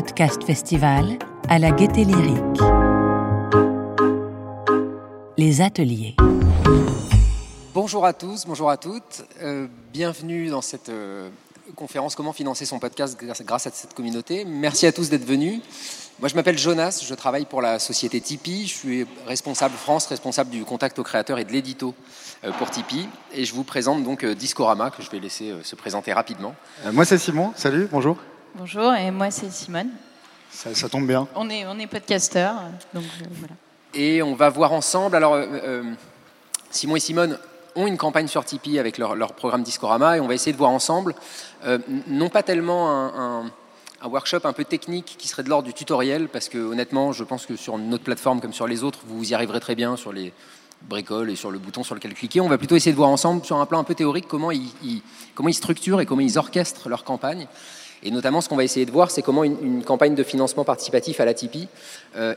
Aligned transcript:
podcast 0.00 0.42
festival 0.44 1.18
à 1.50 1.58
la 1.58 1.72
Gaieté 1.72 2.04
Lyrique. 2.04 2.60
Les 5.36 5.60
ateliers. 5.60 6.16
Bonjour 7.74 8.06
à 8.06 8.14
tous, 8.14 8.46
bonjour 8.46 8.70
à 8.70 8.78
toutes. 8.78 9.26
Euh, 9.42 9.66
bienvenue 9.92 10.48
dans 10.48 10.62
cette 10.62 10.88
euh, 10.88 11.28
conférence 11.76 12.14
Comment 12.14 12.32
financer 12.32 12.64
son 12.64 12.78
podcast 12.78 13.18
grâce, 13.20 13.42
grâce 13.42 13.66
à 13.66 13.70
cette 13.72 13.92
communauté. 13.92 14.46
Merci 14.46 14.86
à 14.86 14.92
tous 14.92 15.10
d'être 15.10 15.26
venus. 15.26 15.60
Moi, 16.18 16.30
je 16.30 16.34
m'appelle 16.34 16.56
Jonas, 16.56 17.04
je 17.06 17.14
travaille 17.14 17.44
pour 17.44 17.60
la 17.60 17.78
société 17.78 18.22
Tipeee. 18.22 18.68
Je 18.68 18.74
suis 18.74 19.06
responsable 19.26 19.74
France, 19.74 20.06
responsable 20.06 20.48
du 20.48 20.64
contact 20.64 20.98
aux 20.98 21.04
créateurs 21.04 21.38
et 21.38 21.44
de 21.44 21.52
l'édito 21.52 21.94
euh, 22.44 22.52
pour 22.52 22.70
Tipeee. 22.70 23.06
Et 23.34 23.44
je 23.44 23.52
vous 23.52 23.64
présente 23.64 24.02
donc 24.02 24.24
Discorama, 24.24 24.90
que 24.90 25.02
je 25.02 25.10
vais 25.10 25.20
laisser 25.20 25.52
se 25.62 25.76
présenter 25.76 26.14
rapidement. 26.14 26.54
Euh, 26.86 26.92
moi, 26.92 27.04
c'est 27.04 27.18
Simon. 27.18 27.52
Salut, 27.54 27.86
bonjour. 27.92 28.16
Bonjour, 28.54 28.92
et 28.94 29.10
moi 29.10 29.30
c'est 29.30 29.50
Simone. 29.50 29.90
Ça, 30.50 30.74
ça 30.74 30.88
tombe 30.88 31.06
bien. 31.06 31.28
On 31.34 31.48
est, 31.48 31.66
on 31.66 31.78
est 31.78 31.86
podcasteurs, 31.86 32.56
donc 32.92 33.04
euh, 33.22 33.26
voilà. 33.38 33.54
Et 33.94 34.22
on 34.22 34.34
va 34.34 34.48
voir 34.48 34.72
ensemble. 34.72 35.16
Alors, 35.16 35.34
euh, 35.34 35.46
euh, 35.46 35.82
Simon 36.70 36.96
et 36.96 37.00
Simone 37.00 37.38
ont 37.76 37.86
une 37.86 37.96
campagne 37.96 38.26
sur 38.26 38.44
Tipeee 38.44 38.78
avec 38.78 38.98
leur, 38.98 39.14
leur 39.14 39.32
programme 39.34 39.62
Discorama 39.62 40.16
et 40.16 40.20
on 40.20 40.26
va 40.26 40.34
essayer 40.34 40.52
de 40.52 40.58
voir 40.58 40.70
ensemble, 40.70 41.14
euh, 41.64 41.78
non 42.08 42.28
pas 42.28 42.42
tellement 42.42 42.90
un, 42.90 43.42
un- 43.44 43.50
un 44.02 44.08
workshop 44.08 44.40
un 44.44 44.52
peu 44.52 44.64
technique 44.64 45.16
qui 45.18 45.28
serait 45.28 45.42
de 45.42 45.50
l'ordre 45.50 45.66
du 45.66 45.74
tutoriel, 45.74 46.28
parce 46.28 46.48
que 46.48 46.56
honnêtement, 46.58 47.12
je 47.12 47.22
pense 47.22 47.44
que 47.46 47.54
sur 47.56 47.76
notre 47.78 48.02
plateforme 48.02 48.40
comme 48.40 48.54
sur 48.54 48.66
les 48.66 48.82
autres, 48.82 49.00
vous 49.06 49.30
y 49.30 49.34
arriverez 49.34 49.60
très 49.60 49.74
bien 49.74 49.94
sur 49.96 50.12
les 50.12 50.32
bricoles 50.82 51.28
et 51.30 51.36
sur 51.36 51.50
le 51.50 51.58
bouton 51.58 51.84
sur 51.84 51.94
lequel 51.94 52.14
cliquer. 52.14 52.40
On 52.40 52.48
va 52.48 52.56
plutôt 52.56 52.74
essayer 52.76 52.92
de 52.92 52.96
voir 52.96 53.10
ensemble 53.10 53.44
sur 53.44 53.56
un 53.58 53.66
plan 53.66 53.78
un 53.78 53.84
peu 53.84 53.94
théorique 53.94 54.26
comment 54.26 54.50
ils, 54.50 54.70
ils- 54.82 55.02
comment 55.34 55.50
ils 55.50 55.54
structurent 55.54 56.00
et 56.00 56.06
comment 56.06 56.22
ils 56.22 56.38
orchestrent 56.38 56.88
leur 56.88 57.04
campagne. 57.04 57.46
Et 58.02 58.10
notamment, 58.10 58.40
ce 58.40 58.48
qu'on 58.48 58.56
va 58.56 58.64
essayer 58.64 58.86
de 58.86 58.90
voir, 58.90 59.10
c'est 59.10 59.22
comment 59.22 59.44
une, 59.44 59.84
campagne 59.84 60.14
de 60.14 60.22
financement 60.22 60.64
participatif 60.64 61.20
à 61.20 61.24
la 61.24 61.34
Tipeee, 61.34 61.68
euh, 62.16 62.34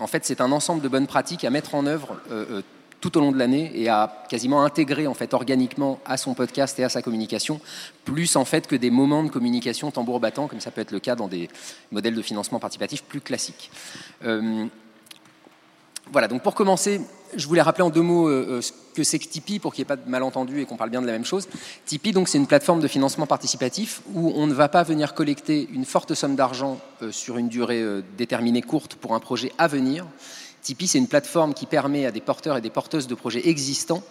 en 0.00 0.06
fait, 0.06 0.24
c'est 0.24 0.40
un 0.40 0.52
ensemble 0.52 0.82
de 0.82 0.88
bonnes 0.88 1.06
pratiques 1.06 1.44
à 1.44 1.50
mettre 1.50 1.74
en 1.74 1.86
œuvre 1.86 2.16
euh, 2.30 2.44
euh, 2.50 2.62
tout 3.00 3.16
au 3.16 3.20
long 3.20 3.32
de 3.32 3.38
l'année 3.38 3.70
et 3.74 3.88
à 3.88 4.24
quasiment 4.28 4.64
intégrer 4.64 5.06
en 5.06 5.14
fait 5.14 5.34
organiquement 5.34 6.00
à 6.04 6.16
son 6.16 6.34
podcast 6.34 6.78
et 6.78 6.84
à 6.84 6.88
sa 6.88 7.02
communication, 7.02 7.60
plus 8.04 8.36
en 8.36 8.44
fait 8.44 8.66
que 8.66 8.76
des 8.76 8.90
moments 8.90 9.22
de 9.22 9.28
communication 9.28 9.90
tambour 9.90 10.20
battant, 10.20 10.48
comme 10.48 10.60
ça 10.60 10.70
peut 10.70 10.80
être 10.80 10.90
le 10.90 11.00
cas 11.00 11.14
dans 11.14 11.28
des 11.28 11.48
modèles 11.92 12.14
de 12.14 12.22
financement 12.22 12.58
participatif 12.58 13.02
plus 13.02 13.20
classiques. 13.20 13.70
Euh, 14.24 14.66
voilà, 16.10 16.26
donc 16.26 16.42
pour 16.42 16.54
commencer, 16.54 17.00
je 17.36 17.46
voulais 17.46 17.62
rappeler 17.62 17.84
en 17.84 17.90
deux 17.90 18.02
mots 18.02 18.28
euh, 18.28 18.46
euh, 18.48 18.60
ce 18.60 18.72
que 18.94 19.04
c'est 19.04 19.18
que 19.18 19.26
Tipeee 19.26 19.58
pour 19.58 19.74
qu'il 19.74 19.82
n'y 19.82 19.86
ait 19.86 19.94
pas 19.94 19.96
de 19.96 20.08
malentendu 20.08 20.60
et 20.60 20.64
qu'on 20.64 20.76
parle 20.76 20.90
bien 20.90 21.02
de 21.02 21.06
la 21.06 21.12
même 21.12 21.24
chose. 21.24 21.48
Tipeee, 21.86 22.12
donc, 22.12 22.28
c'est 22.28 22.38
une 22.38 22.46
plateforme 22.46 22.80
de 22.80 22.88
financement 22.88 23.26
participatif 23.26 24.02
où 24.14 24.32
on 24.34 24.46
ne 24.46 24.54
va 24.54 24.68
pas 24.68 24.82
venir 24.82 25.14
collecter 25.14 25.68
une 25.72 25.84
forte 25.84 26.14
somme 26.14 26.36
d'argent 26.36 26.80
euh, 27.02 27.12
sur 27.12 27.38
une 27.38 27.48
durée 27.48 27.84
déterminée 28.16 28.62
courte 28.62 28.94
pour 28.94 29.14
un 29.14 29.20
projet 29.20 29.52
à 29.58 29.68
venir. 29.68 30.06
Tipeee, 30.62 30.88
c'est 30.88 30.98
une 30.98 31.08
plateforme 31.08 31.54
qui 31.54 31.66
permet 31.66 32.06
à 32.06 32.10
des 32.10 32.20
porteurs 32.20 32.56
et 32.56 32.60
des 32.60 32.70
porteuses 32.70 33.06
de 33.06 33.14
projets 33.14 33.48
existants 33.48 34.02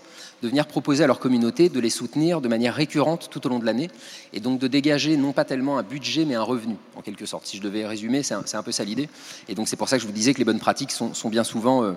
de 0.41 0.47
venir 0.47 0.67
proposer 0.67 1.03
à 1.03 1.07
leur 1.07 1.19
communauté 1.19 1.69
de 1.69 1.79
les 1.79 1.89
soutenir 1.89 2.41
de 2.41 2.47
manière 2.47 2.75
récurrente 2.75 3.29
tout 3.31 3.45
au 3.45 3.49
long 3.49 3.59
de 3.59 3.65
l'année 3.65 3.89
et 4.33 4.39
donc 4.39 4.59
de 4.59 4.67
dégager 4.67 5.17
non 5.17 5.33
pas 5.33 5.45
tellement 5.45 5.77
un 5.77 5.83
budget 5.83 6.25
mais 6.25 6.35
un 6.35 6.43
revenu 6.43 6.75
en 6.95 7.01
quelque 7.01 7.25
sorte. 7.25 7.47
Si 7.47 7.57
je 7.57 7.61
devais 7.61 7.85
résumer, 7.85 8.23
c'est 8.23 8.35
un, 8.35 8.63
peu 8.63 8.71
ça 8.71 8.83
l'idée. 8.83 9.09
Et 9.49 9.55
donc 9.55 9.67
c'est 9.67 9.75
pour 9.75 9.89
ça 9.89 9.97
que 9.97 10.01
je 10.01 10.07
vous 10.07 10.13
disais 10.13 10.33
que 10.33 10.39
les 10.39 10.45
bonnes 10.45 10.59
pratiques 10.59 10.91
sont, 10.91 11.29
bien 11.29 11.43
souvent 11.43 11.95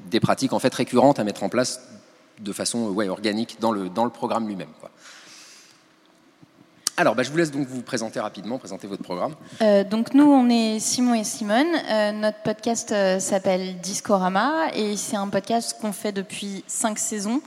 des 0.00 0.20
pratiques 0.20 0.52
en 0.52 0.58
fait 0.58 0.74
récurrentes 0.74 1.18
à 1.18 1.24
mettre 1.24 1.42
en 1.42 1.48
place 1.48 1.80
de 2.38 2.52
façon 2.52 2.94
organique 3.08 3.58
dans 3.60 3.72
le, 3.72 3.88
dans 3.88 4.04
le 4.04 4.10
programme 4.10 4.48
lui-même. 4.48 4.68
Alors, 6.98 7.14
bah, 7.14 7.22
je 7.22 7.30
vous 7.30 7.38
laisse 7.38 7.50
donc 7.50 7.66
vous 7.68 7.80
présenter 7.80 8.20
rapidement, 8.20 8.58
présenter 8.58 8.86
votre 8.86 9.02
programme. 9.02 9.34
Euh, 9.62 9.82
donc 9.82 10.12
nous, 10.12 10.30
on 10.30 10.50
est 10.50 10.78
Simon 10.78 11.14
et 11.14 11.24
Simone. 11.24 11.66
Euh, 11.90 12.12
notre 12.12 12.42
podcast 12.42 12.92
euh, 12.92 13.18
s'appelle 13.18 13.78
Discorama 13.78 14.68
et 14.74 14.96
c'est 14.96 15.16
un 15.16 15.28
podcast 15.28 15.78
qu'on 15.80 15.92
fait 15.92 16.12
depuis 16.12 16.62
cinq 16.66 16.98
saisons, 16.98 17.40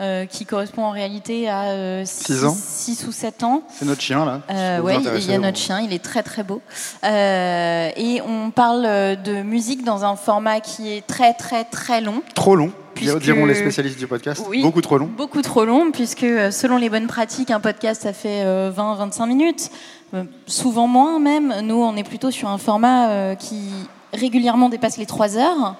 euh, 0.00 0.26
qui 0.26 0.46
correspond 0.46 0.84
en 0.84 0.90
réalité 0.90 1.48
à 1.48 2.04
Six 2.04 2.44
ans. 2.44 2.54
6 2.56 3.06
ou 3.06 3.12
7 3.12 3.42
ans. 3.42 3.62
C'est 3.76 3.84
notre 3.84 4.00
chien, 4.00 4.24
là. 4.24 4.42
Euh, 4.50 4.78
vous 4.82 4.88
il 5.16 5.30
y 5.30 5.34
a 5.34 5.38
notre 5.38 5.58
chien, 5.58 5.80
il 5.80 5.92
est 5.92 6.02
très 6.02 6.22
très 6.22 6.42
beau. 6.42 6.60
Euh, 7.04 7.90
et 7.96 8.20
on 8.22 8.50
parle 8.50 8.82
de 9.22 9.42
musique 9.42 9.84
dans 9.84 10.04
un 10.04 10.16
format 10.16 10.60
qui 10.60 10.92
est 10.92 11.06
très 11.06 11.34
très 11.34 11.64
très 11.64 12.00
long. 12.00 12.22
Trop 12.34 12.56
long, 12.56 12.72
Puisque- 12.94 13.18
diront 13.20 13.46
les 13.46 13.54
spécialistes 13.54 13.98
du 13.98 14.06
podcast. 14.06 14.42
Oui. 14.48 14.62
Beaucoup 14.62 14.80
trop 14.80 14.98
long. 14.98 15.06
Beaucoup 15.06 15.42
trop 15.42 15.64
long, 15.64 15.90
puisque 15.92 16.22
euh, 16.24 16.50
selon 16.50 16.76
les 16.76 16.90
bonnes 16.90 17.06
pratiques, 17.06 17.50
un 17.50 17.60
podcast, 17.60 18.02
ça 18.02 18.12
fait 18.12 18.44
20-25 18.44 19.26
minutes, 19.26 19.70
euh, 20.14 20.24
souvent 20.46 20.86
moins 20.86 21.18
même. 21.18 21.54
Nous, 21.62 21.76
on 21.80 21.96
est 21.96 22.04
plutôt 22.04 22.30
sur 22.30 22.48
un 22.48 22.58
format 22.58 23.08
euh, 23.10 23.34
qui 23.34 23.60
régulièrement 24.12 24.68
dépasse 24.68 24.96
les 24.96 25.06
3 25.06 25.36
heures. 25.36 25.74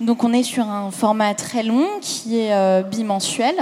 Donc 0.00 0.22
on 0.22 0.32
est 0.32 0.42
sur 0.42 0.68
un 0.68 0.90
format 0.90 1.34
très 1.34 1.62
long 1.62 1.86
qui 2.00 2.38
est 2.38 2.52
euh, 2.52 2.82
bimensuel. 2.82 3.54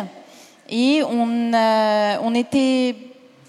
Et 0.68 1.02
on, 1.08 1.52
a, 1.54 2.20
on 2.20 2.34
était 2.34 2.94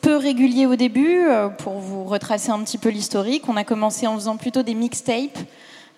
peu 0.02 0.16
régulier 0.16 0.66
au 0.66 0.76
début, 0.76 1.26
euh, 1.28 1.50
pour 1.50 1.74
vous 1.74 2.04
retracer 2.06 2.52
un 2.52 2.60
petit 2.60 2.78
peu 2.78 2.90
l'historique. 2.90 3.44
On 3.50 3.58
a 3.58 3.64
commencé 3.64 4.08
en 4.08 4.16
faisant 4.16 4.38
plutôt 4.38 4.64
des 4.64 4.76
mixtapes, 4.76 5.40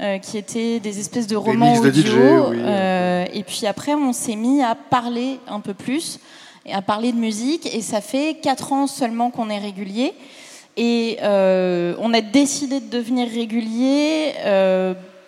euh, 0.01 0.17
qui 0.17 0.37
étaient 0.37 0.79
des 0.79 0.99
espèces 0.99 1.27
de 1.27 1.35
romans 1.35 1.73
mix 1.73 1.81
de 1.81 1.89
audio. 1.89 2.01
DJ, 2.01 2.51
oui. 2.51 2.57
euh, 2.61 3.25
et 3.33 3.43
puis 3.43 3.67
après, 3.67 3.93
on 3.93 4.13
s'est 4.13 4.37
mis 4.37 4.63
à 4.63 4.73
parler 4.73 5.39
un 5.47 5.59
peu 5.59 5.73
plus, 5.73 6.19
et 6.65 6.73
à 6.73 6.81
parler 6.81 7.11
de 7.11 7.17
musique. 7.17 7.65
Et 7.75 7.81
ça 7.81 7.99
fait 7.99 8.37
quatre 8.41 8.71
ans 8.71 8.87
seulement 8.87 9.29
qu'on 9.29 9.49
est 9.49 9.59
régulier. 9.59 10.13
Et 10.77 11.17
euh, 11.21 11.95
on 11.99 12.13
a 12.13 12.21
décidé 12.21 12.79
de 12.79 12.89
devenir 12.89 13.27
régulier 13.27 14.31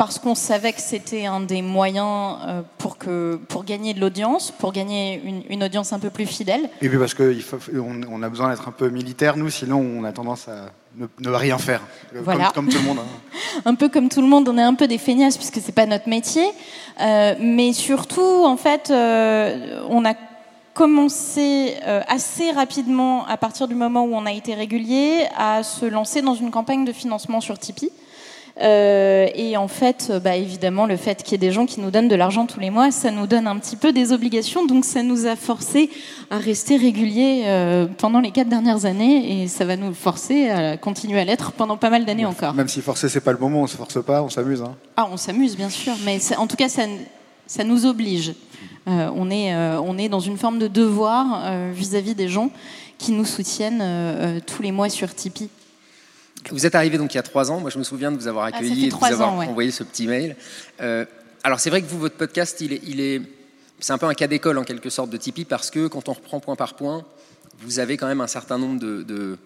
parce 0.02 0.18
qu'on 0.18 0.34
savait 0.34 0.74
que 0.74 0.82
c'était 0.82 1.28
un 1.28 1.42
des 1.42 1.62
moyens 1.62 2.36
euh, 2.48 2.62
pour, 2.80 2.98
que, 2.98 3.40
pour 3.48 3.64
gagner 3.64 3.94
de 3.94 4.00
l'audience, 4.00 4.50
pour 4.50 4.72
gagner 4.74 5.22
une, 5.24 5.44
une 5.48 5.64
audience 5.64 5.94
un 5.94 6.00
peu 6.00 6.10
plus 6.10 6.26
fidèle. 6.26 6.72
Et 6.82 6.90
puis 6.90 6.98
parce 6.98 7.14
qu'on 7.14 7.24
on, 7.76 8.02
on 8.12 8.24
a 8.24 8.30
besoin 8.30 8.50
d'être 8.50 8.68
un 8.68 8.72
peu 8.72 8.90
militaire, 8.90 9.38
nous, 9.38 9.52
sinon 9.52 9.78
on 9.78 10.04
a 10.04 10.12
tendance 10.12 10.48
à 10.48 10.72
ne, 10.98 11.06
ne 11.20 11.30
rien 11.36 11.60
faire. 11.60 11.82
Comme- 12.12 12.24
Voilà. 12.24 12.52
Comme, 12.56 12.68
tout 12.68 12.80
le 12.80 12.84
monde. 12.84 12.98
hein. 12.98 13.62
un 13.66 13.76
peu 13.76 13.90
comme 13.90 14.10
tout 14.10 14.22
le 14.22 14.28
monde, 14.28 14.50
on 14.50 14.58
est 14.58 14.64
un 14.64 14.74
peu 14.74 14.88
des 14.88 14.98
feignasses 14.98 15.38
puisque 15.38 15.60
c'est 15.64 15.72
pas 15.72 15.86
notre 15.86 16.10
métier. 16.10 16.48
Euh, 17.00 17.36
mais 17.40 17.72
surtout, 17.72 18.44
en 18.44 18.58
fait, 18.58 18.90
euh, 18.90 19.84
on 19.88 20.04
a 20.04 20.16
commencé 20.74 21.76
euh, 21.86 22.02
assez 22.08 22.50
rapidement, 22.50 23.28
à 23.28 23.38
partir 23.38 23.68
du 23.68 23.76
moment 23.76 24.04
où 24.06 24.16
on 24.16 24.26
a 24.26 24.32
été 24.32 24.56
régulier, 24.56 25.28
à 25.38 25.62
se 25.62 25.86
lancer 25.86 26.24
dans 26.24 26.34
une 26.34 26.50
campagne 26.50 26.86
de 26.86 26.92
financement 26.92 27.40
sur 27.40 27.60
Tipeee. 27.60 27.92
Euh, 28.62 29.28
et 29.34 29.58
en 29.58 29.68
fait, 29.68 30.10
euh, 30.12 30.20
bah, 30.20 30.36
évidemment, 30.36 30.86
le 30.86 30.96
fait 30.98 31.24
qu'il 31.24 31.32
y 31.32 31.36
ait 31.36 31.38
des 31.40 31.52
gens 31.52 31.66
qui 31.66 31.80
nous 31.82 31.90
donnent 31.90 32.08
de 32.08 32.16
l'argent 32.16 32.46
tous 32.46 32.60
les 32.60 32.70
mois, 32.70 32.92
ça 32.92 33.10
nous 33.10 33.26
donne 33.26 33.48
un 33.48 33.58
petit 33.58 33.76
peu 33.76 33.92
des 33.92 34.12
obligations. 34.12 34.66
Donc, 34.66 34.86
ça 34.86 35.02
nous 35.02 35.26
a 35.26 35.36
forcé 35.36 35.90
à 36.30 36.38
rester 36.38 36.78
réguliers 36.78 37.44
euh, 37.46 37.88
pendant 37.98 38.20
les 38.20 38.32
quatre 38.32 38.50
dernières 38.50 38.86
années, 38.86 39.42
et 39.44 39.48
ça 39.48 39.66
va 39.66 39.76
nous 39.78 39.94
forcer 39.94 40.50
à 40.50 40.78
continuer 40.78 41.20
à 41.20 41.26
l'être 41.26 41.52
pendant 41.54 41.76
pas 41.78 41.90
mal 41.90 42.06
d'années 42.06 42.26
encore. 42.26 42.54
Même 42.54 42.68
si 42.68 42.82
forcer, 42.82 43.10
c'est 43.10 43.22
pas 43.22 43.32
le 43.32 43.40
moment, 43.40 43.62
on 43.64 43.68
se 43.68 43.78
force 43.78 44.04
pas, 44.04 44.22
on 44.22 44.30
s'amuse. 44.30 44.62
hein. 44.62 44.76
Ah, 44.96 45.08
on 45.12 45.18
s'amuse, 45.18 45.58
bien 45.58 45.70
sûr, 45.70 45.94
mais 46.06 46.20
ça- 46.20 46.40
en 46.40 46.46
tout 46.46 46.56
cas, 46.56 46.70
ça, 46.70 46.84
ça 47.48 47.64
nous 47.64 47.86
oblige. 47.88 48.34
Euh, 48.88 49.10
on, 49.16 49.30
est, 49.32 49.56
on 49.56 49.98
est 49.98 50.10
dans 50.10 50.20
une 50.20 50.38
forme 50.38 50.60
de 50.60 50.68
devoir 50.68 51.52
vis-à-vis 51.74 52.16
des 52.16 52.28
gens 52.28 52.50
qui 52.98 53.12
nous 53.12 53.26
soutiennent 53.26 54.42
tous 54.46 54.62
les 54.62 54.72
mois 54.72 54.90
sur 54.90 55.14
Tipeee. 55.14 55.50
Vous 56.50 56.66
êtes 56.66 56.76
arrivé 56.76 56.98
donc 56.98 57.14
il 57.14 57.18
y 57.18 57.20
a 57.20 57.24
trois 57.24 57.52
ans. 57.52 57.60
Moi, 57.60 57.70
je 57.70 57.78
me 57.78 57.84
souviens 57.84 58.12
de 58.12 58.18
vous 58.18 58.28
avoir 58.28 58.46
Ah, 58.46 58.48
accueilli 58.56 58.86
et 58.88 58.90
de 58.90 58.96
vous 58.96 59.06
avoir 59.06 59.34
ans, 59.34 59.40
ouais. 59.40 59.48
envoyé 59.48 59.72
ce 59.72 59.84
petit 59.84 60.08
mail. 60.08 60.36
Euh, 60.82 61.06
alors, 61.44 61.60
c'est 61.60 61.70
vrai 61.70 61.82
que 61.82 61.88
vous, 61.88 62.00
votre 62.00 62.16
podcast, 62.16 62.60
il 62.62 62.74
est, 62.74 62.82
il 62.86 63.00
est, 63.00 63.22
c'est 63.80 63.94
un 63.94 63.98
peu 63.98 64.06
un 64.08 64.14
cas 64.14 64.28
d'école 64.28 64.58
en 64.58 64.64
quelque 64.64 64.90
sorte 64.90 65.10
de 65.10 65.18
Tipeee 65.18 65.46
parce 65.46 65.70
que 65.72 65.88
quand 65.88 66.10
on 66.10 66.14
reprend 66.14 66.40
point 66.40 66.56
par 66.56 66.76
point, 66.76 67.06
vous 67.60 67.80
avez 67.80 67.98
quand 67.98 68.08
même 68.08 68.22
un 68.22 68.28
certain 68.28 68.58
nombre 68.58 68.80
de, 68.80 69.04
de, 69.04 69.38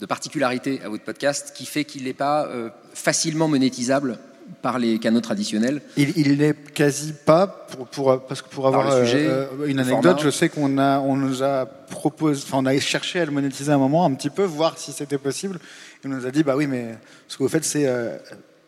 de 0.00 0.06
particularités 0.06 0.80
à 0.84 0.88
votre 0.88 1.04
podcast 1.04 1.52
qui 1.56 1.64
fait 1.66 1.84
qu'il 1.84 2.04
n'est 2.04 2.12
pas 2.12 2.46
euh, 2.46 2.68
facilement 2.92 3.48
monétisable 3.48 4.18
par 4.62 4.78
les 4.78 4.98
canaux 4.98 5.20
traditionnels. 5.20 5.80
Il, 5.96 6.38
l'est 6.38 6.54
quasi 6.72 7.12
pas 7.12 7.46
pour, 7.46 7.86
pour 7.88 8.26
parce 8.26 8.42
que 8.42 8.48
pour 8.48 8.66
avoir 8.66 8.92
sujet, 9.04 9.26
euh, 9.26 9.46
euh, 9.60 9.66
une 9.66 9.78
anecdote, 9.78 10.20
je 10.22 10.30
sais 10.30 10.48
qu'on 10.48 10.78
a 10.78 11.00
on 11.00 11.16
nous 11.16 11.42
a 11.42 11.66
proposé, 11.66 12.42
enfin 12.46 12.58
on 12.58 12.66
a 12.66 12.78
cherché 12.78 13.20
à 13.20 13.24
le 13.24 13.30
monétiser 13.30 13.72
un 13.72 13.78
moment 13.78 14.04
un 14.04 14.14
petit 14.14 14.30
peu, 14.30 14.44
voir 14.44 14.78
si 14.78 14.92
c'était 14.92 15.18
possible. 15.18 15.58
Et 16.04 16.06
on 16.06 16.10
nous 16.10 16.26
a 16.26 16.30
dit 16.30 16.42
bah 16.42 16.56
oui 16.56 16.66
mais 16.66 16.96
ce 17.28 17.36
que 17.36 17.42
vous 17.42 17.48
faites 17.48 17.64
c'est 17.64 17.86
euh, 17.86 18.16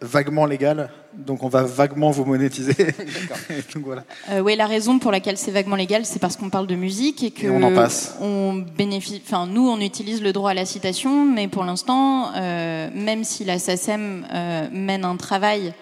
vaguement 0.01 0.47
légal, 0.47 0.91
donc 1.13 1.43
on 1.43 1.49
va 1.49 1.65
vaguement 1.65 2.11
vous 2.11 2.25
monétiser. 2.25 2.75
donc 3.75 3.85
voilà. 3.85 4.05
Euh, 4.31 4.41
oui, 4.41 4.57
la 4.57 4.67
raison 4.67 4.99
pour 4.99 5.11
laquelle 5.11 5.37
c'est 5.37 5.51
vaguement 5.51 5.77
légal, 5.77 6.05
c'est 6.05 6.19
parce 6.19 6.37
qu'on 6.37 6.51
parle 6.51 6.67
de 6.67 6.75
musique 6.77 7.23
et 7.23 7.31
que 7.31 7.47
Et 7.47 7.51
on 7.51 7.63
en 7.63 7.75
passe. 7.75 8.17
on 8.21 8.65
bénéficie. 8.77 9.23
Enfin, 9.25 9.47
nous, 9.47 9.69
on 9.69 9.81
utilise 9.81 10.23
le 10.23 10.33
droit 10.33 10.51
à 10.51 10.55
la 10.55 10.65
citation, 10.65 11.25
mais 11.25 11.49
pour 11.49 11.65
l'instant, 11.65 12.31
euh, 12.37 12.89
même 12.95 13.25
si 13.25 13.45
la 13.45 13.59
SACEM 13.59 14.27
euh, 14.33 14.69
mène 14.73 15.05
un 15.05 15.17
travail 15.17 15.75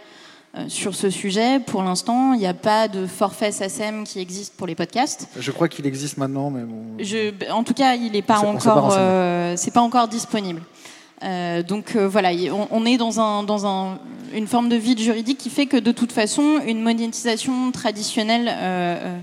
euh, 0.57 0.65
sur 0.69 0.95
ce 0.95 1.11
sujet, 1.11 1.61
pour 1.61 1.83
l'instant, 1.83 2.33
il 2.33 2.39
n'y 2.39 2.47
a 2.47 2.55
pas 2.55 2.89
de 2.89 3.07
forfait 3.07 3.53
SACEM 3.53 4.05
qui 4.05 4.21
existe 4.21 4.55
pour 4.57 4.67
les 4.67 4.75
podcasts. 4.75 5.29
Je 5.39 5.51
crois 5.51 5.69
qu'il 5.69 5.87
existe 5.87 6.17
maintenant, 6.17 6.49
mais 6.51 6.63
bon. 6.63 6.83
Je, 6.99 7.33
en 7.53 7.63
tout 7.63 7.75
cas, 7.75 7.95
il 7.95 8.13
n'est 8.13 8.23
pas 8.23 8.39
encore, 8.39 8.95
euh, 8.97 9.55
c'est 9.57 9.73
pas 9.73 9.83
encore 9.83 10.09
disponible. 10.09 10.63
Euh, 11.23 11.63
donc 11.63 11.97
euh, 11.97 12.07
voilà, 12.07 12.31
on, 12.53 12.69
on 12.71 12.85
est 12.87 12.99
dans, 12.99 13.21
un, 13.21 13.43
dans 13.43 13.67
un- 13.67 13.99
une 14.35 14.47
forme 14.47 14.69
de 14.69 14.77
vide 14.77 14.99
juridique 15.01 15.39
qui 15.39 15.49
fait 15.51 15.67
que 15.67 15.77
de 15.79 15.93
toute 15.93 16.13
façon, 16.13 16.61
une 16.67 16.83
monétisation 16.83 17.73
traditionnelle 17.73 18.49
euh, 18.53 19.19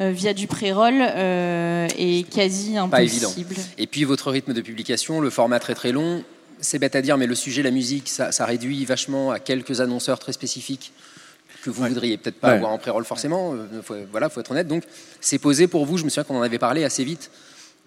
via 0.00 0.34
du 0.34 0.46
pré-roll 0.46 0.94
euh, 1.00 1.86
est 1.96 2.28
quasi 2.28 2.74
Pas 2.90 3.02
évident. 3.02 3.28
impossible. 3.28 3.54
Et 3.78 3.86
puis 3.86 4.04
votre 4.04 4.30
rythme 4.30 4.52
de 4.52 4.60
publication, 4.60 5.20
le 5.20 5.30
format 5.30 5.58
très 5.60 5.74
très 5.74 5.92
long, 5.92 6.22
c'est 6.60 6.78
bête 6.78 6.96
à 6.96 7.02
dire, 7.02 7.16
mais 7.16 7.26
le 7.26 7.34
sujet, 7.34 7.62
la 7.62 7.70
musique, 7.70 8.08
ça, 8.08 8.32
ça 8.32 8.44
réduit 8.44 8.84
vachement 8.84 9.30
à 9.30 9.38
quelques 9.38 9.80
annonceurs 9.80 10.18
très 10.18 10.32
spécifiques 10.32 10.92
que 11.62 11.70
vous 11.70 11.84
voudriez 11.84 12.16
peut-être 12.16 12.38
pas 12.40 12.48
Ouais. 12.48 12.54
avoir 12.54 12.72
en 12.72 12.78
pré-roll 12.78 13.04
forcément. 13.04 13.54
faut- 13.82 13.94
voilà, 14.10 14.28
faut 14.28 14.40
être 14.40 14.50
honnête. 14.50 14.68
Donc 14.68 14.84
c'est 15.20 15.38
posé 15.38 15.66
pour 15.66 15.84
vous. 15.86 15.96
Je 15.96 16.04
me 16.04 16.08
souviens 16.10 16.24
qu'on 16.24 16.38
en 16.38 16.42
avait 16.42 16.58
parlé 16.58 16.84
assez 16.84 17.04
vite. 17.04 17.30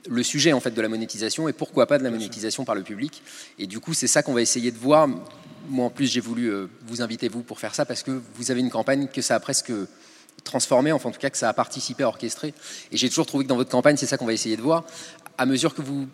Le 0.08 0.24
sujet 0.24 0.54
en 0.54 0.60
fait 0.60 0.72
de 0.72 0.82
la 0.82 0.88
monétisation 0.88 1.50
et 1.50 1.54
pourquoi 1.54 1.88
pas 1.88 1.98
de 1.98 2.04
la 2.04 2.12
monétisation 2.12 2.64
par 2.66 2.76
le 2.76 2.84
public. 2.84 3.22
Et 3.58 3.68
du 3.68 3.80
coup, 3.80 3.94
c'est 3.94 4.08
ça 4.08 4.24
qu'on 4.24 4.34
va 4.34 4.42
essayer 4.42 4.72
de 4.72 4.78
voir. 4.78 5.08
Moi, 5.68 5.86
en 5.86 5.90
plus, 5.90 6.08
j'ai 6.08 6.22
voulu 6.22 6.48
euh, 6.48 6.68
vous 6.88 7.02
inviter 7.02 7.28
vous 7.28 7.44
pour 7.44 7.60
faire 7.60 7.76
ça 7.76 7.86
parce 7.86 8.04
que 8.04 8.22
vous 8.36 8.52
avez 8.52 8.62
une 8.62 8.70
campagne 8.70 9.08
que 9.08 9.22
ça 9.22 9.36
a 9.36 9.40
presque 9.40 9.72
transformé, 10.44 10.92
enfin 10.92 11.10
en 11.10 11.12
tout 11.12 11.20
cas 11.20 11.30
que 11.30 11.38
ça 11.38 11.50
a 11.50 11.54
participé 11.54 12.04
à 12.04 12.08
orchestrer. 12.08 12.54
Et 12.92 12.98
j'ai 12.98 13.10
toujours 13.10 13.26
trouvé 13.26 13.44
que 13.44 13.50
dans 13.50 13.58
votre 13.58 13.70
campagne, 13.70 13.98
c'est 13.98 14.06
ça 14.06 14.18
qu'on 14.18 14.26
va 14.26 14.34
essayer 14.34 14.58
de 14.58 14.62
voir. 14.62 14.86
À 15.38 15.46
mesure 15.46 15.76
que 15.76 15.82
vous, 15.82 16.08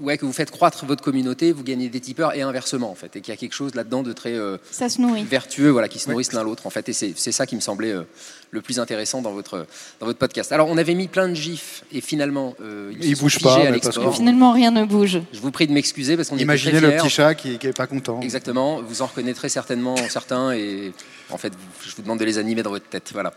ouais, 0.00 0.18
que 0.18 0.24
vous 0.24 0.32
faites 0.32 0.50
croître 0.50 0.84
votre 0.86 1.02
communauté, 1.02 1.52
vous 1.52 1.62
gagnez 1.64 1.88
des 1.88 2.00
tipeurs 2.00 2.34
et 2.34 2.42
inversement 2.42 2.90
en 2.90 2.94
fait, 2.94 3.16
et 3.16 3.20
qu'il 3.20 3.32
y 3.32 3.36
a 3.36 3.36
quelque 3.36 3.54
chose 3.54 3.74
là-dedans 3.74 4.02
de 4.02 4.12
très 4.12 4.34
euh, 4.34 4.56
Ça 4.70 4.88
se 4.88 5.00
nourrit. 5.00 5.24
vertueux, 5.24 5.70
voilà, 5.70 5.88
qui 5.88 5.98
se 5.98 6.10
nourrissent 6.10 6.32
l'un 6.32 6.42
l'autre 6.42 6.66
en 6.66 6.70
fait. 6.70 6.88
Et 6.88 6.92
c'est 6.92 7.32
ça 7.32 7.46
qui 7.46 7.56
me 7.56 7.60
semblait 7.60 7.92
euh, 7.92 8.02
le 8.50 8.60
plus 8.60 8.78
intéressant 8.78 9.22
dans 9.22 9.32
votre 9.32 9.66
dans 10.00 10.06
votre 10.06 10.18
podcast. 10.18 10.52
Alors 10.52 10.68
on 10.68 10.78
avait 10.78 10.94
mis 10.94 11.08
plein 11.08 11.28
de 11.28 11.34
gifs 11.34 11.84
et 11.92 12.00
finalement 12.00 12.54
euh, 12.60 12.92
ils, 13.00 13.10
Ils 13.10 13.18
bougent 13.18 13.40
pas, 13.40 13.56
à 13.56 13.72
parce 13.72 13.98
Finalement, 14.14 14.52
rien 14.52 14.70
ne 14.70 14.84
bouge. 14.84 15.20
Je 15.32 15.40
vous 15.40 15.50
prie 15.50 15.66
de 15.66 15.72
m'excuser 15.72 16.16
parce 16.16 16.28
qu'on 16.28 16.36
était 16.36 16.44
Imaginez 16.44 16.78
très 16.78 16.90
le 16.90 16.96
petit 16.96 17.10
chat 17.10 17.34
qui, 17.34 17.58
qui 17.58 17.66
est 17.66 17.76
pas 17.76 17.86
content. 17.86 18.20
Exactement, 18.20 18.80
vous 18.82 19.02
en 19.02 19.06
reconnaîtrez 19.06 19.48
certainement 19.48 19.96
certains 20.08 20.52
et 20.52 20.92
en 21.30 21.38
fait 21.38 21.52
je 21.86 21.94
vous 21.96 22.02
demande 22.02 22.18
de 22.20 22.24
les 22.24 22.38
animer 22.38 22.62
dans 22.62 22.70
votre 22.70 22.88
tête. 22.88 23.10
Voilà. 23.12 23.32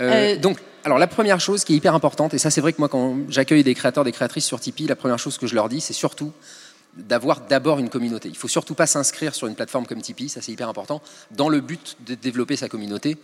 Euh, 0.00 0.10
Euh, 0.12 0.36
Donc, 0.36 0.58
alors 0.84 0.98
la 0.98 1.06
première 1.06 1.40
chose 1.40 1.64
qui 1.64 1.74
est 1.74 1.76
hyper 1.76 1.94
importante, 1.94 2.34
et 2.34 2.38
ça 2.38 2.50
c'est 2.50 2.60
vrai 2.60 2.72
que 2.72 2.78
moi 2.78 2.88
quand 2.88 3.16
j'accueille 3.28 3.62
des 3.62 3.74
créateurs, 3.74 4.04
des 4.04 4.12
créatrices 4.12 4.44
sur 4.44 4.60
Tipeee, 4.60 4.86
la 4.86 4.96
première 4.96 5.18
chose 5.18 5.38
que 5.38 5.46
je 5.46 5.54
leur 5.54 5.68
dis 5.68 5.80
c'est 5.80 5.92
surtout 5.92 6.32
d'avoir 6.96 7.40
d'abord 7.40 7.78
une 7.78 7.88
communauté. 7.88 8.28
Il 8.28 8.36
faut 8.36 8.48
surtout 8.48 8.74
pas 8.74 8.86
s'inscrire 8.86 9.34
sur 9.34 9.46
une 9.46 9.54
plateforme 9.54 9.86
comme 9.86 10.02
Tipeee, 10.02 10.28
ça 10.28 10.42
c'est 10.42 10.52
hyper 10.52 10.68
important. 10.68 11.00
Dans 11.30 11.48
le 11.48 11.60
but 11.60 11.96
de 12.06 12.14
développer 12.14 12.56
sa 12.56 12.68
communauté, 12.68 13.16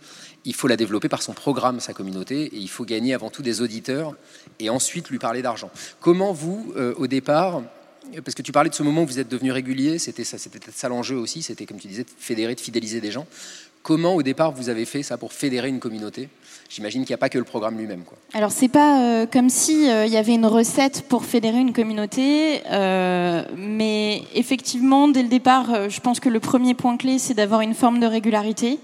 il 0.45 0.55
faut 0.55 0.67
la 0.67 0.75
développer 0.75 1.09
par 1.09 1.21
son 1.21 1.33
programme, 1.33 1.79
sa 1.79 1.93
communauté, 1.93 2.45
et 2.45 2.57
il 2.57 2.69
faut 2.69 2.85
gagner 2.85 3.13
avant 3.13 3.29
tout 3.29 3.43
des 3.43 3.61
auditeurs 3.61 4.15
et 4.59 4.69
ensuite 4.69 5.09
lui 5.09 5.19
parler 5.19 5.41
d'argent. 5.41 5.69
Comment 5.99 6.33
vous, 6.33 6.73
euh, 6.77 6.95
au 6.97 7.05
départ, 7.05 7.61
parce 8.23 8.33
que 8.33 8.41
tu 8.41 8.51
parlais 8.51 8.69
de 8.69 8.75
ce 8.75 8.81
moment 8.81 9.03
où 9.03 9.05
vous 9.05 9.19
êtes 9.19 9.29
devenu 9.29 9.51
régulier, 9.51 9.99
c'était 9.99 10.23
ça, 10.23 10.37
c'était 10.37 10.59
ça 10.73 10.89
l'enjeu 10.89 11.15
aussi, 11.15 11.43
c'était 11.43 11.65
comme 11.65 11.79
tu 11.79 11.87
disais, 11.87 12.03
de 12.03 12.09
fédérer, 12.17 12.55
de 12.55 12.59
fidéliser 12.59 13.01
des 13.01 13.11
gens. 13.11 13.27
Comment 13.81 14.15
au 14.15 14.23
départ 14.23 14.51
vous 14.51 14.69
avez 14.69 14.85
fait 14.85 15.03
ça 15.03 15.17
pour 15.17 15.33
fédérer 15.33 15.69
une 15.69 15.79
communauté? 15.79 16.29
J'imagine 16.69 17.01
qu'il 17.01 17.13
n'y 17.13 17.15
a 17.15 17.17
pas 17.17 17.29
que 17.29 17.37
le 17.37 17.45
programme 17.45 17.77
lui-même. 17.77 18.03
Alors 18.33 18.51
c'est 18.51 18.67
pas 18.67 19.01
euh, 19.01 19.25
comme 19.25 19.49
si 19.49 19.89
euh, 19.89 20.05
il 20.05 20.11
y 20.11 20.17
avait 20.17 20.35
une 20.35 20.45
recette 20.45 21.05
pour 21.09 21.25
fédérer 21.25 21.57
une 21.57 21.73
communauté, 21.73 22.61
euh, 22.69 23.43
mais 23.57 24.21
effectivement 24.35 25.07
dès 25.07 25.23
le 25.23 25.29
départ, 25.29 25.89
je 25.89 25.99
pense 25.99 26.19
que 26.19 26.29
le 26.29 26.39
premier 26.39 26.75
point 26.75 26.97
clé 26.97 27.17
c'est 27.17 27.33
d'avoir 27.33 27.61
une 27.61 27.73
forme 27.73 27.99
de 27.99 28.05
régularité. 28.05 28.79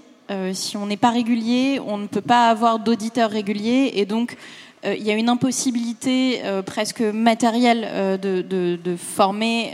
Si 0.54 0.76
on 0.76 0.86
n'est 0.86 0.96
pas 0.96 1.10
régulier, 1.10 1.80
on 1.86 1.98
ne 1.98 2.08
peut 2.08 2.20
pas 2.20 2.48
avoir 2.48 2.80
d'auditeurs 2.80 3.30
réguliers 3.30 3.92
et 3.94 4.06
donc 4.06 4.36
il 4.84 5.00
y 5.04 5.12
a 5.12 5.14
une 5.14 5.28
impossibilité 5.28 6.42
presque 6.64 7.00
matérielle 7.00 8.18
de, 8.20 8.96
former 8.96 9.70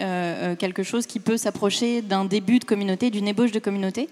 quelque 0.59 0.83
chose 0.83 1.07
qui 1.07 1.21
peut 1.21 1.39
s'approcher 1.39 2.03
d'un 2.03 2.27
début 2.27 2.59
de 2.59 2.67
communauté, 2.67 3.09
d'une 3.09 3.29
ébauche 3.29 3.53
de 3.53 3.61
communauté. 3.61 4.11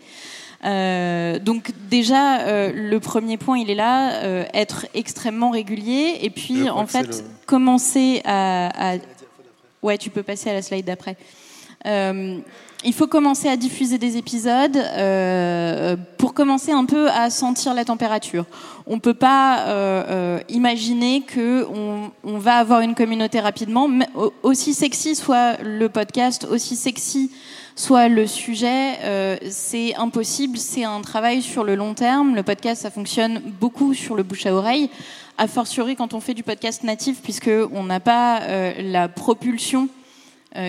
Euh, 0.65 1.39
donc 1.39 1.71
déjà, 1.89 2.41
euh, 2.43 2.71
le 2.75 3.01
premier 3.01 3.37
point, 3.39 3.59
il 3.59 3.71
est 3.71 3.75
là, 3.75 4.23
euh, 4.25 4.45
être 4.53 4.87
extrêmement 4.95 5.51
régulier, 5.51 6.19
et 6.21 6.31
puis 6.31 6.69
en 6.71 6.87
fait 6.87 7.03
le- 7.23 7.25
commencer 7.47 8.21
à, 8.25 8.93
à- 8.95 8.99
Ouais, 9.83 9.97
tu 9.97 10.11
peux 10.11 10.23
passer 10.23 10.51
à 10.51 10.53
la 10.53 10.61
slide 10.61 10.85
d'après. 10.85 11.17
Euh, 12.83 12.87
il 12.87 12.93
faut 12.93 13.07
commencer 13.07 13.49
à 13.49 13.57
diffuser 13.57 13.99
des 13.99 14.17
épisodes 14.17 14.77
euh, 14.77 15.97
pour 16.19 16.35
commencer 16.35 16.73
un 16.73 16.85
peu 16.85 17.09
à 17.11 17.31
sentir 17.31 17.75
la 17.75 17.85
température. 17.85 18.47
On 18.87 18.99
peut 18.99 19.15
pas 19.15 19.61
euh, 19.61 20.05
euh, 20.09 20.41
imaginer 20.49 21.23
que 21.23 21.67
on, 22.25 22.39
va 22.39 22.55
avoir 22.55 22.81
une 22.81 22.95
communauté 22.95 23.41
rapidement, 23.41 23.87
mais 23.89 24.07
au- 24.15 24.33
aussi 24.43 24.73
sexy 24.75 25.15
soit 25.15 25.61
le 25.63 25.89
podcast, 25.89 26.47
aussi 26.51 26.77
sexy 26.77 27.31
soit 27.77 28.09
le 28.09 28.27
sujet, 28.27 28.99
euh, 29.05 29.37
c'est 29.49 29.95
impossible. 29.97 30.59
C'est 30.59 30.85
un 30.85 31.01
travail 31.01 31.43
sur 31.43 31.65
le 31.65 31.75
long 31.77 31.95
terme. 31.95 32.35
Le 32.35 32.43
podcast, 32.43 32.83
ça 32.83 32.91
fonctionne 32.91 33.41
beaucoup 33.61 33.95
sur 33.95 34.17
le 34.17 34.23
bouche 34.23 34.47
à 34.47 34.55
oreille, 34.55 34.91
a 35.39 35.47
fortiori 35.47 35.97
quand 35.97 36.15
on 36.15 36.21
fait 36.21 36.35
du 36.35 36.43
podcast 36.43 36.83
natif, 36.83 37.21
puisque 37.23 37.51
on 37.73 37.85
n'a 37.85 38.01
pas 38.01 38.41
euh, 38.43 38.73
la 38.83 39.09
propulsion 39.09 39.85
euh, 39.85 40.00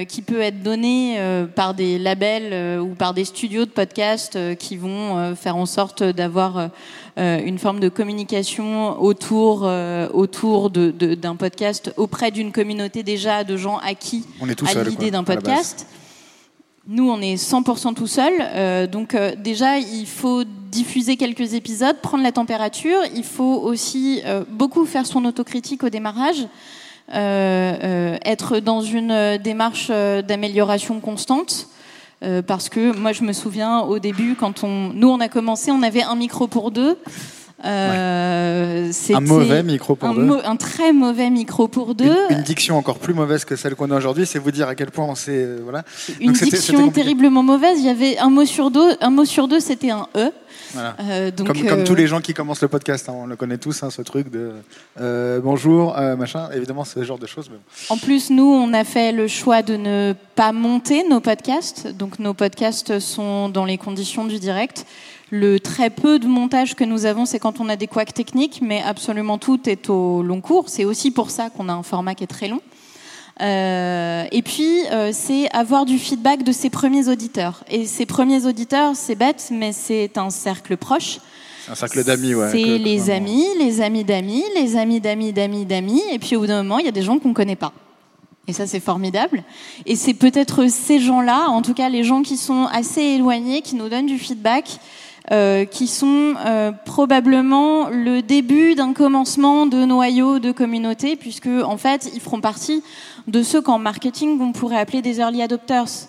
qui 0.05 0.21
peut 0.21 0.41
être 0.41 0.61
donnée 0.61 1.15
euh, 1.17 1.45
par 1.47 1.73
des 1.73 1.97
labels 1.97 2.49
euh, 2.53 2.79
ou 2.79 2.89
par 2.93 3.13
des 3.15 3.25
studios 3.25 3.65
de 3.65 3.71
podcast 3.71 4.35
euh, 4.35 4.53
qui 4.53 4.77
vont 4.77 5.17
euh, 5.17 5.33
faire 5.35 5.55
en 5.55 5.65
sorte 5.65 6.03
d'avoir 6.03 6.57
euh, 6.57 6.67
euh, 7.17 7.39
une 7.43 7.57
forme 7.57 7.79
de 7.79 7.89
communication 7.89 9.01
autour 9.01 9.61
euh, 9.63 10.07
autour 10.13 10.69
de- 10.69 10.91
de- 10.91 11.15
d'un 11.15 11.35
podcast 11.35 11.91
auprès 11.97 12.29
d'une 12.31 12.51
communauté 12.51 13.01
déjà 13.03 13.43
de 13.43 13.57
gens 13.57 13.77
acquis 13.77 14.23
On 14.39 14.47
est 14.49 14.55
tout 14.55 14.65
à 14.65 14.69
l'idée 14.91 15.09
d'un 15.11 15.23
podcast. 15.23 15.87
Nous, 16.87 17.09
on 17.09 17.21
est 17.21 17.35
100% 17.35 17.93
tout 17.93 18.07
seul. 18.07 18.33
euh, 18.39 18.87
donc 18.87 19.13
euh, 19.13 19.35
déjà, 19.35 19.77
il 19.77 20.07
faut 20.07 20.43
diffuser 20.71 21.15
quelques 21.15 21.53
épisodes, 21.53 21.95
prendre 22.01 22.23
la 22.23 22.31
température. 22.31 22.97
Il 23.15 23.23
faut 23.23 23.43
aussi 23.61 24.21
euh, 24.25 24.43
beaucoup 24.49 24.85
faire 24.85 25.05
son 25.05 25.23
autocritique 25.25 25.83
au 25.83 25.89
démarrage. 25.89 26.47
Euh, 27.13 27.73
euh, 27.83 28.17
être 28.25 28.59
dans 28.59 28.81
une 28.81 29.11
euh, 29.11 29.37
démarche 29.37 29.89
d'amélioration 29.89 30.99
constante. 30.99 31.67
Parce 32.45 32.69
que 32.69 32.95
moi, 32.95 33.13
je 33.13 33.23
me 33.23 33.33
souviens 33.33 33.79
au 33.79 33.97
début, 33.97 34.35
quand 34.35 34.63
on, 34.63 34.91
nous 34.93 35.09
on 35.09 35.19
a 35.21 35.27
commencé, 35.27 35.71
on 35.71 35.81
avait 35.81 36.03
un 36.03 36.13
micro 36.13 36.45
pour 36.45 36.69
deux. 36.69 36.99
Euh, 37.63 38.91
Un 39.13 39.19
mauvais 39.19 39.63
micro 39.63 39.95
pour 39.95 40.09
un, 40.09 40.13
deux. 40.13 40.37
un 40.43 40.55
très 40.55 40.93
mauvais 40.93 41.29
micro 41.29 41.67
pour 41.67 41.95
deux. 41.95 42.15
Une, 42.29 42.37
une 42.37 42.43
diction 42.43 42.77
encore 42.77 42.97
plus 42.99 43.13
mauvaise 43.13 43.45
que 43.45 43.55
celle 43.55 43.75
qu'on 43.75 43.91
a 43.91 43.97
aujourd'hui, 43.97 44.25
c'est 44.25 44.39
vous 44.39 44.51
dire 44.51 44.67
à 44.67 44.75
quel 44.75 44.91
point 44.91 45.05
on 45.05 45.15
s'est. 45.15 45.31
euh, 45.31 45.59
voilà. 45.63 45.83
une 46.19 46.33
Donc 46.33 46.41
diction 46.43 46.89
terriblement 46.89 47.43
mauvaise. 47.43 47.79
Il 47.79 47.85
y 47.85 47.89
avait 47.89 48.17
un 48.17 48.29
mot 48.29 48.45
sur 48.45 48.71
deux, 48.71 48.95
un 48.99 49.09
mot 49.09 49.25
sur 49.25 49.47
deux, 49.47 49.59
c'était 49.59 49.91
un 49.91 50.07
e. 50.15 50.31
Voilà. 50.73 50.95
Euh, 51.01 51.31
donc, 51.31 51.47
Comme, 51.47 51.65
comme 51.65 51.83
tous 51.83 51.95
les 51.95 52.07
gens 52.07 52.21
qui 52.21 52.33
commencent 52.33 52.61
le 52.61 52.67
podcast, 52.67 53.09
hein, 53.09 53.13
on 53.15 53.25
le 53.25 53.35
connaît 53.35 53.57
tous, 53.57 53.83
hein, 53.83 53.89
ce 53.89 54.01
truc 54.01 54.31
de 54.31 54.51
bonjour, 55.41 55.95
machin. 56.17 56.49
Évidemment, 56.53 56.83
ce 56.85 57.03
genre 57.03 57.19
de 57.19 57.27
choses. 57.27 57.49
mais 57.49 57.57
bon. 57.57 57.93
En 57.93 57.97
plus, 57.97 58.29
nous, 58.29 58.43
on 58.45 58.73
a 58.73 58.83
fait 58.83 59.11
le 59.11 59.27
choix 59.27 59.61
de 59.61 59.75
ne 59.75 60.13
pas 60.35 60.51
monter 60.51 61.03
nos 61.07 61.19
podcasts. 61.19 61.87
Donc, 61.87 62.19
nos 62.19 62.33
podcasts 62.33 62.99
sont 62.99 63.49
dans 63.49 63.65
les 63.65 63.77
conditions 63.77 64.25
du 64.25 64.39
direct. 64.39 64.85
Le 65.31 65.59
très 65.61 65.89
peu 65.89 66.19
de 66.19 66.27
montage 66.27 66.75
que 66.75 66.83
nous 66.83 67.05
avons, 67.05 67.25
c'est 67.25 67.39
quand 67.39 67.61
on 67.61 67.69
a 67.69 67.77
des 67.77 67.87
couacs 67.87 68.13
techniques, 68.13 68.59
mais 68.61 68.83
absolument 68.83 69.37
tout 69.37 69.69
est 69.69 69.89
au 69.89 70.21
long 70.21 70.41
cours. 70.41 70.67
C'est 70.67 70.83
aussi 70.83 71.09
pour 71.09 71.31
ça 71.31 71.49
qu'on 71.49 71.69
a 71.69 71.73
un 71.73 71.83
format 71.83 72.15
qui 72.15 72.25
est 72.25 72.27
très 72.27 72.49
long. 72.49 72.61
Euh, 73.39 74.25
et 74.31 74.41
puis, 74.41 74.85
euh, 74.91 75.11
c'est 75.13 75.49
avoir 75.51 75.85
du 75.85 75.97
feedback 75.97 76.43
de 76.43 76.51
ses 76.51 76.69
premiers 76.69 77.07
auditeurs. 77.07 77.63
Et 77.69 77.85
ces 77.85 78.05
premiers 78.05 78.45
auditeurs, 78.45 78.95
c'est 78.95 79.15
bête, 79.15 79.49
mais 79.51 79.71
c'est 79.71 80.17
un 80.17 80.29
cercle 80.29 80.75
proche. 80.75 81.19
C'est 81.65 81.71
un 81.71 81.75
cercle 81.75 82.03
d'amis, 82.03 82.35
ouais. 82.35 82.51
C'est 82.51 82.77
les 82.77 82.97
vraiment. 82.97 83.17
amis, 83.17 83.45
les 83.57 83.81
amis 83.81 84.03
d'amis, 84.03 84.43
les 84.55 84.75
amis 84.75 84.99
d'amis 84.99 85.31
d'amis 85.31 85.65
d'amis, 85.65 86.03
et 86.11 86.19
puis 86.19 86.35
au 86.35 86.41
bout 86.41 86.47
d'un 86.47 86.61
moment, 86.63 86.79
il 86.79 86.85
y 86.85 86.89
a 86.89 86.91
des 86.91 87.03
gens 87.03 87.19
qu'on 87.19 87.29
ne 87.29 87.33
connaît 87.33 87.55
pas. 87.55 87.71
Et 88.47 88.53
ça, 88.53 88.67
c'est 88.67 88.79
formidable. 88.79 89.43
Et 89.85 89.95
c'est 89.95 90.13
peut-être 90.13 90.67
ces 90.67 90.99
gens-là, 90.99 91.47
en 91.49 91.61
tout 91.61 91.73
cas 91.73 91.89
les 91.89 92.03
gens 92.03 92.21
qui 92.21 92.37
sont 92.37 92.65
assez 92.71 93.01
éloignés, 93.01 93.61
qui 93.61 93.75
nous 93.75 93.87
donnent 93.87 94.07
du 94.07 94.17
feedback, 94.17 94.79
euh, 95.29 95.65
qui 95.65 95.85
sont 95.85 96.33
euh, 96.45 96.71
probablement 96.71 97.89
le 97.89 98.21
début 98.21 98.73
d'un 98.73 98.91
commencement 98.91 99.67
de 99.67 99.85
noyau 99.85 100.39
de 100.39 100.51
communauté, 100.51 101.15
puisque 101.15 101.47
en 101.47 101.77
fait, 101.77 102.09
ils 102.15 102.19
feront 102.19 102.41
partie 102.41 102.81
de 103.27 103.43
ceux 103.43 103.61
qu'en 103.61 103.77
marketing 103.77 104.41
on 104.41 104.51
pourrait 104.51 104.79
appeler 104.79 105.03
des 105.03 105.19
early 105.19 105.43
adopters. 105.43 106.07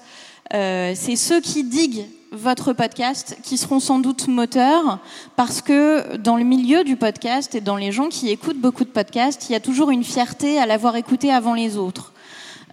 Euh, 0.55 0.93
c'est 0.97 1.17
ceux 1.17 1.43
qui 1.43 1.63
diguent 1.63 2.07
votre 2.33 2.73
podcast 2.73 3.37
qui 3.43 3.59
seront 3.59 3.81
sans 3.81 3.99
doute 3.99 4.29
moteurs 4.29 4.99
parce 5.37 5.61
que 5.61 6.17
dans 6.17 6.39
le 6.39 6.45
milieu 6.45 6.83
du 6.83 6.97
podcast 6.97 7.55
et 7.55 7.61
dans 7.61 7.77
les 7.77 7.93
gens 7.93 8.09
qui 8.09 8.31
écoutent 8.31 8.61
beaucoup 8.61 8.85
de 8.85 8.91
podcasts, 8.91 9.51
il 9.51 9.53
y 9.53 9.57
a 9.57 9.61
toujours 9.61 9.91
une 9.91 10.05
fierté 10.05 10.59
à 10.59 10.65
l'avoir 10.65 10.97
écouté 10.97 11.31
avant 11.31 11.53
les 11.53 11.77
autres. 11.77 12.15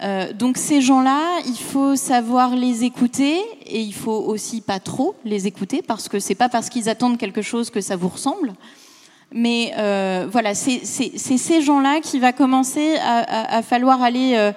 Euh, 0.01 0.32
donc 0.34 0.58
ces 0.58 0.82
gens-là, 0.82 1.39
il 1.46 1.58
faut 1.58 1.96
savoir 1.96 2.56
les 2.56 2.84
écouter 2.86 3.38
et 3.68 3.82
il 3.82 3.94
faut 3.94 4.12
aussi 4.27 4.62
pas 4.62 4.79
trop 4.79 5.13
les 5.25 5.46
écouter 5.46 5.82
parce 5.82 6.08
que 6.08 6.20
c'est 6.20 6.36
pas 6.36 6.48
parce 6.50 6.70
qu'ils 6.70 6.88
attendent 6.89 7.18
quelque 7.18 7.41
chose 7.41 7.70
que 7.70 7.82
ça 7.82 7.96
vous 7.98 8.08
ressemble. 8.08 8.53
Mais 9.34 9.74
euh, 9.77 10.25
voilà, 10.32 10.56
c'est 10.56 10.84
ces 10.86 11.62
gens-là 11.62 12.00
qui 12.01 12.18
va 12.20 12.32
commencer 12.34 12.96
à, 12.98 13.20
à- 13.20 13.58
à 13.58 13.62
falloir 13.62 14.01
aller 14.01 14.34
euh, 14.36 14.51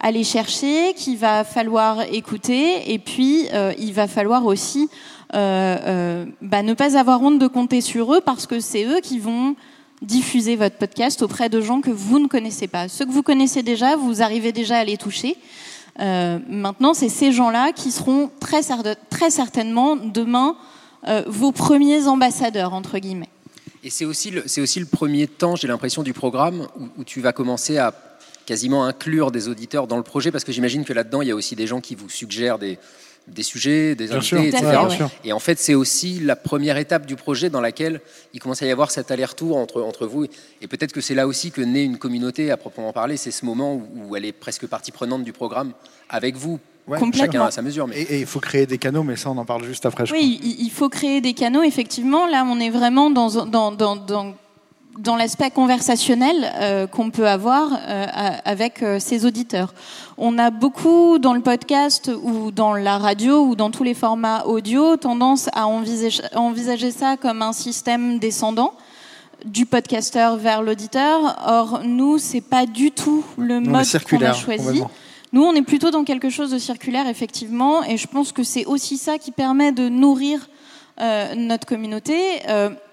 aller 0.00 0.24
chercher, 0.24 0.92
qu'il 0.94 1.16
va 1.16 1.42
falloir 1.44 2.02
écouter, 2.12 2.92
et 2.92 2.98
puis 2.98 3.46
euh, 3.54 3.72
il 3.78 3.92
va 3.94 4.06
falloir 4.08 4.44
aussi 4.44 4.88
euh, 5.34 5.76
euh, 5.86 6.24
bah, 6.42 6.62
ne 6.62 6.74
pas 6.74 6.98
avoir 6.98 7.22
honte 7.22 7.38
de 7.38 7.46
compter 7.46 7.80
sur 7.80 8.14
eux 8.14 8.20
parce 8.20 8.46
que 8.46 8.60
c'est 8.60 8.84
eux 8.84 9.00
qui 9.02 9.18
vont 9.18 9.56
diffuser 10.02 10.56
votre 10.56 10.76
podcast 10.76 11.22
auprès 11.22 11.48
de 11.48 11.60
gens 11.60 11.80
que 11.80 11.90
vous 11.90 12.18
ne 12.18 12.28
connaissez 12.28 12.66
pas. 12.66 12.88
Ceux 12.88 13.06
que 13.06 13.10
vous 13.10 13.22
connaissez 13.22 13.62
déjà, 13.62 13.96
vous 13.96 14.22
arrivez 14.22 14.52
déjà 14.52 14.78
à 14.78 14.84
les 14.84 14.96
toucher. 14.96 15.36
Euh, 16.00 16.38
maintenant, 16.48 16.94
c'est 16.94 17.08
ces 17.08 17.32
gens-là 17.32 17.72
qui 17.72 17.90
seront 17.90 18.30
très, 18.40 18.62
certainement 18.62 19.96
demain 19.96 20.56
euh, 21.08 21.22
vos 21.26 21.52
premiers 21.52 22.06
ambassadeurs, 22.06 22.74
entre 22.74 22.98
guillemets. 22.98 23.30
Et 23.82 23.90
c'est 23.90 24.04
aussi, 24.04 24.30
le, 24.30 24.84
premier 24.84 25.26
temps, 25.26 25.54
j'ai 25.56 25.68
l'impression, 25.68 26.02
du 26.02 26.12
programme 26.12 26.66
où, 26.98 27.04
tu 27.04 27.20
vas 27.20 27.32
commencer 27.32 27.78
à 27.78 27.92
quasiment 28.46 28.84
inclure 28.84 29.30
des 29.30 29.48
auditeurs 29.48 29.86
dans 29.86 29.96
le 29.96 30.02
projet, 30.02 30.30
parce 30.30 30.44
que 30.44 30.52
j'imagine 30.52 30.84
que 30.84 30.92
là-dedans, 30.92 31.20
il 31.20 31.28
y 31.28 31.32
a 31.32 31.34
aussi 31.34 31.56
des 31.56 31.66
gens 31.66 31.80
qui 31.80 31.94
vous 31.94 32.08
suggèrent 32.08 32.58
des, 32.58 32.78
des 33.26 33.42
sujets, 33.42 33.94
des 33.94 34.12
invités, 34.12 34.48
etc. 34.48 34.78
Et 35.24 35.32
en 35.32 35.38
fait, 35.38 35.58
c'est 35.58 35.74
aussi 35.74 36.20
la 36.20 36.36
première 36.36 36.76
étape 36.76 37.06
du 37.06 37.16
projet 37.16 37.50
dans 37.50 37.60
laquelle 37.60 38.00
il 38.32 38.40
commence 38.40 38.62
à 38.62 38.66
y 38.66 38.70
avoir 38.70 38.90
cet 38.90 39.10
aller-retour 39.10 39.56
entre, 39.56 39.82
entre 39.82 40.06
vous. 40.06 40.26
Et 40.62 40.68
peut-être 40.68 40.92
que 40.92 41.00
c'est 41.00 41.14
là 41.14 41.26
aussi 41.26 41.50
que 41.50 41.60
naît 41.60 41.84
une 41.84 41.98
communauté 41.98 42.50
à 42.50 42.56
proprement 42.56 42.92
parler. 42.92 43.16
C'est 43.16 43.32
ce 43.32 43.44
moment 43.44 43.74
où, 43.74 44.16
elle 44.16 44.24
est 44.24 44.32
presque 44.32 44.66
partie 44.66 44.92
prenante 44.92 45.24
du 45.24 45.32
programme 45.32 45.72
avec 46.08 46.36
vous. 46.36 46.60
chacun 47.12 47.42
à 47.42 47.50
sa 47.50 47.62
mesure. 47.62 47.88
Mais... 47.88 48.00
Et, 48.02 48.20
il 48.20 48.26
faut 48.26 48.40
créer 48.40 48.66
des 48.66 48.78
canaux, 48.78 49.02
mais 49.02 49.16
ça, 49.16 49.30
on 49.30 49.38
en 49.38 49.44
parle 49.44 49.64
juste 49.64 49.86
après. 49.86 50.04
oui, 50.12 50.40
il 50.60 50.70
faut 50.70 50.88
créer 50.88 51.20
des 51.20 51.34
canaux, 51.34 51.64
effectivement. 51.64 52.26
Là, 52.28 52.46
on 52.48 52.60
est 52.60 52.70
vraiment 52.70 53.10
dans, 53.10 53.44
dans, 53.46 53.72
dans, 53.72 53.96
dans 53.96 54.36
dans 54.98 55.16
l'aspect 55.16 55.50
conversationnel 55.50 56.52
euh, 56.54 56.86
qu'on 56.86 57.10
peut 57.10 57.28
avoir 57.28 57.70
euh, 57.72 58.06
avec 58.44 58.82
euh, 58.82 58.98
ses 58.98 59.26
auditeurs. 59.26 59.74
On 60.18 60.38
a 60.38 60.50
beaucoup 60.50 61.18
dans 61.18 61.34
le 61.34 61.40
podcast 61.40 62.10
ou 62.22 62.50
dans 62.50 62.74
la 62.74 62.98
radio 62.98 63.44
ou 63.44 63.56
dans 63.56 63.70
tous 63.70 63.82
les 63.82 63.94
formats 63.94 64.44
audio 64.46 64.96
tendance 64.96 65.48
à 65.52 65.66
envisager, 65.66 66.22
envisager 66.34 66.90
ça 66.90 67.16
comme 67.16 67.42
un 67.42 67.52
système 67.52 68.18
descendant 68.18 68.72
du 69.44 69.66
podcasteur 69.66 70.36
vers 70.36 70.62
l'auditeur. 70.62 71.36
Or, 71.46 71.82
nous, 71.84 72.18
c'est 72.18 72.40
pas 72.40 72.66
du 72.66 72.90
tout 72.90 73.24
le 73.36 73.60
mode 73.60 73.86
qu'on 74.08 74.22
a 74.22 74.32
choisi. 74.32 74.82
Nous, 75.32 75.42
on 75.42 75.54
est 75.54 75.62
plutôt 75.62 75.90
dans 75.90 76.04
quelque 76.04 76.30
chose 76.30 76.50
de 76.50 76.58
circulaire, 76.58 77.08
effectivement, 77.08 77.84
et 77.84 77.96
je 77.96 78.06
pense 78.06 78.32
que 78.32 78.42
c'est 78.42 78.64
aussi 78.64 78.96
ça 78.96 79.18
qui 79.18 79.32
permet 79.32 79.72
de 79.72 79.88
nourrir 79.88 80.48
euh, 81.00 81.34
notre 81.34 81.66
communauté. 81.66 82.16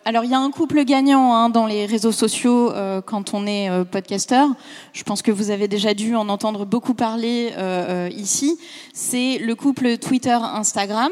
Euh, 0.06 0.10
alors 0.14 0.24
il 0.24 0.32
y 0.32 0.34
a 0.34 0.40
un 0.40 0.52
couple 0.52 0.84
gagnant 0.84 1.34
hein, 1.34 1.50
dans 1.50 1.66
les 1.66 1.86
réseaux 1.86 2.12
sociaux 2.12 2.72
euh, 2.72 3.02
quand 3.02 3.34
on 3.34 3.46
est 3.46 3.70
euh, 3.70 3.84
podcasteur. 3.84 4.50
Je 4.94 5.04
pense 5.04 5.22
que 5.22 5.32
vous 5.32 5.50
avez 5.52 5.68
déjà 5.68 5.94
dû 5.94 6.16
en 6.16 6.30
entendre 6.30 6.66
beaucoup 6.66 6.94
parler 6.94 7.52
euh, 7.58 8.10
ici. 8.16 8.58
C'est 8.94 9.38
le 9.40 9.56
couple 9.56 9.98
Twitter-Instagram. 9.98 11.12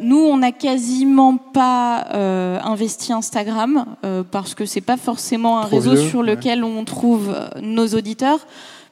nous, 0.00 0.18
on 0.18 0.38
n'a 0.38 0.52
quasiment 0.52 1.36
pas 1.36 2.06
investi 2.64 3.12
Instagram 3.12 3.84
parce 4.30 4.54
que 4.54 4.66
c'est 4.66 4.80
pas 4.80 4.96
forcément 4.96 5.60
un 5.60 5.64
réseau 5.64 5.96
sur 5.96 6.22
lequel 6.22 6.64
on 6.64 6.84
trouve 6.84 7.34
nos 7.60 7.86
auditeurs 7.88 8.40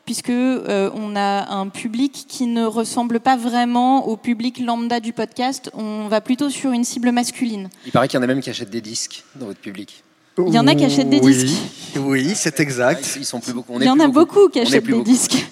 puisque 0.09 0.31
euh, 0.31 0.88
on 0.95 1.17
a 1.17 1.53
un 1.53 1.69
public 1.69 2.25
qui 2.27 2.47
ne 2.47 2.65
ressemble 2.65 3.21
pas 3.21 3.37
vraiment 3.37 4.09
au 4.09 4.17
public 4.17 4.59
lambda 4.59 5.00
du 5.00 5.12
podcast. 5.12 5.71
On 5.75 6.09
va 6.09 6.23
plutôt 6.23 6.49
sur 6.49 6.73
une 6.73 6.83
cible 6.83 7.12
masculine. 7.12 7.69
Il 7.85 7.93
paraît 7.93 8.09
qu'il 8.09 8.17
y 8.17 8.21
en 8.21 8.23
a 8.23 8.27
même 8.27 8.41
qui 8.41 8.49
achètent 8.49 8.71
des 8.71 8.81
disques 8.81 9.23
dans 9.35 9.45
votre 9.45 9.61
public. 9.61 10.03
Il 10.38 10.55
y 10.55 10.59
en 10.59 10.67
a 10.67 10.75
qui 10.75 10.87
achètent 10.87 11.11
des 11.11 11.21
disques. 11.21 11.59
Oui, 11.97 12.33
c'est 12.35 12.59
exact. 12.59 13.19
Ils 13.19 13.27
sont 13.27 13.38
plus 13.38 13.53
beaucoup. 13.53 13.75
Il 13.79 13.85
y 13.85 13.91
en 13.91 14.00
a 14.00 14.09
beaucoup, 14.09 14.49
qui 14.49 14.61
achètent 14.61 14.87
des 14.87 15.03
disques. 15.03 15.45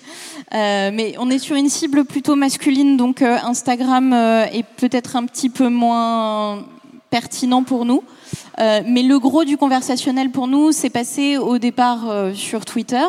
Euh, 0.55 0.91
mais 0.91 1.17
on 1.19 1.29
est 1.29 1.39
sur 1.39 1.57
une 1.57 1.69
cible 1.69 2.07
plutôt 2.07 2.35
masculine, 2.35 2.97
donc 2.97 3.21
euh, 3.21 3.37
Instagram 3.43 4.15
est 4.15 4.65
peut-être 4.79 5.17
un 5.17 5.27
petit 5.27 5.51
peu 5.51 5.69
moins 5.69 6.65
pertinent 7.11 7.63
pour 7.63 7.85
nous. 7.85 8.03
mais 8.59 9.03
le 9.03 9.19
gros 9.19 9.45
du 9.45 9.59
conversationnel 9.59 10.31
pour 10.31 10.49
nous, 10.49 10.73
c'est 10.73 10.89
passé 10.89 11.37
au 11.37 11.59
départ 11.59 12.31
sur 12.33 12.65
Twitter. 12.65 13.05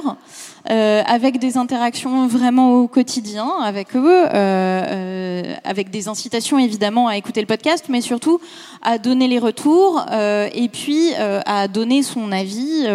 Euh, 0.70 1.02
avec 1.06 1.40
des 1.40 1.56
interactions 1.56 2.28
vraiment 2.28 2.74
au 2.74 2.88
quotidien 2.90 3.50
avec 3.64 3.96
eux, 3.96 4.26
euh, 4.26 4.34
euh, 4.34 5.54
avec 5.64 5.90
des 5.92 6.10
incitations 6.10 6.60
évidemment 6.60 7.08
à 7.08 7.16
écouter 7.16 7.40
le 7.40 7.48
podcast, 7.48 7.86
mais 7.88 8.02
surtout 8.02 8.42
à 8.82 8.98
donner 8.98 9.30
les 9.30 9.40
retours 9.40 10.06
et 10.12 10.68
puis 10.68 11.14
à 11.16 11.70
donner 11.70 12.04
son 12.04 12.34
avis 12.34 12.86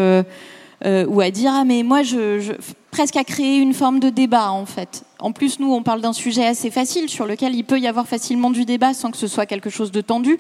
ou 0.85 1.21
à 1.21 1.31
dire 1.31 1.53
ah 1.55 1.65
mais 1.65 1.83
moi 1.83 2.03
je, 2.03 2.41
je, 2.41 2.53
presque 2.91 3.17
à 3.17 3.25
créer 3.25 3.57
une 3.57 3.73
forme 3.73 4.01
de 4.01 4.11
débat 4.11 4.51
en 4.51 4.67
fait. 4.67 5.05
En 5.19 5.33
plus 5.33 5.59
nous 5.59 5.73
on 5.73 5.83
parle 5.83 6.03
d'un 6.03 6.13
sujet 6.13 6.47
assez 6.47 6.71
facile 6.71 7.09
sur 7.09 7.27
lequel 7.27 7.55
il 7.55 7.65
peut 7.65 7.79
y 7.79 7.87
avoir 7.87 8.07
facilement 8.07 8.51
du 8.51 8.67
débat 8.67 8.93
sans 8.93 9.11
que 9.11 9.17
ce 9.17 9.29
soit 9.29 9.47
quelque 9.47 9.71
chose 9.71 9.93
de 9.93 10.03
tendu 10.03 10.37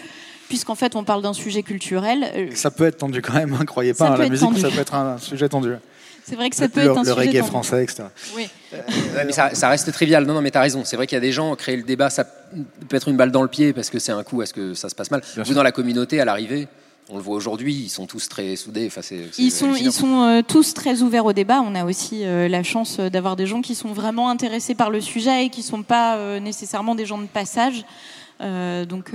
puisqu'en 0.49 0.75
fait 0.75 0.97
on 0.97 1.05
parle 1.05 1.23
d'un 1.23 1.33
sujet 1.33 1.63
culturel. 1.63 2.51
ça 2.55 2.71
peut 2.71 2.85
être 2.85 2.99
tendu 2.99 3.23
quand 3.23 3.33
même, 3.33 3.57
hein, 3.59 3.65
croyez 3.65 3.95
pas, 3.95 4.11
hein, 4.11 4.17
la 4.19 4.29
musique 4.29 4.59
ça 4.59 4.69
peut 4.69 4.81
être 4.81 4.95
un 4.95 5.17
sujet 5.17 5.49
tendu. 5.49 5.77
C'est 6.25 6.37
vrai 6.37 6.51
que 6.51 6.57
ça 6.57 6.69
peut 6.69 6.81
être 6.81 6.97
un 6.97 7.03
le 7.03 7.09
sujet 7.09 7.29
reggae 7.29 7.45
français, 7.45 7.83
etc. 7.83 8.05
Oui. 8.37 8.49
Euh, 8.73 8.79
mais 9.27 9.33
ça, 9.33 9.69
reste 9.69 9.91
trivial. 9.93 10.25
Non, 10.25 10.35
non, 10.35 10.41
mais 10.41 10.51
tu 10.51 10.59
as 10.59 10.61
raison. 10.61 10.83
C'est 10.85 10.97
vrai 10.97 11.07
qu'il 11.07 11.17
y 11.17 11.19
a 11.19 11.21
des 11.21 11.33
gens, 11.33 11.55
créer 11.57 11.77
le 11.77 11.83
débat, 11.83 12.11
ça 12.11 12.25
peut 12.25 12.97
être 12.97 13.09
une 13.09 13.17
balle 13.17 13.33
dans 13.33 13.43
le 13.43 13.49
pied 13.49 13.73
parce 13.73 13.91
que 13.91 13.99
c'est 13.99 14.13
un 14.13 14.23
coup 14.23 14.41
à 14.41 14.47
ce 14.47 14.53
que 14.53 14.75
ça 14.75 14.89
se 14.89 14.95
passe 14.95 15.11
mal. 15.11 15.23
Vous, 15.37 15.55
dans 15.55 15.63
la 15.63 15.73
communauté, 15.73 16.21
à 16.21 16.25
l'arrivée, 16.25 16.69
on 17.09 17.17
le 17.17 17.23
voit 17.23 17.35
aujourd'hui, 17.35 17.75
ils 17.75 17.89
sont 17.89 18.07
tous 18.07 18.29
très 18.29 18.55
soudés. 18.55 18.87
Enfin, 18.87 19.01
ils 19.39 19.51
sont, 19.51 19.75
ils 19.75 19.93
sont 19.93 20.23
euh, 20.23 20.43
tous 20.47 20.75
très 20.75 21.03
ouverts 21.03 21.27
au 21.27 21.33
débat. 21.33 21.61
On 21.61 21.75
a 21.75 21.85
aussi 21.85 22.25
euh, 22.25 22.49
la 22.49 22.63
chance 22.63 23.01
d'avoir 23.01 23.35
des 23.35 23.47
gens 23.47 23.61
qui 23.61 23.75
sont 23.75 23.93
vraiment 23.93 24.31
intéressés 24.31 24.75
par 24.75 24.91
le 24.91 25.01
sujet 25.01 25.47
et 25.47 25.51
qui 25.51 25.61
ne 25.61 25.67
sont 25.67 25.83
pas 25.83 26.39
nécessairement 26.39 26.95
des 26.95 27.07
gens 27.07 27.19
de 27.19 27.27
passage. 27.27 27.85
donc 28.41 29.13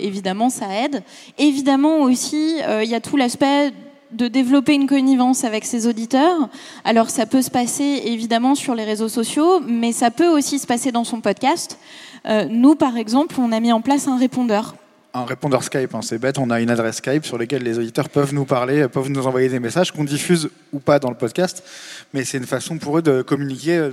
évidemment, 0.00 0.50
ça 0.50 0.66
aide. 0.84 1.02
Évidemment 1.38 2.00
aussi, 2.00 2.58
il 2.82 2.88
y 2.88 2.94
a 2.94 3.00
tout 3.00 3.16
l'aspect 3.16 3.72
de 4.12 4.28
développer 4.28 4.74
une 4.74 4.86
connivence 4.86 5.44
avec 5.44 5.64
ses 5.64 5.86
auditeurs. 5.86 6.48
Alors 6.84 7.10
ça 7.10 7.26
peut 7.26 7.42
se 7.42 7.50
passer 7.50 8.02
évidemment 8.04 8.54
sur 8.54 8.74
les 8.74 8.84
réseaux 8.84 9.08
sociaux, 9.08 9.60
mais 9.60 9.92
ça 9.92 10.10
peut 10.10 10.28
aussi 10.28 10.58
se 10.58 10.66
passer 10.66 10.92
dans 10.92 11.04
son 11.04 11.20
podcast. 11.20 11.78
Euh, 12.26 12.46
nous, 12.48 12.74
par 12.74 12.96
exemple, 12.96 13.36
on 13.38 13.52
a 13.52 13.60
mis 13.60 13.72
en 13.72 13.80
place 13.80 14.08
un 14.08 14.18
répondeur. 14.18 14.74
Un 15.14 15.24
répondeur 15.24 15.62
Skype, 15.62 15.94
hein, 15.94 16.02
c'est 16.02 16.18
bête, 16.18 16.38
on 16.38 16.50
a 16.50 16.60
une 16.60 16.70
adresse 16.70 16.96
Skype 16.96 17.24
sur 17.24 17.38
laquelle 17.38 17.62
les 17.62 17.78
auditeurs 17.78 18.10
peuvent 18.10 18.34
nous 18.34 18.44
parler, 18.44 18.86
peuvent 18.88 19.10
nous 19.10 19.26
envoyer 19.26 19.48
des 19.48 19.58
messages 19.58 19.90
qu'on 19.90 20.04
diffuse 20.04 20.50
ou 20.72 20.80
pas 20.80 20.98
dans 20.98 21.08
le 21.08 21.16
podcast, 21.16 21.64
mais 22.12 22.24
c'est 22.24 22.36
une 22.36 22.46
façon 22.46 22.76
pour 22.76 22.98
eux 22.98 23.02
de 23.02 23.22
communiquer 23.22 23.90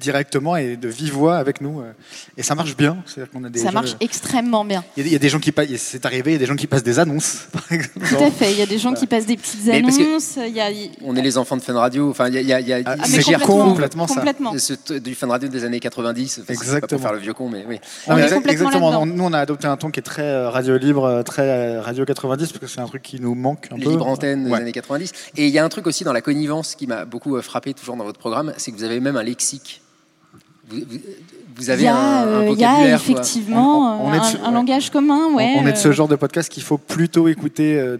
directement 0.00 0.56
et 0.56 0.76
de 0.76 0.88
vive 0.88 1.12
voix 1.12 1.36
avec 1.36 1.60
nous. 1.60 1.80
Euh, 1.80 1.92
et 2.36 2.42
ça 2.42 2.54
marche 2.54 2.76
bien. 2.76 2.96
qu'on 3.32 3.44
a 3.44 3.48
des 3.48 3.60
ça 3.60 3.70
marche 3.70 3.96
extrêmement 4.00 4.64
bien. 4.64 4.82
Il 4.96 5.06
y, 5.06 5.14
a 5.14 5.18
des 5.18 5.28
gens 5.28 5.38
qui 5.38 5.52
passent, 5.52 5.68
c'est 5.76 6.04
arrivé, 6.06 6.30
il 6.30 6.34
y 6.34 6.36
a 6.36 6.38
des 6.38 6.46
gens 6.46 6.56
qui 6.56 6.66
passent 6.66 6.82
des 6.82 6.98
annonces, 6.98 7.46
par 7.52 7.70
exemple. 7.70 8.08
Tout 8.08 8.24
à 8.24 8.30
fait, 8.30 8.52
il 8.52 8.58
y 8.58 8.62
a 8.62 8.66
des 8.66 8.78
gens 8.78 8.94
qui 8.94 9.06
passent 9.06 9.26
des 9.26 9.36
petites 9.36 9.68
annonces. 9.68 10.36
Y 10.36 10.60
a... 10.60 10.70
On 11.02 11.14
est 11.14 11.22
les 11.22 11.38
enfants 11.38 11.56
de 11.56 11.62
Fun 11.62 11.74
Radio, 11.74 12.10
enfin, 12.10 12.28
il 12.28 12.34
y 12.34 12.52
a, 12.52 12.60
y 12.60 12.72
a, 12.72 12.80
ah, 12.84 12.96
complètement, 13.44 14.06
complètement, 14.06 14.54
ça. 14.58 14.74
du 14.98 15.14
Fun 15.14 15.28
Radio 15.28 15.48
des 15.48 15.64
années 15.64 15.80
90, 15.80 16.42
exactement. 16.48 16.80
Pas 16.80 16.86
pour 16.86 17.00
faire 17.00 17.12
le 17.12 17.18
vieux 17.18 17.34
con, 17.34 17.48
mais 17.48 17.64
oui. 17.68 17.78
exactement, 18.48 19.06
nous 19.06 19.24
on 19.24 19.32
a 19.32 19.38
adopté 19.38 19.66
un 19.66 19.76
ton 19.76 19.90
qui 19.90 20.00
est 20.00 20.02
très 20.02 20.22
euh, 20.22 20.50
radio 20.50 20.76
libre, 20.78 21.04
euh, 21.04 21.22
très 21.22 21.78
radio 21.78 22.04
90, 22.04 22.52
parce 22.52 22.58
que 22.58 22.66
c'est 22.66 22.80
un 22.80 22.86
truc 22.86 23.02
qui 23.02 23.20
nous 23.20 23.34
manque 23.34 23.68
un 23.70 23.76
les 23.76 23.84
peu. 23.84 23.90
Libre 23.90 24.06
antenne 24.06 24.44
des 24.44 24.54
années 24.54 24.72
90. 24.72 25.12
Et 25.36 25.46
il 25.46 25.52
y 25.52 25.58
a 25.58 25.64
un 25.64 25.68
truc 25.68 25.86
aussi 25.86 26.04
dans 26.04 26.12
la 26.12 26.22
connivence 26.22 26.74
qui 26.74 26.86
m'a 26.86 27.04
beaucoup 27.04 27.40
frappé 27.42 27.74
toujours 27.74 27.96
dans 27.96 28.04
votre 28.04 28.18
programme, 28.18 28.52
c'est 28.56 28.72
que 28.72 28.76
vous 28.76 28.84
avez 28.84 29.00
même 29.00 29.16
un 29.16 29.22
lexique 29.22 29.82
vous, 31.56 31.70
avez 31.70 31.88
un, 31.88 32.46
Il 32.50 32.58
y 32.58 32.64
a 32.64 32.80
euh, 32.80 32.94
effectivement 32.94 34.10
un, 34.10 34.50
langage 34.52 34.90
commun. 34.90 35.32
Ouais, 35.34 35.56
on, 35.58 35.66
est 35.66 35.72
de 35.72 35.76
ce 35.76 35.88
euh. 35.88 35.92
genre 35.92 36.08
de 36.08 36.16
podcast 36.16 36.50
qu'il 36.50 36.62
faut 36.62 36.78
plutôt 36.78 37.28
écouter 37.28 37.78
euh, 37.78 37.98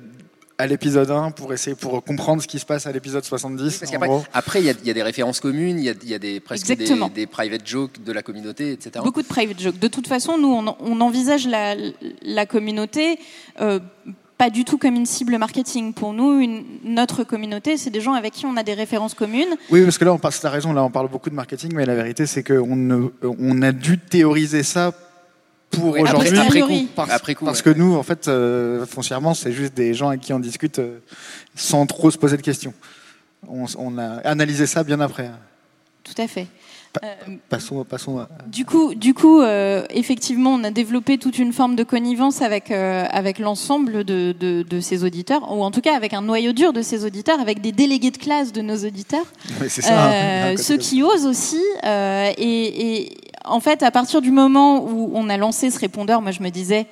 à 0.59 0.67
l'épisode 0.67 1.11
1 1.11 1.33
pour 1.33 1.53
essayer 1.53 1.75
pour 1.75 2.03
comprendre 2.05 2.43
ce 2.43 2.49
qui 2.49 2.59
se 2.59 2.67
passe 2.67 2.87
à 2.87 2.93
l'épisode 2.93 3.25
70. 3.25 3.83
après, 4.33 4.61
il 4.61 4.67
y, 4.67 4.91
a 4.91 4.95
des 4.95 5.03
références 5.03 5.41
communes, 5.41 5.79
il 5.79 5.85
y, 5.85 6.15
a, 6.15 6.19
des, 6.19 6.41
presque 6.41 6.67
des, 6.67 7.27
private 7.27 7.67
jokes 7.67 8.03
de 8.05 8.13
la 8.13 8.23
communauté, 8.23 8.73
etc. 8.73 9.01
Beaucoup 9.05 9.23
de 9.23 9.29
private 9.29 9.61
jokes. 9.61 9.79
De 9.79 9.89
toute 9.89 10.07
façon, 10.07 10.39
nous, 10.39 10.49
on, 10.81 11.01
envisage 11.01 11.47
la, 11.47 11.75
la 12.23 12.47
communauté 12.47 13.19
pas 14.41 14.49
du 14.49 14.65
tout 14.65 14.79
comme 14.79 14.95
une 14.95 15.05
cible 15.05 15.37
marketing. 15.37 15.93
Pour 15.93 16.15
nous, 16.15 16.41
une, 16.41 16.65
notre 16.83 17.25
communauté, 17.25 17.77
c'est 17.77 17.91
des 17.91 18.01
gens 18.01 18.15
avec 18.15 18.33
qui 18.33 18.47
on 18.47 18.57
a 18.57 18.63
des 18.63 18.73
références 18.73 19.13
communes. 19.13 19.55
Oui, 19.69 19.83
parce 19.83 19.99
que 19.99 20.05
là, 20.07 20.15
on 20.15 20.19
passe 20.19 20.43
la 20.43 20.49
raison, 20.49 20.73
là, 20.73 20.83
on 20.83 20.91
parle 20.91 21.11
beaucoup 21.11 21.29
de 21.29 21.35
marketing, 21.35 21.73
mais 21.75 21.85
la 21.85 21.95
vérité, 21.95 22.25
c'est 22.25 22.43
qu'on 22.43 23.11
on 23.23 23.63
a 23.63 23.73
dû 23.73 23.99
théoriser 23.99 24.63
ça 24.63 24.95
pour 25.71 25.99
aujourd'hui. 25.99 26.39
Après, 26.39 26.61
coup, 26.63 26.89
après 26.97 27.35
coup, 27.35 27.45
parce 27.45 27.61
que 27.61 27.69
nous, 27.69 27.95
en 27.97 28.03
fait, 28.03 28.29
euh, 28.29 28.87
foncièrement, 28.87 29.35
c'est 29.35 29.53
juste 29.53 29.75
des 29.75 29.93
gens 29.93 30.09
avec 30.09 30.23
qui 30.23 30.33
on 30.33 30.41
discute 30.41 30.79
euh, 30.79 31.01
sans 31.55 31.85
trop 31.85 32.11
se 32.11 32.17
poser 32.17 32.39
de 32.39 32.43
questions. 32.43 32.73
On, 33.47 33.67
on, 33.77 33.99
a 33.99 34.21
analysé 34.25 34.67
ça 34.67 34.85
bien 34.85 35.01
après. 35.01 35.31
Tout 36.03 36.15
à 36.17 36.27
fait. 36.27 36.47
Passons, 37.49 37.85
passons 37.85 38.19
à... 38.19 38.29
Du 38.49 38.65
coup, 38.65 38.95
du 38.95 39.15
coup 39.15 39.41
euh, 39.41 39.85
effectivement, 39.91 40.51
on 40.55 40.65
a 40.65 40.71
développé 40.71 41.19
toute 41.19 41.39
une 41.39 41.53
forme 41.53 41.77
de 41.77 41.85
connivence 41.85 42.43
avec, 42.43 42.71
euh, 42.73 43.07
avec 43.11 43.39
l'ensemble 43.39 44.03
de, 44.03 44.35
de, 44.39 44.63
de 44.69 44.81
ces 44.81 45.05
auditeurs, 45.05 45.53
ou 45.57 45.63
en 45.63 45.71
tout 45.71 45.81
cas 45.81 45.95
avec 45.97 46.15
un 46.15 46.23
noyau 46.23 46.53
dur 46.53 46.73
de 46.73 46.83
ces 46.83 47.05
auditeurs, 47.05 47.39
avec 47.39 47.61
des 47.61 47.71
délégués 47.71 48.11
de 48.11 48.17
classe 48.19 48.53
de 48.53 48.61
nos 48.61 48.77
auditeurs, 48.77 49.27
ça. 49.83 50.11
Euh, 50.11 50.57
ceux 50.57 50.77
qui 50.79 51.03
osent 51.03 51.27
aussi. 51.27 51.63
euh, 51.85 52.33
et, 52.37 52.97
et 53.05 53.17
en 53.45 53.61
fait, 53.61 53.83
à 53.83 53.91
partir 53.91 54.21
du 54.21 54.33
moment 54.33 54.85
où 54.85 55.13
on 55.15 55.29
a 55.29 55.37
lancé 55.37 55.71
ce 55.71 55.79
répondeur, 55.79 56.23
moi 56.23 56.33
je 56.33 56.43
me 56.43 56.51
disais, 56.51 56.87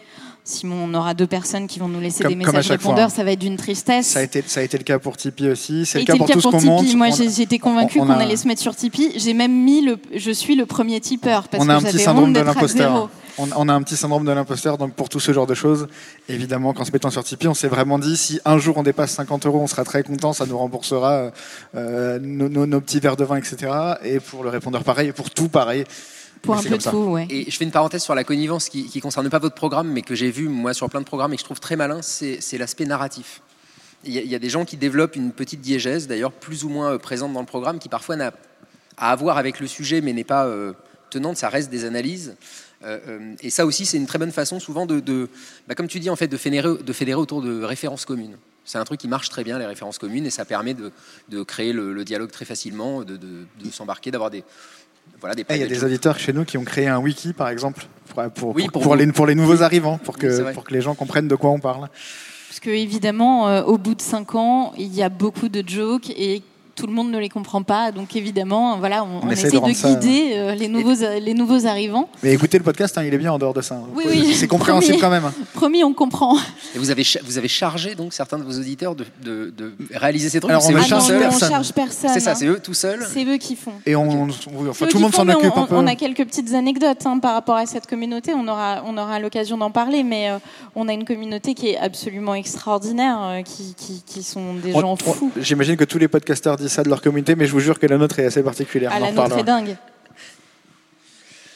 Simon, 0.45 0.85
on 0.91 0.95
aura 0.95 1.13
deux 1.13 1.27
personnes 1.27 1.67
qui 1.67 1.79
vont 1.79 1.89
nous 1.89 2.01
laisser 2.01 2.23
Comme- 2.23 2.33
des 2.33 2.37
messages 2.37 2.67
chaque 2.67 2.81
fois, 2.81 2.93
répondeurs, 2.93 3.07
hein. 3.11 3.15
ça 3.15 3.23
va 3.23 3.33
être 3.33 3.39
d'une 3.39 3.57
tristesse. 3.59 4.07
Ça 4.07 4.21
a, 4.21 4.23
été, 4.23 4.43
ça 4.47 4.61
a 4.61 4.63
été 4.63 4.79
le 4.79 4.85
cas 4.85 4.99
pour 4.99 5.17
Tipeee 5.19 5.51
aussi. 5.51 5.85
C'est 5.85 5.99
le 6.01 6.05
cas 6.07 6.17
pour 6.17 6.29
tout 6.29 6.41
ce 6.41 6.49
qu'on 6.49 6.63
monte. 6.63 6.95
Moi, 6.95 7.09
j'étais 7.11 7.59
convaincue 7.59 8.01
on 8.01 8.07
qu'on 8.07 8.13
a- 8.13 8.17
allait 8.23 8.37
se 8.37 8.49
mettre 8.49 8.63
sur 8.63 8.75
Tipeee. 8.75 9.13
J'ai 9.17 9.35
même 9.35 9.53
mis 9.53 9.83
le, 9.83 9.99
je 10.15 10.31
suis 10.31 10.55
le 10.57 10.65
premier 10.65 11.01
tipeur 11.01 11.49
parce 11.49 11.63
on 11.63 11.69
a 11.69 11.75
un 11.75 11.79
que 11.79 11.83
petit 11.85 11.93
j'avais 11.93 12.05
syndrome 12.05 12.25
honte 12.25 12.33
de 12.33 12.39
d'être 12.39 12.49
à 12.49 12.55
l'imposteur. 12.55 12.93
zéro. 12.95 13.09
On, 13.41 13.49
on 13.57 13.69
a 13.69 13.73
un 13.75 13.83
petit 13.83 13.95
syndrome 13.97 14.25
de 14.25 14.33
l'imposteur, 14.33 14.79
donc 14.79 14.95
pour 14.95 15.09
tout 15.09 15.21
ce 15.21 15.33
genre 15.33 15.47
de 15.47 15.55
choses, 15.55 15.87
évidemment, 16.29 16.73
qu'en 16.73 16.85
se 16.85 16.91
mettant 16.91 17.11
sur 17.11 17.23
Tipeee, 17.23 17.47
on 17.47 17.55
s'est 17.55 17.69
vraiment 17.69 17.99
dit 18.01 18.17
si 18.17 18.41
un 18.45 18.59
jour 18.59 18.79
on 18.79 18.83
dépasse 18.83 19.13
50 19.13 19.47
euros, 19.47 19.61
on 19.63 19.69
sera 19.69 19.85
très 19.85 20.03
content, 20.03 20.33
ça 20.33 20.45
nous 20.47 20.59
remboursera 20.59 21.31
euh, 21.77 22.19
nos, 22.21 22.49
nos- 22.49 22.67
nos 22.67 22.81
petits 22.81 22.99
verres 22.99 23.15
de 23.17 23.25
vin, 23.25 23.37
etc. 23.37 23.71
Et 24.03 24.19
pour 24.19 24.43
le 24.43 24.49
répondeur, 24.49 24.83
pareil, 24.83 25.11
et 25.11 25.13
pour 25.13 25.31
tout, 25.31 25.49
pareil. 25.49 25.85
Pour 26.43 26.57
un 26.57 26.63
peu 26.63 26.77
de 26.77 26.83
tout, 26.83 26.97
ouais. 26.97 27.27
Et 27.31 27.51
je 27.51 27.57
fais 27.57 27.65
une 27.65 27.71
parenthèse 27.71 28.03
sur 28.03 28.15
la 28.15 28.25
connivence 28.25 28.69
qui 28.69 28.91
ne 28.95 29.01
concerne 29.01 29.29
pas 29.31 29.39
votre 29.39 29.55
programme, 29.55 29.89
mais 29.91 30.03
que 30.03 30.15
j'ai 30.15 30.31
vu 30.31 30.49
moi 30.49 30.75
sur 30.75 30.89
plein 30.89 31.01
de 31.01 31.07
programmes 31.07 31.33
et 31.33 31.37
que 31.37 31.41
je 31.41 31.45
trouve 31.45 31.61
très 31.61 31.77
malin, 31.77 32.01
c'est 32.03 32.59
l'aspect 32.59 32.87
narratif. 32.87 33.43
Il 34.05 34.13
y, 34.13 34.19
a, 34.19 34.23
il 34.23 34.29
y 34.31 34.35
a 34.35 34.39
des 34.39 34.49
gens 34.49 34.65
qui 34.65 34.77
développent 34.77 35.17
une 35.17 35.33
petite 35.33 35.61
diégèse, 35.61 36.07
d'ailleurs 36.07 36.33
plus 36.33 36.65
ou 36.65 36.69
moins 36.69 36.93
euh, 36.93 36.99
présente 36.99 37.33
dans 37.33 37.41
le 37.41 37.47
programme, 37.47 37.79
qui 37.81 37.89
parfois 37.89 38.15
n'a 38.17 38.33
à 38.97 39.11
avoir 39.13 39.39
avec 39.39 39.59
le 39.61 39.67
sujet, 39.67 40.01
mais 40.01 40.13
n'est 40.13 40.25
pas 40.25 40.47
euh, 40.47 40.73
tenante, 41.11 41.37
ça 41.37 41.49
reste 41.49 41.69
des 41.71 41.85
analyses. 41.85 42.37
Euh, 42.85 42.99
euh, 43.09 43.35
et 43.41 43.51
ça 43.51 43.67
aussi, 43.67 43.87
c'est 43.87 43.97
une 43.97 44.07
très 44.07 44.19
bonne 44.19 44.31
façon 44.33 44.61
souvent 44.61 44.87
de, 44.87 45.01
de- 45.01 45.29
bah, 45.67 45.75
comme 45.75 45.89
tu 45.89 45.99
dis, 45.99 46.11
en 46.11 46.17
fait, 46.17 46.29
de 46.29 46.37
fédérer, 46.37 46.77
de 46.81 46.93
fédérer 46.93 47.21
autour 47.21 47.43
de 47.43 47.63
références 47.63 48.05
communes. 48.05 48.37
C'est 48.65 48.79
un 48.79 48.85
truc 48.85 49.01
qui 49.01 49.09
marche 49.09 49.31
très 49.31 49.43
bien, 49.45 49.59
les 49.59 49.67
références 49.67 49.99
communes, 49.99 50.27
et 50.27 50.31
ça 50.31 50.45
permet 50.45 50.75
de, 50.75 50.93
de 51.29 51.43
créer 51.43 51.73
le, 51.73 51.93
le 51.93 52.05
dialogue 52.05 52.31
très 52.31 52.45
facilement, 52.45 53.03
de 53.03 53.19
s'embarquer, 53.73 54.11
d'avoir 54.11 54.31
des, 54.31 54.45
voilà, 55.21 55.35
des 55.35 55.45
Eh, 55.49 55.55
Il 55.55 55.61
y 55.61 55.65
a 55.65 55.67
des 55.67 55.85
auditeurs 55.85 56.19
chez 56.19 56.33
nous 56.33 56.45
qui 56.45 56.59
ont 56.59 56.65
créé 56.65 56.87
un 56.89 56.99
wiki, 56.99 57.33
par 57.33 57.49
exemple, 57.49 57.87
pour, 58.15 58.31
pour, 58.31 58.55
Oui, 58.57 58.67
pour- 58.73 58.97
les, 58.97 59.07
pour 59.09 59.27
les 59.27 59.35
nouveaux 59.35 59.63
arrivants, 59.63 59.99
pour 59.99 60.17
que, 60.19 60.53
pour 60.53 60.65
que 60.65 60.73
les 60.75 60.81
gens 60.81 60.95
comprennent 60.95 61.29
de 61.29 61.35
quoi 61.37 61.51
on 61.51 61.61
parle. 61.61 61.89
Parce 62.49 62.61
que 62.61 62.71
évidemment, 62.71 63.49
euh, 63.49 63.63
au 63.63 63.79
bout 63.79 63.95
de 63.95 64.01
cinq 64.03 64.35
ans, 64.35 64.73
il 64.79 64.95
y 64.95 65.03
a 65.03 65.09
beaucoup 65.09 65.49
de 65.49 65.63
jokes 65.67 66.11
et 66.11 66.43
tout 66.79 66.87
le 66.87 66.93
monde 66.93 67.11
ne 67.11 67.19
les 67.19 67.29
comprend 67.29 67.63
pas. 67.63 67.91
Donc 67.93 68.15
évidemment, 68.17 68.79
voilà, 68.79 69.05
on, 69.05 69.19
On 69.25 69.27
on 69.27 69.31
essaie 69.31 69.49
essaie 69.49 69.49
de 69.49 69.53
de, 69.55 69.59
rendre 69.59 69.75
ça- 69.75 69.95
guider 69.95 70.33
euh, 70.37 70.55
les 70.55 70.69
nouveaux 70.69 70.95
les 71.21 71.35
nouveaux 71.35 71.67
arrivants. 71.67 72.09
Mais 72.23 72.33
écoutez 72.33 72.57
le 72.59 72.65
podcast, 72.65 72.97
hein, 72.99 73.03
il 73.05 73.13
est 73.13 73.19
bien 73.19 73.33
en 73.33 73.39
dehors 73.39 73.55
de 73.55 73.61
ça. 73.63 73.75
hein. 73.75 73.83
Oui, 73.95 74.05
oui. 74.09 74.35
C'est 74.35 74.47
compréhensible 74.47 74.99
Promis. 74.99 75.01
quand 75.01 75.11
même. 75.11 75.25
hein. 75.25 75.45
Promis, 75.55 75.83
on 75.85 75.93
comprend. 75.93 76.37
Et 76.75 76.79
vous 76.79 76.91
avez, 76.91 77.03
vous 77.25 77.39
avez 77.39 77.49
chargé 77.49 77.95
donc 77.95 78.13
certains 78.13 78.39
de 78.39 78.45
vos 78.45 78.53
auditeurs 78.59 78.95
de, 78.95 79.05
de- 79.23 79.53
de 79.57 79.73
réaliser 79.95 80.29
ces 80.29 80.41
trucs? 80.41 80.51
Alors, 80.51 80.65
on 80.67 80.73
ne 80.73 80.79
ah 80.79 80.83
charge 80.83 81.11
on 81.11 81.19
personne. 81.19 81.51
charge 81.51 81.73
personne. 81.73 82.11
C'est 82.15 82.21
ça, 82.21 82.35
c'est 82.35 82.47
eux 82.47 82.61
tout 82.63 82.75
seuls? 82.75 83.05
C'est 83.13 83.25
eux 83.25 83.37
qui 83.39 83.57
font. 83.57 83.73
Et 83.87 83.97
on, 83.97 84.29
enfin, 84.69 84.85
eux 84.87 84.89
tout 84.89 84.99
le 84.99 85.03
monde 85.03 85.15
s'en 85.15 85.29
occupe 85.29 85.53
on, 85.57 85.63
un 85.63 85.67
peu. 85.67 85.75
on 85.77 85.87
a 85.87 85.95
quelques 85.97 86.25
petites 86.25 86.55
anecdotes 86.55 87.05
hein, 87.07 87.19
par 87.19 87.35
rapport 87.35 87.57
à 87.57 87.67
cette 87.67 87.87
communauté. 87.87 88.33
On 88.35 88.47
aura, 88.47 88.83
on 88.87 88.97
aura 88.97 89.19
l'occasion 89.19 89.57
d'en 89.59 89.71
parler, 89.71 90.03
mais 90.05 90.31
euh, 90.31 90.39
on 90.77 90.87
a 90.89 90.93
une 90.93 91.05
communauté 91.05 91.55
qui 91.55 91.71
est 91.71 91.79
absolument 91.79 92.35
extraordinaire, 92.35 93.19
euh, 93.23 93.43
qui, 93.43 93.75
qui, 93.77 94.03
qui 94.07 94.23
sont 94.23 94.55
des 94.55 94.75
On- 94.75 94.81
gens 94.81 94.93
on- 94.93 94.97
fous. 94.97 95.31
J'imagine 95.41 95.77
que 95.77 95.85
tous 95.85 95.99
les 95.99 96.09
podcasteurs 96.09 96.57
disent 96.57 96.68
ça 96.69 96.83
de 96.83 96.89
leur 96.89 97.01
communauté, 97.01 97.35
mais 97.35 97.47
je 97.47 97.53
vous 97.53 97.61
jure 97.61 97.79
que 97.79 97.87
la 97.87 97.99
nôtre 97.99 98.19
est 98.19 98.27
assez 98.27 98.43
particulière. 98.43 98.91
Ah, 98.95 99.01
la 99.01 99.13
nôtre 99.13 99.39
est 99.39 99.45
dingue. 99.45 99.77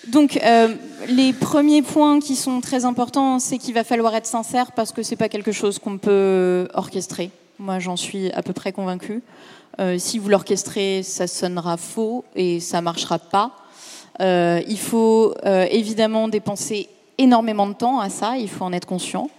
Donc, 0.08 0.40
euh, 0.42 0.74
les 1.08 1.32
premiers 1.32 1.82
points 1.82 2.18
qui 2.18 2.34
sont 2.34 2.60
très 2.60 2.84
importants, 2.84 3.38
c'est 3.38 3.58
qu'il 3.58 3.72
va 3.72 3.84
falloir 3.84 4.14
être 4.14 4.26
sincère 4.26 4.72
parce 4.72 4.90
que 4.90 5.02
c'est 5.02 5.16
pas 5.16 5.28
quelque 5.28 5.52
chose 5.52 5.78
qu'on 5.78 5.98
peut 5.98 6.68
orchestrer. 6.74 7.30
Moi, 7.60 7.78
j'en 7.78 7.96
suis 7.96 8.32
à 8.32 8.42
peu 8.42 8.52
près 8.52 8.72
convaincue. 8.72 9.22
Euh, 9.78 9.98
si 9.98 10.18
vous 10.18 10.28
l'orchestrez, 10.28 11.02
ça 11.04 11.28
sonnera 11.28 11.76
faux 11.76 12.24
et 12.34 12.58
ça 12.58 12.80
marchera 12.80 13.18
pas. 13.20 13.52
Euh, 14.20 14.60
il 14.66 14.78
faut 14.78 15.34
évidemment 15.44 16.28
dépenser 16.28 16.88
énormément 17.18 17.68
de 17.68 17.74
temps 17.74 18.00
à 18.00 18.10
ça. 18.10 18.36
Il 18.36 18.48
faut 18.48 18.64
en 18.64 18.72
être 18.72 18.86
conscient. 18.86 19.30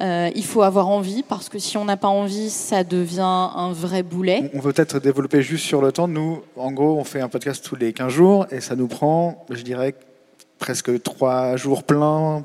Euh, 0.00 0.30
il 0.36 0.44
faut 0.44 0.62
avoir 0.62 0.88
envie 0.88 1.24
parce 1.24 1.48
que 1.48 1.58
si 1.58 1.76
on 1.76 1.84
n'a 1.84 1.96
pas 1.96 2.08
envie, 2.08 2.50
ça 2.50 2.84
devient 2.84 3.20
un 3.22 3.72
vrai 3.72 4.02
boulet. 4.04 4.50
On 4.54 4.58
on 4.58 4.60
veut 4.60 4.72
peut-être 4.72 5.00
développer 5.00 5.42
juste 5.42 5.64
sur 5.64 5.82
le 5.82 5.90
temps. 5.90 6.06
Nous, 6.06 6.40
en 6.56 6.70
gros, 6.70 6.96
on 6.98 7.04
fait 7.04 7.20
un 7.20 7.28
podcast 7.28 7.64
tous 7.64 7.74
les 7.74 7.92
15 7.92 8.12
jours 8.12 8.46
et 8.52 8.60
ça 8.60 8.76
nous 8.76 8.86
prend, 8.86 9.44
je 9.50 9.62
dirais, 9.62 9.94
presque 10.58 11.02
3 11.02 11.56
jours 11.56 11.82
pleins, 11.82 12.44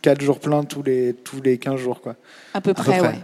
4 0.00 0.20
jours 0.22 0.40
pleins 0.40 0.64
tous 0.64 0.82
les, 0.82 1.12
tous 1.12 1.42
les 1.42 1.58
15 1.58 1.76
jours. 1.76 2.00
Quoi. 2.00 2.16
À 2.54 2.60
peu 2.62 2.72
peu 2.72 2.82
près, 2.82 2.98
près. 2.98 3.08
ouais. 3.08 3.18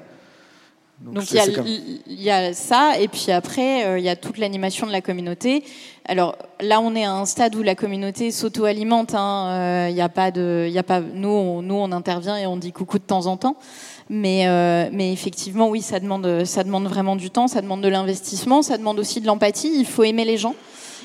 Donc 1.01 1.33
y, 1.33 1.53
comme- 1.53 1.67
il 1.67 2.23
y 2.23 2.31
a 2.31 2.53
ça, 2.53 2.93
et 3.01 3.09
puis 3.09 3.33
après, 3.33 3.87
euh, 3.87 3.99
il 3.99 4.05
y 4.05 4.09
a 4.09 4.15
toute 4.17 4.39
l'animation 4.39 4.87
de 4.87 4.93
la 4.93 5.01
communauté. 5.01 5.65
Alors 6.05 6.37
là, 6.61 6.81
on 6.81 6.95
est 6.97 7.05
à 7.05 7.13
un 7.13 7.27
stade 7.27 7.55
où 7.55 7.63
la 7.63 7.75
communauté 7.77 8.31
s'auto-alimente. 8.33 9.15
hein. 9.15 9.47
Euh, 9.51 9.89
Il 9.91 10.01
a 10.01 10.09
pas 10.09 10.31
de, 10.31 10.65
il 10.67 10.73
y 10.73 10.79
a 10.79 10.83
pas, 10.83 11.01
nous, 11.01 11.29
on, 11.29 11.63
nous, 11.63 11.75
on 11.77 11.93
intervient 11.93 12.37
et 12.37 12.47
on 12.47 12.57
dit 12.57 12.73
coucou 12.73 12.99
de 12.99 13.05
temps 13.05 13.27
en 13.27 13.37
temps. 13.37 13.57
Mais, 14.11 14.47
euh, 14.49 14.89
mais 14.93 15.13
effectivement, 15.13 15.69
oui, 15.69 15.81
ça 15.81 16.01
demande, 16.01 16.45
ça 16.45 16.65
demande 16.65 16.87
vraiment 16.87 17.15
du 17.17 17.31
temps, 17.31 17.47
ça 17.47 17.63
demande 17.63 17.83
de 17.83 17.89
l'investissement, 17.89 18.63
ça 18.63 18.77
demande 18.79 18.99
aussi 18.99 19.21
de 19.21 19.27
l'empathie. 19.27 19.73
Il 19.79 19.87
faut 19.87 20.03
aimer 20.03 20.25
les 20.25 20.37
gens 20.39 20.55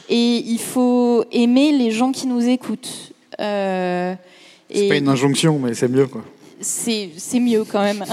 et 0.09 0.37
il 0.37 0.59
faut 0.59 1.23
aimer 1.31 1.71
les 1.73 1.91
gens 1.91 2.11
qui 2.11 2.25
nous 2.27 2.47
écoutent. 2.47 3.11
Euh, 3.39 4.15
C'est 4.73 4.85
et- 4.85 4.89
pas 4.89 4.95
une 4.97 5.07
injonction, 5.09 5.59
mais 5.59 5.73
c'est 5.75 5.87
mieux. 5.87 6.07
Quoi. 6.07 6.23
C'est 6.59 7.39
mieux 7.39 7.63
quand 7.63 7.81
même. 7.81 8.03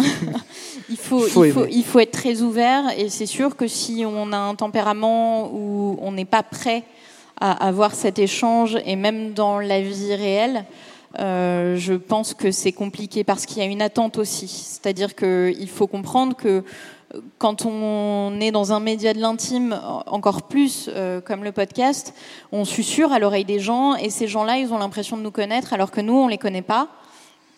il, 0.90 0.96
faut, 0.96 1.20
Faut 1.20 1.44
il, 1.44 1.52
faut, 1.52 1.64
aimer. 1.64 1.72
il 1.72 1.84
faut 1.84 1.98
être 2.00 2.12
très 2.12 2.42
ouvert 2.42 2.84
et 2.96 3.08
c'est 3.08 3.26
sûr 3.26 3.56
que 3.56 3.66
si 3.66 4.04
on 4.06 4.32
a 4.32 4.38
un 4.38 4.54
tempérament 4.54 5.50
où 5.52 5.98
on 6.00 6.12
n'est 6.12 6.24
pas 6.24 6.42
prêt 6.42 6.84
à 7.40 7.66
avoir 7.66 7.94
cet 7.94 8.18
échange 8.18 8.78
et 8.84 8.96
même 8.96 9.32
dans 9.32 9.58
la 9.58 9.80
vie 9.80 10.14
réelle, 10.14 10.64
euh, 11.18 11.76
je 11.76 11.94
pense 11.94 12.34
que 12.34 12.50
c'est 12.50 12.72
compliqué 12.72 13.24
parce 13.24 13.46
qu'il 13.46 13.58
y 13.58 13.60
a 13.62 13.64
une 13.64 13.82
attente 13.82 14.18
aussi. 14.18 14.48
C'est-à-dire 14.48 15.14
qu'il 15.14 15.68
faut 15.68 15.86
comprendre 15.86 16.36
que 16.36 16.64
quand 17.38 17.64
on 17.64 18.40
est 18.40 18.50
dans 18.50 18.72
un 18.72 18.80
média 18.80 19.14
de 19.14 19.20
l'intime, 19.20 19.78
encore 20.06 20.42
plus 20.42 20.90
euh, 20.92 21.20
comme 21.20 21.44
le 21.44 21.52
podcast, 21.52 22.14
on 22.50 22.64
susurre 22.64 23.12
à 23.12 23.18
l'oreille 23.18 23.44
des 23.44 23.60
gens 23.60 23.94
et 23.94 24.10
ces 24.10 24.26
gens-là, 24.26 24.58
ils 24.58 24.72
ont 24.72 24.78
l'impression 24.78 25.16
de 25.16 25.22
nous 25.22 25.30
connaître 25.30 25.72
alors 25.72 25.90
que 25.90 26.00
nous, 26.00 26.14
on 26.14 26.28
les 26.28 26.38
connaît 26.38 26.62
pas. 26.62 26.88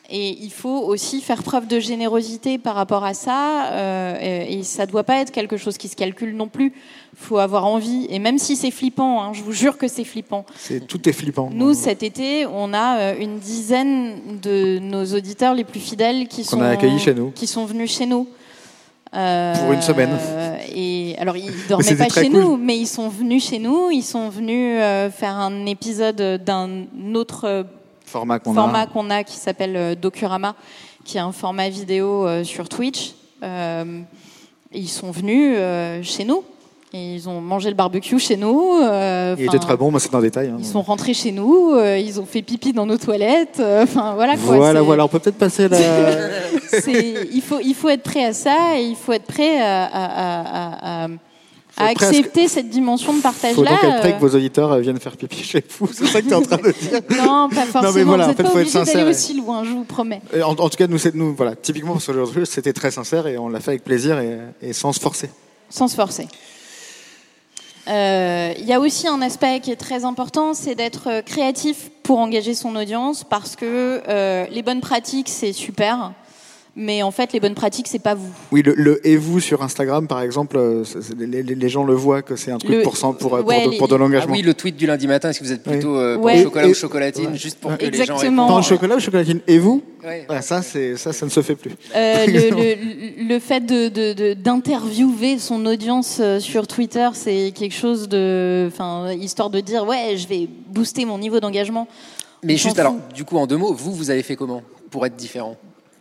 Et 0.09 0.39
il 0.41 0.53
faut 0.53 0.79
aussi 0.87 1.21
faire 1.21 1.43
preuve 1.43 1.67
de 1.67 1.81
générosité 1.81 2.59
par 2.59 2.77
rapport 2.77 3.05
à 3.05 3.13
ça. 3.13 3.73
euh, 3.73 4.17
et, 4.49 4.59
et 4.59 4.63
ça 4.63 4.87
ne 4.87 4.91
doit 4.93 5.03
pas 5.03 5.17
être 5.17 5.33
quelque 5.33 5.57
chose 5.57 5.77
qui 5.79 5.89
se 5.89 5.97
calcule 5.97 6.37
non 6.37 6.47
plus. 6.47 6.73
Il 7.13 7.19
faut 7.19 7.39
avoir 7.39 7.67
envie. 7.67 8.07
Et 8.11 8.19
même 8.21 8.39
si 8.39 8.55
c'est 8.57 8.71
flippant, 8.71 9.23
hein, 9.23 9.33
je 9.33 9.43
vous 9.43 9.53
jure 9.53 9.77
que 9.79 9.89
c'est 9.89 10.05
flippant. 10.05 10.45
C'est, 10.55 10.87
tout 10.87 11.09
est 11.09 11.13
flippant. 11.13 11.51
Nous, 11.53 11.75
cet 11.75 12.03
été, 12.05 12.47
on 12.47 12.73
a 12.73 12.99
euh, 12.99 13.15
une 13.19 13.39
dizaine 13.39 14.39
de 14.43 14.79
nos 14.79 15.05
auditeurs 15.07 15.55
les 15.55 15.65
plus 15.65 15.81
fidèles 15.81 16.29
qui 16.29 16.45
Qu'on 16.45 16.59
sont, 16.61 16.99
chez 16.99 17.15
nous. 17.15 17.31
qui 17.33 17.47
sont 17.49 17.65
venus 17.65 17.97
chez 17.97 18.07
nous. 18.07 18.29
Euh, 19.15 19.55
Pour 19.57 19.73
une 19.73 19.83
semaine. 19.83 20.11
Et 20.75 21.15
alors, 21.19 21.37
ils 21.37 21.51
dormaient 21.69 21.85
c'était 21.85 22.07
pas 22.07 22.23
chez 22.23 22.29
cool. 22.29 22.41
nous, 22.41 22.57
mais 22.57 22.77
ils 22.77 22.87
sont 22.89 23.09
venus 23.09 23.49
chez 23.49 23.59
nous. 23.59 23.91
Ils 23.91 24.03
sont 24.03 24.29
venus 24.29 24.79
euh, 24.81 25.11
faire 25.11 25.35
un 25.37 25.65
épisode 25.67 26.43
d'un 26.45 26.85
autre 27.15 27.67
format 28.19 28.39
qu'on 28.39 28.55
format 28.55 28.81
a. 28.83 28.87
qu'on 28.87 29.11
a 29.11 29.25
qui 29.25 29.37
s'appelle 29.37 29.77
euh, 29.77 29.95
Docurama, 29.95 30.55
qui 31.05 31.17
est 31.19 31.21
un 31.21 31.33
format 31.33 31.69
vidéo 31.69 32.27
euh, 32.27 32.45
sur 32.45 32.69
Twitch. 32.69 33.15
Euh, 33.43 34.01
ils 34.73 34.89
sont 34.89 35.11
venus 35.11 35.57
chez 36.03 36.25
nous. 36.25 36.43
Et 36.93 37.17
ils 37.17 37.29
ont 37.29 37.41
mangé 37.41 37.69
le 37.69 37.75
barbecue 37.75 38.19
chez 38.19 38.37
nous. 38.37 38.79
euh, 38.81 39.35
Il 39.39 39.45
était 39.45 39.59
très 39.59 39.77
bon, 39.77 39.91
mais 39.91 39.99
c'est 39.99 40.15
un 40.15 40.21
détail. 40.21 40.49
hein. 40.49 40.57
Ils 40.59 40.65
sont 40.65 40.81
rentrés 40.83 41.15
chez 41.15 41.33
nous. 41.33 41.73
euh, 41.75 41.99
ils 41.99 42.21
ont 42.21 42.25
fait 42.25 42.43
pipi 42.43 42.73
dans 42.73 42.87
nos 42.87 42.97
toilettes. 42.97 43.59
euh, 43.61 43.83
Enfin 43.83 44.15
voilà 44.15 44.35
quoi. 44.37 44.57
Voilà, 44.57 44.83
voilà, 44.83 45.05
on 45.05 45.09
peut 45.09 45.19
peut-être 45.19 45.37
passer 45.37 45.69
la. 45.69 45.79
il 47.33 47.43
faut 47.43 47.59
il 47.63 47.75
faut 47.75 47.89
être 47.89 48.03
prêt 48.03 48.25
à 48.25 48.33
ça 48.33 48.79
et 48.79 48.85
il 48.85 48.97
faut 48.97 49.13
être 49.13 49.27
prêt 49.27 49.61
à, 49.61 49.85
à- 49.85 50.45
à- 50.45 51.05
à- 51.05 51.09
à- 51.77 51.89
Faut 51.95 52.05
accepter 52.05 52.49
cette 52.49 52.69
dimension 52.71 53.13
de 53.15 53.21
partage 53.21 53.55
faut 53.55 53.63
là. 53.63 53.71
donc 53.73 53.85
être 53.85 54.01
prêt 54.01 54.15
que 54.15 54.21
vos 54.21 54.35
auditeurs 54.35 54.73
euh, 54.73 54.81
viennent 54.81 54.99
faire 55.01 55.17
pipi 55.17 55.43
chez 55.45 55.63
vous. 55.79 55.89
C'est 55.93 56.07
ça 56.07 56.21
que 56.23 56.27
tu 56.27 56.33
es 56.33 56.35
en 56.37 56.43
train 56.43 56.57
de 56.57 56.71
dire. 56.73 57.01
Non, 57.25 57.49
pas 57.49 57.67
forcément. 57.67 57.93
mais 57.95 58.03
voilà, 58.03 58.25
vous 58.25 58.31
en 58.31 58.35
fait, 58.35 58.43
pas 58.43 58.49
faut 58.51 58.59
être 58.59 58.63
obligé 58.63 58.71
sincère 58.79 58.95
d'aller 59.05 59.11
aussi 59.11 59.35
loin, 59.35 59.63
je 59.65 59.71
vous 59.71 59.85
promets. 59.85 60.21
Et 60.35 60.43
En, 60.43 60.51
en 60.53 60.69
tout 60.69 60.77
cas, 60.77 60.87
nous, 60.87 60.99
nous, 61.15 61.35
voilà, 61.35 61.55
typiquement 61.57 61.95
de 61.97 62.01
truc, 62.01 62.47
c'était 62.47 62.73
très 62.73 62.91
sincère 62.91 63.27
et 63.27 63.37
on 63.39 63.49
l'a 63.49 63.61
fait 63.61 63.73
avec 63.73 63.85
plaisir 63.85 64.19
et, 64.19 64.39
et 64.63 64.73
sans 64.73 64.93
se 64.93 65.01
forcer. 65.01 65.31
Sans 65.71 65.89
se 65.89 65.95
forcer. 65.97 66.29
Euh, 67.89 68.53
Il 68.59 68.65
y 68.67 68.73
a 68.73 68.81
aussi 68.81 69.07
un 69.07 69.23
aspect 69.23 69.61
qui 69.61 69.71
est 69.71 69.77
très 69.77 70.05
important, 70.05 70.55
c'est 70.55 70.75
d'être 70.75 71.09
euh, 71.09 71.23
créatif 71.23 71.91
pour 72.03 72.19
engager 72.19 72.55
son 72.55 72.75
audience, 72.75 73.23
parce 73.23 73.55
que 73.55 74.03
euh, 74.09 74.47
les 74.51 74.63
bonnes 74.63 74.81
pratiques, 74.81 75.29
c'est 75.29 75.53
super, 75.53 76.13
Mais 76.79 77.03
en 77.03 77.11
fait, 77.11 77.33
les 77.33 77.41
bonnes 77.41 77.55
pratiques, 77.55 77.89
c'est 77.89 77.99
pas 77.99 78.15
vous. 78.15 78.29
Oui, 78.53 78.61
le, 78.63 78.75
le 78.77 79.07
et 79.07 79.17
vous 79.17 79.41
sur 79.41 79.63
Instagram, 79.63 80.07
par 80.07 80.21
exemple, 80.21 80.59
euh, 80.59 80.85
les, 81.19 81.43
les- 81.43 81.55
les 81.55 81.69
gens 81.71 81.85
le 81.85 81.95
voient 81.95 82.21
que 82.21 82.37
c'est 82.37 82.51
un 82.53 82.59
truc 82.59 82.71
Le- 82.71 82.83
pour, 82.83 82.99
cent- 82.99 83.15
pour, 83.15 83.35
euh, 83.35 83.41
pour 83.41 83.49
ouais, 83.49 83.65
de, 83.65 83.71
les- 83.71 83.79
pour 83.79 83.89
de 83.89 83.95
Ah 83.95 83.99
l'engagement. 83.99 84.35
oui, 84.35 84.43
le 84.43 84.53
tweet 84.53 84.77
du 84.77 84.87
lundi 84.87 85.07
matin, 85.09 85.31
est-ce 85.31 85.41
que 85.41 85.45
vous 85.45 85.53
êtes 85.53 85.63
plutôt 85.63 85.97
euh, 85.97 86.17
pour 86.17 86.25
Ouais. 86.27 86.37
le 86.37 86.43
chocolat 86.43 86.67
Et- 86.67 86.71
ou 86.71 86.75
chocolatine, 86.75 87.31
ouais. 87.31 87.37
juste 87.39 87.59
pour 87.61 87.71
Ouais. 87.71 87.79
que 87.79 87.87
les 87.87 87.93
gens 87.97 88.03
Exactement. 88.03 88.43
répondent 88.47 88.57
Pain 88.57 88.61
au 88.61 88.63
chocolat 88.71 88.97
ou 88.97 89.01
chocolatine 89.01 89.41
Et 89.47 89.59
vous 89.59 89.83
Ouais. 90.05 90.27
Ouais, 90.29 90.43
ça, 90.43 90.61
c'est 90.61 90.97
ça, 90.99 91.15
ça 91.15 91.25
ne 91.25 91.31
se 91.31 91.41
fait 91.41 91.57
plus. 91.57 91.71
Euh, 91.95 92.27
le, 92.27 92.51
le- 92.51 93.27
le 93.27 93.39
fait 93.39 93.61
de- 93.65 93.89
de- 93.89 94.13
de- 94.13 94.35
d'interviewer 94.35 95.39
son 95.39 95.65
audience 95.65 96.19
euh, 96.21 96.41
sur 96.41 96.67
Twitter, 96.67 97.09
c'est 97.15 97.53
quelque 97.55 97.75
chose 97.75 98.07
de, 98.07 98.69
enfin, 98.71 99.13
histoire 99.13 99.49
de 99.49 99.61
dire 99.61 99.87
ouais, 99.87 100.17
je 100.17 100.29
vais 100.29 100.47
booster 100.69 101.07
mon 101.07 101.19
niveau 101.19 101.41
d'engagement. 101.41 101.89
Mais 102.45 102.59
juste 102.59 102.79
alors, 102.79 102.97
du 103.15 103.25
coup, 103.25 103.39
en 103.39 103.47
deux 103.47 103.57
mots, 103.57 103.73
vous, 103.73 103.93
vous 103.95 104.11
avez 104.11 104.23
fait 104.23 104.37
comment 104.37 104.63
pour 104.91 105.07
être 105.07 105.17
différent? 105.17 105.57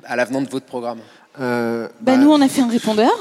À 0.06 0.16
l'avenant 0.16 0.42
de 0.42 0.50
votre 0.50 0.66
programme 0.66 1.00
Euh, 1.40 1.88
Bah, 2.02 2.14
bah, 2.14 2.18
nous, 2.18 2.32
on 2.32 2.40
a 2.42 2.48
fait 2.48 2.62
un 2.62 2.68
répondeur. 2.70 3.12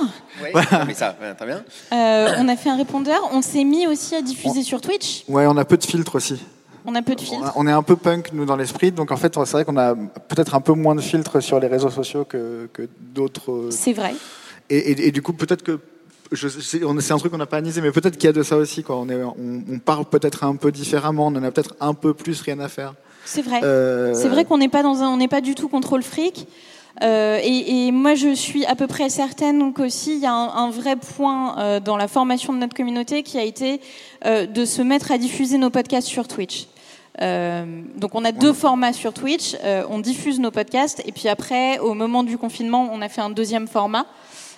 Ouais, 0.43 0.53
mais 0.87 0.95
ça, 0.95 1.17
très 1.37 1.47
bien. 1.47 1.65
Euh, 1.93 2.29
on 2.39 2.49
a 2.49 2.57
fait 2.57 2.71
un 2.71 2.77
répondeur. 2.77 3.21
On 3.33 3.43
s'est 3.43 3.65
mis 3.65 3.87
aussi 3.87 4.15
à 4.15 4.23
diffuser 4.23 4.63
sur 4.63 4.81
Twitch. 4.81 5.25
Ouais, 5.29 5.47
on 5.47 5.57
a 5.57 5.65
peu 5.65 5.77
de 5.77 5.85
filtres 5.85 6.15
aussi. 6.15 6.41
On 6.87 6.95
a 6.95 7.03
peu 7.03 7.15
de 7.15 7.21
On, 7.21 7.25
filtres. 7.25 7.47
a- 7.47 7.53
on 7.57 7.67
est 7.67 7.73
un 7.73 7.83
peu 7.83 7.97
punk, 7.97 8.31
nous, 8.33 8.45
dans 8.45 8.57
l'esprit. 8.57 8.93
Donc, 8.93 9.11
en 9.11 9.17
fait, 9.17 9.35
c'est 9.35 9.53
vrai 9.53 9.65
qu'on 9.65 9.77
a 9.79 9.95
peut-être 9.95 10.55
un 10.55 10.61
peu 10.61 10.73
moins 10.75 10.95
de 10.95 11.01
filtres 11.01 11.43
sur 11.43 11.59
les 11.59 11.67
réseaux 11.67 11.91
sociaux 11.91 12.25
que, 12.25 12.69
que 12.73 12.89
d'autres. 13.01 13.51
euh, 13.51 13.71
C'est 13.71 13.93
vrai. 13.95 14.15
Et, 14.71 14.77
et- 14.93 15.09
et 15.09 15.11
du 15.11 15.23
coup, 15.23 15.33
peut-être 15.33 15.63
que. 15.63 15.81
je- 16.31 16.49
C'est 16.49 17.13
un 17.13 17.19
truc 17.19 17.33
qu'on 17.33 17.39
n'a 17.39 17.47
pas 17.47 17.57
analysé, 17.59 17.81
mais 17.81 17.91
peut-être 17.91 18.17
qu'il 18.17 18.27
y 18.27 18.31
a 18.31 18.33
de 18.33 18.43
ça 18.43 18.57
aussi. 18.57 18.83
Quoi. 18.85 18.97
On, 18.97 19.09
est, 19.09 19.23
on, 19.23 19.63
on 19.73 19.79
parle 19.79 20.05
peut-être 20.05 20.45
un 20.45 20.57
peu 20.57 20.71
différemment, 20.71 21.27
on 21.29 21.37
en 21.37 21.43
a 21.43 21.51
peut-être 21.51 21.75
un 21.81 21.95
peu 21.95 22.13
plus 22.15 22.41
rien 22.43 22.61
à 22.61 22.69
faire. 22.69 22.95
C'est 23.25 23.43
vrai. 23.43 23.61
Euh, 23.65 24.13
C'est 24.15 24.29
vrai 24.29 24.45
qu'on 24.45 24.59
n'est 24.59 24.69
pas 24.69 24.83
dans 24.83 25.03
un, 25.03 25.09
on 25.09 25.17
n'est 25.17 25.29
pas 25.29 25.41
du 25.41 25.55
tout 25.55 25.69
contrôle 25.69 26.03
fric. 26.03 26.47
Euh, 27.03 27.41
et, 27.43 27.91
moi, 27.91 28.15
je 28.15 28.35
suis 28.35 28.65
à 28.67 28.75
peu 28.75 28.87
près 28.87 29.09
certaine 29.09 29.73
qu'aussi 29.73 30.15
il 30.15 30.21
y 30.21 30.27
a 30.27 30.33
un, 30.33 30.71
vrai 30.71 30.97
point 30.97 31.59
euh, 31.59 31.81
dans 31.81 31.97
la 31.97 32.09
formation 32.09 32.53
de 32.53 32.59
notre 32.59 32.75
communauté 32.75 33.23
qui 33.23 33.39
a 33.39 33.43
été 33.43 33.81
euh, 34.25 34.47
de 34.47 34.65
se 34.65 34.83
mettre 34.83 35.11
à 35.11 35.19
diffuser 35.19 35.59
nos 35.59 35.71
podcasts 35.71 36.09
sur 36.09 36.29
Twitch. 36.29 36.69
Donc 37.21 38.15
on 38.15 38.25
a 38.25 38.33
deux 38.33 38.53
formats 38.53 38.93
sur 38.93 39.13
Twitch. 39.13 39.57
On 39.89 40.01
diffuse 40.01 40.41
nos 40.41 40.51
podcasts 40.51 41.01
et 41.07 41.13
puis 41.13 41.29
après, 41.29 41.79
au 41.79 41.95
moment 41.95 42.25
du 42.25 42.39
confinement, 42.39 42.91
on 42.93 43.01
a 43.01 43.09
fait 43.09 43.21
un 43.21 43.31
deuxième 43.31 43.69
format. 43.69 44.05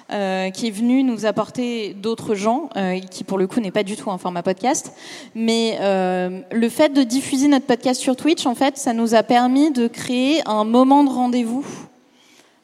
qui 0.09 0.66
est 0.66 0.70
venu 0.70 1.03
nous 1.03 1.27
apporter 1.27 1.92
d'autres 1.92 2.35
gens, 2.35 2.70
euh, 2.77 2.99
qui 3.01 3.25
pour 3.25 3.37
le 3.37 3.46
coup 3.46 3.61
n'est 3.61 3.72
pas 3.72 3.83
du 3.83 3.94
tout 3.94 4.11
un 4.11 4.16
format 4.16 4.42
podcast. 4.42 4.92
Mais 5.35 5.77
le 5.83 6.68
fait 6.70 6.94
de 6.94 7.03
diffuser 7.03 7.49
notre 7.49 7.66
podcast 7.66 8.01
sur 8.01 8.16
Twitch, 8.16 8.46
en 8.46 8.55
fait, 8.55 8.79
ça 8.79 8.94
nous 8.94 9.14
a 9.14 9.22
permis 9.22 9.70
de 9.70 9.87
créer 9.87 10.40
un 10.46 10.64
moment 10.64 11.05
de 11.05 11.11
rendez-vous 11.11 11.66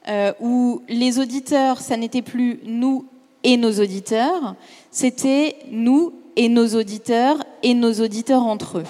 euh, 0.08 0.32
où 0.40 0.82
les 0.88 1.18
auditeurs, 1.18 1.80
ça 1.80 1.96
n'était 1.96 2.22
plus 2.22 2.60
nous 2.64 3.06
et 3.44 3.56
nos 3.56 3.72
auditeurs, 3.80 4.56
c'était 4.90 5.56
nous 5.70 6.12
et 6.36 6.48
nos 6.48 6.66
auditeurs 6.68 7.38
et 7.62 7.74
nos 7.74 7.92
auditeurs 8.00 8.42
entre 8.42 8.78
eux. 8.78 8.84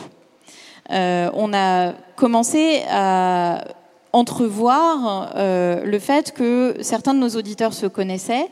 Euh, 0.90 1.30
on 1.34 1.52
a 1.54 1.92
commencé 2.16 2.82
à 2.90 3.64
entrevoir 4.12 5.32
euh, 5.36 5.84
le 5.84 5.98
fait 5.98 6.32
que 6.32 6.76
certains 6.80 7.14
de 7.14 7.18
nos 7.18 7.30
auditeurs 7.30 7.72
se 7.72 7.86
connaissaient. 7.86 8.48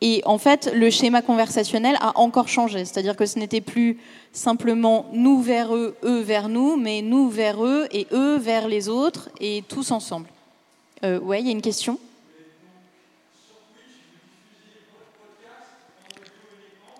Et 0.00 0.20
en 0.24 0.36
fait, 0.36 0.72
le 0.74 0.90
schéma 0.90 1.22
conversationnel 1.22 1.96
a 2.00 2.18
encore 2.18 2.48
changé. 2.48 2.84
C'est-à-dire 2.84 3.14
que 3.14 3.24
ce 3.24 3.38
n'était 3.38 3.60
plus 3.60 3.98
simplement 4.32 5.06
nous 5.12 5.40
vers 5.40 5.74
eux, 5.76 5.96
eux 6.02 6.20
vers 6.20 6.48
nous, 6.48 6.76
mais 6.76 7.02
nous 7.02 7.28
vers 7.28 7.64
eux 7.64 7.86
et 7.92 8.08
eux 8.12 8.36
vers 8.36 8.66
les 8.66 8.88
autres 8.88 9.28
et 9.40 9.62
tous 9.68 9.92
ensemble. 9.92 10.31
Euh, 11.04 11.18
ouais, 11.18 11.40
il 11.40 11.46
y 11.46 11.48
a 11.48 11.52
une 11.52 11.62
question. 11.62 11.98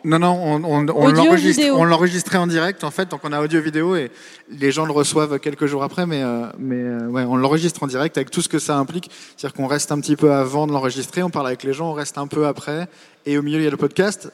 Non, 0.05 0.19
non, 0.19 0.33
on, 0.33 0.65
on, 0.65 0.88
on 0.88 1.85
l'enregistrait 1.85 2.38
en 2.38 2.49
direct, 2.49 2.83
en 2.83 2.91
fait, 2.91 3.09
donc 3.09 3.21
on 3.23 3.33
a 3.33 3.41
audio-vidéo 3.41 3.95
et 3.95 4.11
les 4.51 4.73
gens 4.73 4.85
le 4.85 4.91
reçoivent 4.91 5.38
quelques 5.38 5.67
jours 5.67 5.85
après, 5.85 6.07
mais, 6.07 6.25
euh, 6.25 6.47
mais 6.59 6.75
euh, 6.75 7.07
ouais, 7.07 7.23
on 7.23 7.37
l'enregistre 7.37 7.85
en 7.85 7.87
direct 7.87 8.17
avec 8.17 8.33
tout 8.33 8.43
ce 8.43 8.49
que 8.49 8.59
ça 8.59 8.77
implique. 8.77 9.09
C'est-à-dire 9.37 9.55
qu'on 9.55 9.69
reste 9.69 9.93
un 9.93 10.01
petit 10.01 10.17
peu 10.17 10.33
avant 10.33 10.67
de 10.67 10.73
l'enregistrer, 10.73 11.23
on 11.23 11.31
parle 11.31 11.47
avec 11.47 11.62
les 11.62 11.73
gens, 11.73 11.91
on 11.91 11.95
reste 11.95 12.19
un 12.19 12.27
peu 12.27 12.49
après, 12.49 12.88
et 13.27 13.38
au 13.38 13.43
milieu, 13.43 13.61
il 13.61 13.65
y 13.65 13.69
a 13.69 13.71
le 13.71 13.77
podcast 13.77 14.33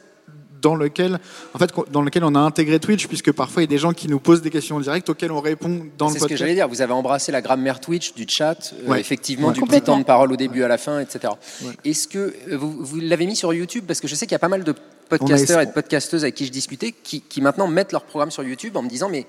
dans 0.61 0.75
lequel, 0.75 1.19
en 1.55 1.59
fait, 1.59 1.71
dans 1.91 2.03
lequel 2.03 2.25
on 2.25 2.35
a 2.35 2.39
intégré 2.41 2.79
Twitch, 2.81 3.07
puisque 3.07 3.33
parfois 3.33 3.63
il 3.63 3.65
y 3.65 3.69
a 3.69 3.71
des 3.71 3.79
gens 3.79 3.93
qui 3.93 4.09
nous 4.09 4.19
posent 4.21 4.43
des 4.43 4.51
questions 4.51 4.77
en 4.77 4.81
direct 4.81 5.09
auxquelles 5.09 5.33
on 5.33 5.41
répond 5.41 5.87
dans 5.97 6.07
le 6.09 6.13
C'est 6.13 6.19
ce 6.19 6.25
que 6.25 6.29
podcast. 6.29 6.39
j'allais 6.41 6.55
dire. 6.55 6.69
Vous 6.69 6.83
avez 6.83 6.93
embrassé 6.93 7.33
la 7.33 7.41
grammaire 7.43 7.81
Twitch 7.81 8.15
du 8.15 8.25
chat, 8.29 8.73
euh, 8.89 8.95
effectivement, 8.95 9.49
Ouais. 9.49 9.55
du 9.55 9.61
petit 9.63 9.81
temps 9.83 9.99
de 9.99 10.05
parole 10.05 10.33
au 10.33 10.37
début 10.37 10.63
à 10.63 10.69
la 10.69 10.79
fin, 10.79 11.01
etc. 11.01 11.33
Ouais. 11.63 11.73
Est-ce 11.85 12.09
que 12.09 12.19
euh, 12.51 12.57
vous, 12.57 12.77
vous 12.85 12.97
l'avez 13.01 13.27
mis 13.27 13.37
sur 13.37 13.53
YouTube? 13.55 13.85
Parce 13.87 14.01
que 14.01 14.09
je 14.09 14.15
sais 14.15 14.27
qu'il 14.27 14.33
y 14.33 14.37
a 14.37 14.41
pas 14.41 14.49
mal 14.49 14.65
de 14.65 14.75
podcasteurs 15.09 15.61
et 15.61 15.67
de 15.67 15.73
podcasteuses 15.73 16.23
avec 16.25 16.35
qui 16.35 16.45
je 16.47 16.53
discutais 16.53 16.93
qui, 17.03 17.23
qui 17.23 17.41
maintenant 17.41 17.67
mettent 17.69 17.93
leur 17.93 18.03
programme 18.05 18.31
sur 18.31 18.43
YouTube 18.43 18.77
en 18.77 18.83
me 18.83 18.89
disant 18.89 19.09
mais 19.09 19.27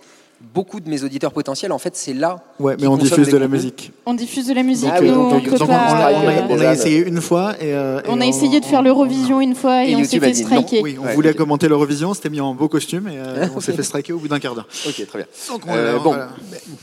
beaucoup 0.54 0.80
de 0.80 0.90
mes 0.90 1.04
auditeurs 1.04 1.32
potentiels, 1.34 1.72
en 1.72 1.78
fait, 1.80 1.96
c'est 1.96 2.14
là. 2.14 2.44
Ouais, 2.60 2.76
mais 2.80 2.88
on 2.88 2.98
diffuse 2.98 3.28
de 3.28 3.38
la 3.38 3.46
contenus. 3.46 3.50
musique. 3.64 3.92
On 4.06 4.14
diffuse 4.14 4.48
de 4.48 4.54
la 4.54 4.64
musique, 4.64 4.90
Donc, 4.90 5.02
nous, 5.02 5.08
euh, 5.08 5.14
on 5.14 5.30
donc, 5.58 5.68
pas- 5.68 6.70
a 6.70 6.74
essayé 6.74 6.98
une 7.06 7.22
fois 7.22 7.54
et, 7.62 7.74
euh, 7.74 8.00
et 8.02 8.06
On 8.10 8.20
a 8.20 8.26
essayé 8.26 8.60
de 8.60 8.66
faire 8.66 8.82
l'Eurovision 8.82 9.42
une 9.42 9.54
fois 9.56 9.86
et, 9.86 9.92
Et 9.92 9.96
on 9.96 10.00
s'est 10.00 10.16
YouTube 10.18 10.24
fait 10.24 10.34
striker. 10.34 10.82
Oui, 10.82 10.98
on 11.00 11.06
Ouais, 11.06 11.14
voulait 11.16 11.34
commenter 11.34 11.68
l'Eurovision, 11.68 12.14
c'était 12.14 12.30
mis 12.30 12.40
en 12.42 12.54
beau 12.56 12.68
costume 12.68 13.08
et 13.08 13.18
euh, 13.18 13.48
on 13.56 13.60
s'est 13.60 13.74
fait 13.74 13.84
striker 13.84 14.14
au 14.14 14.20
bout 14.20 14.28
d'un 14.28 14.40
quart 14.40 14.56
d'heure. 14.56 14.68
Ok, 14.88 15.06
très 15.08 15.20
bien. 15.20 15.28
Euh, 15.70 15.98
on- 16.00 16.04
bon, 16.04 16.10
voilà. 16.14 16.30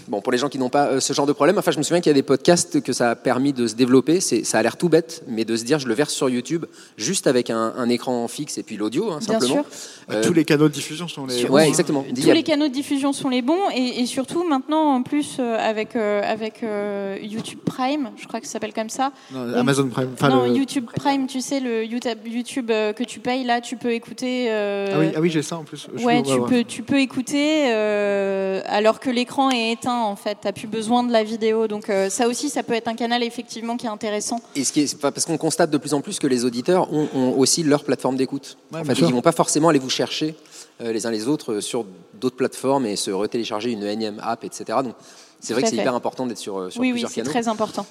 bon, 0.09 0.21
pour 0.21 0.33
les 0.33 0.38
gens 0.38 0.49
qui 0.49 0.59
n'ont 0.59 0.69
pas 0.71 0.87
euh, 0.87 1.01
ce 1.01 1.12
genre 1.12 1.27
de 1.27 1.33
problème, 1.33 1.59
enfin, 1.59 1.71
je 1.73 1.79
me 1.79 1.83
souviens 1.83 2.01
qu'il 2.01 2.11
y 2.11 2.14
a 2.14 2.14
des 2.14 2.23
podcasts 2.23 2.81
que 2.83 2.92
ça 2.92 3.11
a 3.11 3.14
permis 3.16 3.53
de 3.53 3.66
se 3.66 3.75
développer. 3.75 4.21
C'est, 4.21 4.45
ça 4.45 4.59
a 4.59 4.62
l'air 4.62 4.77
tout 4.77 4.88
bête, 4.88 5.25
mais 5.29 5.45
de 5.45 5.57
se 5.57 5.64
dire, 5.64 5.79
je 5.79 5.88
le 5.88 5.95
verse 5.95 6.12
sur 6.14 6.29
YouTube, 6.29 6.66
juste 6.97 7.27
avec 7.27 7.51
un, 7.51 7.73
un 7.77 7.88
écran 7.88 8.27
fixe 8.29 8.59
et 8.59 8.62
puis 8.62 8.77
l'audio, 8.77 9.11
hein, 9.11 9.19
Bien 9.21 9.35
simplement. 9.40 9.55
sûr. 9.55 9.64
Euh, 10.12 10.23
Tous 10.23 10.33
les 10.33 10.45
canaux 10.45 10.69
de 10.69 10.75
diffusion 10.75 11.09
sont 11.09 11.27
les. 11.27 11.47
Ouais, 11.47 11.66
exactement. 11.69 12.05
Il 12.09 12.19
y 12.19 12.23
Tous 12.23 12.31
les 12.33 12.42
canaux 12.45 12.69
de 12.69 12.73
diffusion 12.73 13.12
sont 13.12 13.29
les 13.29 13.42
bons 13.46 13.70
et, 13.74 14.00
et 14.00 14.06
surtout 14.06 14.44
maintenant 14.46 14.94
en 14.94 15.02
plus 15.02 15.37
euh, 15.38 15.56
avec 15.59 15.96
euh, 15.96 16.20
avec 16.24 16.62
euh, 16.62 17.16
YouTube 17.22 17.61
Prime, 17.64 18.11
je 18.16 18.26
crois 18.26 18.40
que 18.40 18.46
ça 18.46 18.52
s'appelle 18.54 18.72
comme 18.74 18.90
ça. 18.90 19.12
Non, 19.32 19.54
Amazon 19.54 19.88
Prime. 19.88 20.11
Enfin, 20.14 20.28
non, 20.28 20.44
le- 20.46 20.54
YouTube 20.56 20.87
Prime, 20.94 21.26
tu 21.26 21.40
sais 21.40 21.61
le 21.61 21.85
YouTube, 21.85 22.18
YouTube 22.26 22.70
euh, 22.70 22.92
que 22.92 23.04
tu 23.04 23.20
payes 23.20 23.44
là, 23.44 23.61
tu 23.61 23.76
peux 23.76 23.92
écouter. 23.92 24.46
euh, 24.50 24.88
Ah 24.94 24.98
oui, 24.98 25.12
ah 25.16 25.20
oui 25.20 25.30
j'ai 25.30 25.42
ça 25.42 25.56
en 25.56 25.64
plus. 25.64 25.87
Je 25.94 26.04
Ouais, 26.04 26.22
peux- 26.22 26.28
tu 26.28 26.38
ouais. 26.40 26.48
peux, 26.48 26.64
tu 26.64 26.82
peux 26.82 27.00
écouter 27.00 27.66
euh, 27.72 28.61
alors 28.66 29.00
que 29.00 29.11
l'écran 29.11 29.50
est 29.50 29.72
éteint 29.72 30.02
en 30.02 30.16
fait. 30.16 30.38
T'as 30.40 30.52
plus 30.52 30.66
besoin 30.66 31.02
de 31.04 31.12
la 31.12 31.22
vidéo, 31.22 31.66
donc 31.68 31.88
euh, 31.90 32.11
ça 32.11 32.28
aussi, 32.28 32.48
ça 32.50 32.62
peut 32.62 32.74
être 32.74 32.88
un 32.88 32.94
canal 32.94 33.22
effectivement 33.22 33.76
qui 33.76 33.87
est 33.87 33.90
intéressant. 33.90 34.40
Et 34.54 34.64
ce 34.64 34.72
qui 34.72 34.80
est, 34.80 34.94
enfin, 34.94 35.12
parce 35.12 35.24
qu'on 35.26 35.38
constate 35.38 35.70
de 35.70 35.78
plus 35.78 35.94
en 35.94 36.00
plus 36.00 36.18
que 36.18 36.26
les 36.26 36.44
auditeurs 36.44 36.92
ont, 36.92 37.09
ont 37.14 37.38
aussi 37.38 37.62
leur 37.62 37.85
plateforme 37.85 38.16
d'écoute. 38.16 38.56
Ouais, 38.72 38.80
en 38.80 38.85
fait, 38.85 38.94
ils 38.94 39.12
vont 39.14 39.22
pas 39.22 39.32
forcément 39.32 39.68
aller 39.68 39.78
vous 39.78 39.90
chercher 39.90 40.35
les 40.81 41.07
uns 41.07 41.11
les 41.11 41.29
autres 41.29 41.55
euh, 41.55 41.61
sur 41.61 41.85
d'autres 42.15 42.37
plateformes 42.37 42.87
et 42.87 42.97
se 42.97 43.11
retélécharger 43.11 43.73
une 43.73 43.83
énième 43.83 44.21
app, 44.23 44.45
etc. 44.45 44.79
Donc, 44.85 44.95
c'est 45.41 45.53
vrai 45.53 45.62
que 45.62 45.69
c'est 45.69 45.77
hyper 45.77 45.95
important 45.95 46.27
d'être 46.27 46.39
sur, 46.39 46.59
euh, 46.59 46.71
sur 46.71 46.81
oui, 46.81 46.89
oui, 46.89 46.93
plusieurs 46.93 47.11
c'est 47.11 47.21
canaux. 47.23 47.31
très 47.31 47.49
important. 47.49 47.87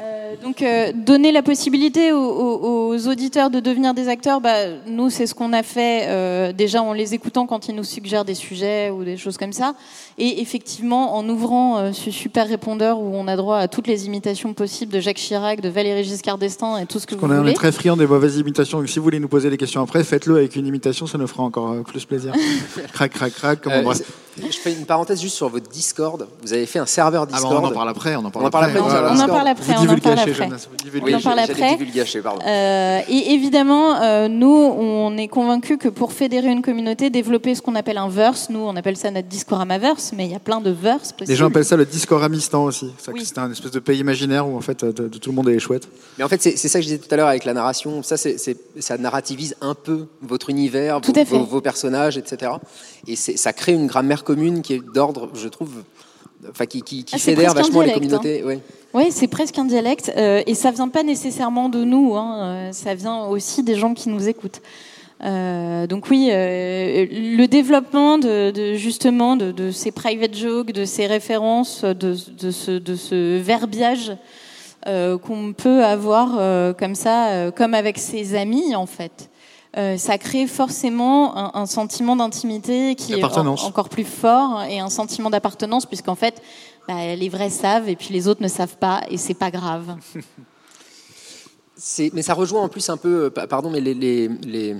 Euh, 0.00 0.34
donc, 0.42 0.60
euh, 0.60 0.90
donner 0.92 1.30
la 1.30 1.42
possibilité 1.42 2.10
aux, 2.12 2.18
aux- 2.18 2.88
aux 2.94 3.06
auditeurs 3.08 3.48
de 3.48 3.60
devenir 3.60 3.94
des 3.94 4.08
acteurs, 4.08 4.40
bah, 4.40 4.54
nous, 4.88 5.08
c'est 5.08 5.26
ce 5.28 5.34
qu'on 5.36 5.52
a 5.52 5.62
fait 5.62 6.06
euh, 6.08 6.52
déjà 6.52 6.82
en 6.82 6.92
les 6.92 7.14
écoutant 7.14 7.46
quand 7.46 7.68
ils 7.68 7.76
nous 7.76 7.84
suggèrent 7.84 8.24
des 8.24 8.34
sujets 8.34 8.90
ou 8.90 9.04
des 9.04 9.16
choses 9.16 9.36
comme 9.38 9.52
ça. 9.52 9.74
Et 10.18 10.40
effectivement, 10.40 11.16
en 11.16 11.28
ouvrant 11.28 11.78
euh, 11.78 11.92
ce 11.92 12.10
super 12.10 12.48
répondeur 12.48 12.98
où 12.98 13.14
on 13.14 13.28
a 13.28 13.36
droit 13.36 13.58
à 13.58 13.68
toutes 13.68 13.86
les 13.86 14.06
imitations 14.06 14.52
possibles 14.52 14.92
de 14.92 14.98
Jacques 14.98 15.16
Chirac, 15.18 15.60
de 15.60 15.68
Valéry 15.68 16.02
Giscard 16.02 16.38
d'Estaing 16.38 16.78
et 16.78 16.86
tout 16.86 16.98
ce 16.98 17.06
que 17.06 17.14
vous 17.14 17.24
On 17.24 17.28
est, 17.30 17.34
on 17.34 17.36
est 17.36 17.40
voulez. 17.42 17.54
très 17.54 17.70
friand 17.70 17.96
des 17.96 18.06
mauvaises 18.08 18.36
imitations, 18.38 18.78
donc 18.78 18.88
si 18.88 18.98
vous 18.98 19.04
voulez 19.04 19.20
nous 19.20 19.28
poser 19.28 19.48
des 19.48 19.56
questions 19.56 19.80
après, 19.80 20.02
faites-le 20.02 20.36
avec 20.38 20.56
une 20.56 20.66
imitation, 20.66 21.06
ça 21.06 21.18
nous 21.18 21.28
fera 21.28 21.44
encore 21.44 21.72
plus 21.84 22.04
plaisir. 22.04 22.32
crac, 22.92 23.12
crac, 23.12 23.32
crac, 23.32 23.60
comme 23.60 23.72
on 23.74 23.90
Euh, 23.92 23.94
je 24.36 24.56
fais 24.58 24.72
une 24.72 24.84
parenthèse 24.84 25.20
juste 25.22 25.36
sur 25.36 25.48
votre 25.48 25.70
Discord. 25.70 26.26
Vous 26.42 26.52
avez 26.52 26.66
fait 26.66 26.80
un 26.80 26.86
serveur 26.86 27.22
Ah 27.28 27.32
Discord. 27.32 27.54
bah, 27.54 27.60
on 27.62 27.66
en 27.68 27.72
parle 27.72 27.88
après, 27.88 28.16
on 28.16 28.24
en 28.24 28.30
parle 28.32 28.44
On 28.44 28.48
en 28.48 28.50
parle 28.50 28.64
après. 28.64 28.80
On, 28.80 29.20
en 29.20 29.26
parle 29.28 29.46
après. 29.46 29.83
Vous 29.86 29.90
On 29.90 29.92
en 29.92 29.96
divulguez 29.96 30.00
parle 30.16 30.18
après. 30.18 30.48
On 31.12 31.16
en 31.16 31.20
parle 31.20 31.38
après. 31.38 31.76
Euh, 32.46 33.00
et 33.08 33.32
évidemment, 33.32 34.00
euh, 34.02 34.28
nous, 34.28 34.48
on 34.48 35.16
est 35.16 35.28
convaincus 35.28 35.78
que 35.78 35.88
pour 35.88 36.12
fédérer 36.12 36.48
une 36.50 36.62
communauté, 36.62 37.10
développer 37.10 37.54
ce 37.54 37.62
qu'on 37.62 37.74
appelle 37.74 37.98
un 37.98 38.08
verse, 38.08 38.48
nous, 38.50 38.60
on 38.60 38.76
appelle 38.76 38.96
ça 38.96 39.10
notre 39.10 39.28
Discoramaverse, 39.28 40.12
mais 40.16 40.26
il 40.26 40.32
y 40.32 40.34
a 40.34 40.38
plein 40.40 40.60
de 40.60 40.70
verses 40.70 41.12
possibles. 41.12 41.30
Les 41.30 41.36
gens 41.36 41.46
appellent 41.46 41.64
ça 41.64 41.76
le 41.76 41.84
Discoramistan 41.84 42.64
aussi. 42.64 42.90
C'est 42.98 43.12
Oui. 43.12 43.24
un 43.36 43.50
espèce 43.50 43.70
de 43.70 43.78
pays 43.78 43.98
imaginaire 44.00 44.48
où 44.48 44.56
en 44.56 44.60
fait 44.60 44.84
de- 44.84 45.08
de- 45.08 45.18
tout 45.18 45.30
le 45.30 45.36
monde 45.36 45.48
est 45.48 45.58
chouette. 45.58 45.88
Mais 46.18 46.24
en 46.24 46.28
fait, 46.28 46.40
c'est 46.42 46.56
ça 46.56 46.78
que 46.78 46.82
je 46.82 46.88
disais 46.88 46.98
tout 46.98 47.12
à 47.12 47.16
l'heure 47.16 47.28
avec 47.28 47.44
la 47.44 47.54
narration. 47.54 48.02
Ça, 48.02 48.16
ça 48.16 48.98
narrativise 48.98 49.56
un 49.60 49.74
peu 49.74 50.06
votre 50.22 50.50
univers, 50.50 51.00
Tout 51.00 51.12
vos, 51.48 51.60
personnages, 51.60 52.16
etc. 52.18 52.52
Et 53.06 53.16
ça 53.16 53.52
crée 53.52 53.72
une 53.72 53.86
grammaire 53.86 54.24
commune 54.24 54.62
qui 54.62 54.74
est 54.74 54.82
d'ordre, 54.94 55.30
je 55.34 55.48
trouve, 55.48 55.70
enfin, 56.50 56.66
qui, 56.66 56.82
qui, 56.82 57.04
qui 57.04 57.14
Ah, 57.14 57.18
fédère 57.18 57.54
vachement 57.54 57.80
les 57.80 57.86
dialecte, 57.92 58.12
hein. 58.12 58.18
communautés. 58.18 58.42
ouais. 58.44 58.58
Oui, 58.94 59.06
c'est 59.10 59.26
presque 59.28 59.58
un 59.58 59.64
dialecte, 59.64 60.12
euh, 60.16 60.42
et 60.46 60.54
ça 60.54 60.70
vient 60.70 60.88
pas 60.88 61.02
nécessairement 61.02 61.68
de 61.68 61.82
nous, 61.84 62.14
hein, 62.14 62.36
euh, 62.42 62.72
ça 62.72 62.94
vient 62.94 63.24
aussi 63.24 63.62
des 63.62 63.74
gens 63.74 63.92
qui 63.94 64.08
nous 64.08 64.28
écoutent. 64.28 64.60
Euh, 65.24 65.86
donc 65.86 66.10
oui, 66.10 66.28
euh, 66.30 67.06
le 67.10 67.46
développement 67.46 68.18
de, 68.18 68.50
de- 68.50 68.74
justement 68.74 69.36
de, 69.36 69.52
de 69.52 69.70
ces 69.70 69.90
private 69.90 70.36
jokes, 70.36 70.72
de 70.72 70.84
ces 70.84 71.06
références, 71.06 71.82
de, 71.84 72.14
de 72.40 72.50
ce, 72.50 73.38
verbiage 73.38 74.12
qu'on 74.86 75.54
peut 75.56 75.82
avoir 75.82 76.74
comme 76.76 76.94
ça, 76.94 77.50
comme 77.56 77.72
avec 77.72 77.96
ses 77.96 78.34
amis 78.34 78.74
en 78.76 78.84
fait. 78.84 79.30
Euh, 79.76 79.96
ça 79.98 80.18
crée 80.18 80.46
forcément 80.46 81.36
un, 81.36 81.50
un 81.62 81.66
sentiment 81.66 82.14
d'intimité 82.16 82.94
qui 82.94 83.12
est 83.18 83.20
en- 83.24 83.28
encore 83.66 83.88
plus 83.88 84.04
fort 84.04 84.62
et 84.62 84.78
un 84.78 84.88
sentiment 84.90 85.30
d'appartenance 85.30 85.84
puisqu'en 85.84 86.14
fait 86.14 86.40
bah, 86.86 87.16
les 87.16 87.28
vrais 87.28 87.50
savent 87.50 87.88
et 87.88 87.96
puis 87.96 88.12
les 88.14 88.28
autres 88.28 88.42
ne 88.42 88.46
savent 88.48 88.76
pas 88.76 89.00
et 89.10 89.16
c'est 89.16 89.34
pas 89.34 89.50
grave. 89.50 89.96
Mais 92.12 92.22
ça 92.22 92.34
rejoint 92.34 92.62
en 92.62 92.68
plus 92.68 92.88
un 92.88 92.96
peu, 92.96 93.24
euh, 93.24 93.30
pa- 93.30 93.46
pardon, 93.46 93.68
mais 93.68 93.80
les, 93.80 93.94
les- 93.94 94.28
les- 94.28 94.76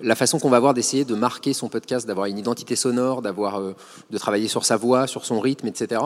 la 0.00 0.16
façon 0.16 0.40
qu'on 0.40 0.50
va 0.50 0.56
avoir 0.56 0.74
d'essayer 0.74 1.04
de 1.04 1.14
marquer 1.14 1.52
son 1.52 1.68
podcast, 1.68 2.04
d'avoir 2.08 2.26
une 2.26 2.36
identité 2.36 2.74
sonore, 2.74 3.22
d'avoir, 3.22 3.60
euh, 3.60 3.76
de 4.10 4.18
travailler 4.18 4.48
sur 4.48 4.64
sa 4.64 4.76
voix, 4.76 5.06
sur 5.06 5.24
son 5.24 5.38
rythme, 5.38 5.68
etc. 5.68 6.00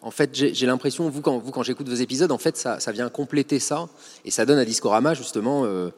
En 0.00 0.10
fait, 0.10 0.30
j'ai 0.32 0.54
j'ai 0.54 0.64
l'impression, 0.64 1.10
vous 1.10 1.20
quand, 1.20 1.36
vous, 1.38 1.50
quand 1.50 1.62
j'écoute 1.62 1.86
vos 1.90 1.94
épisodes, 1.94 2.32
en 2.32 2.38
fait, 2.38 2.56
ça, 2.56 2.80
ça 2.80 2.90
vient 2.92 3.10
compléter 3.10 3.58
ça 3.58 3.88
et 4.24 4.30
ça 4.30 4.46
donne 4.46 4.58
à 4.58 4.64
Discorama 4.64 5.12
justement 5.12 5.64
euh, 5.66 5.90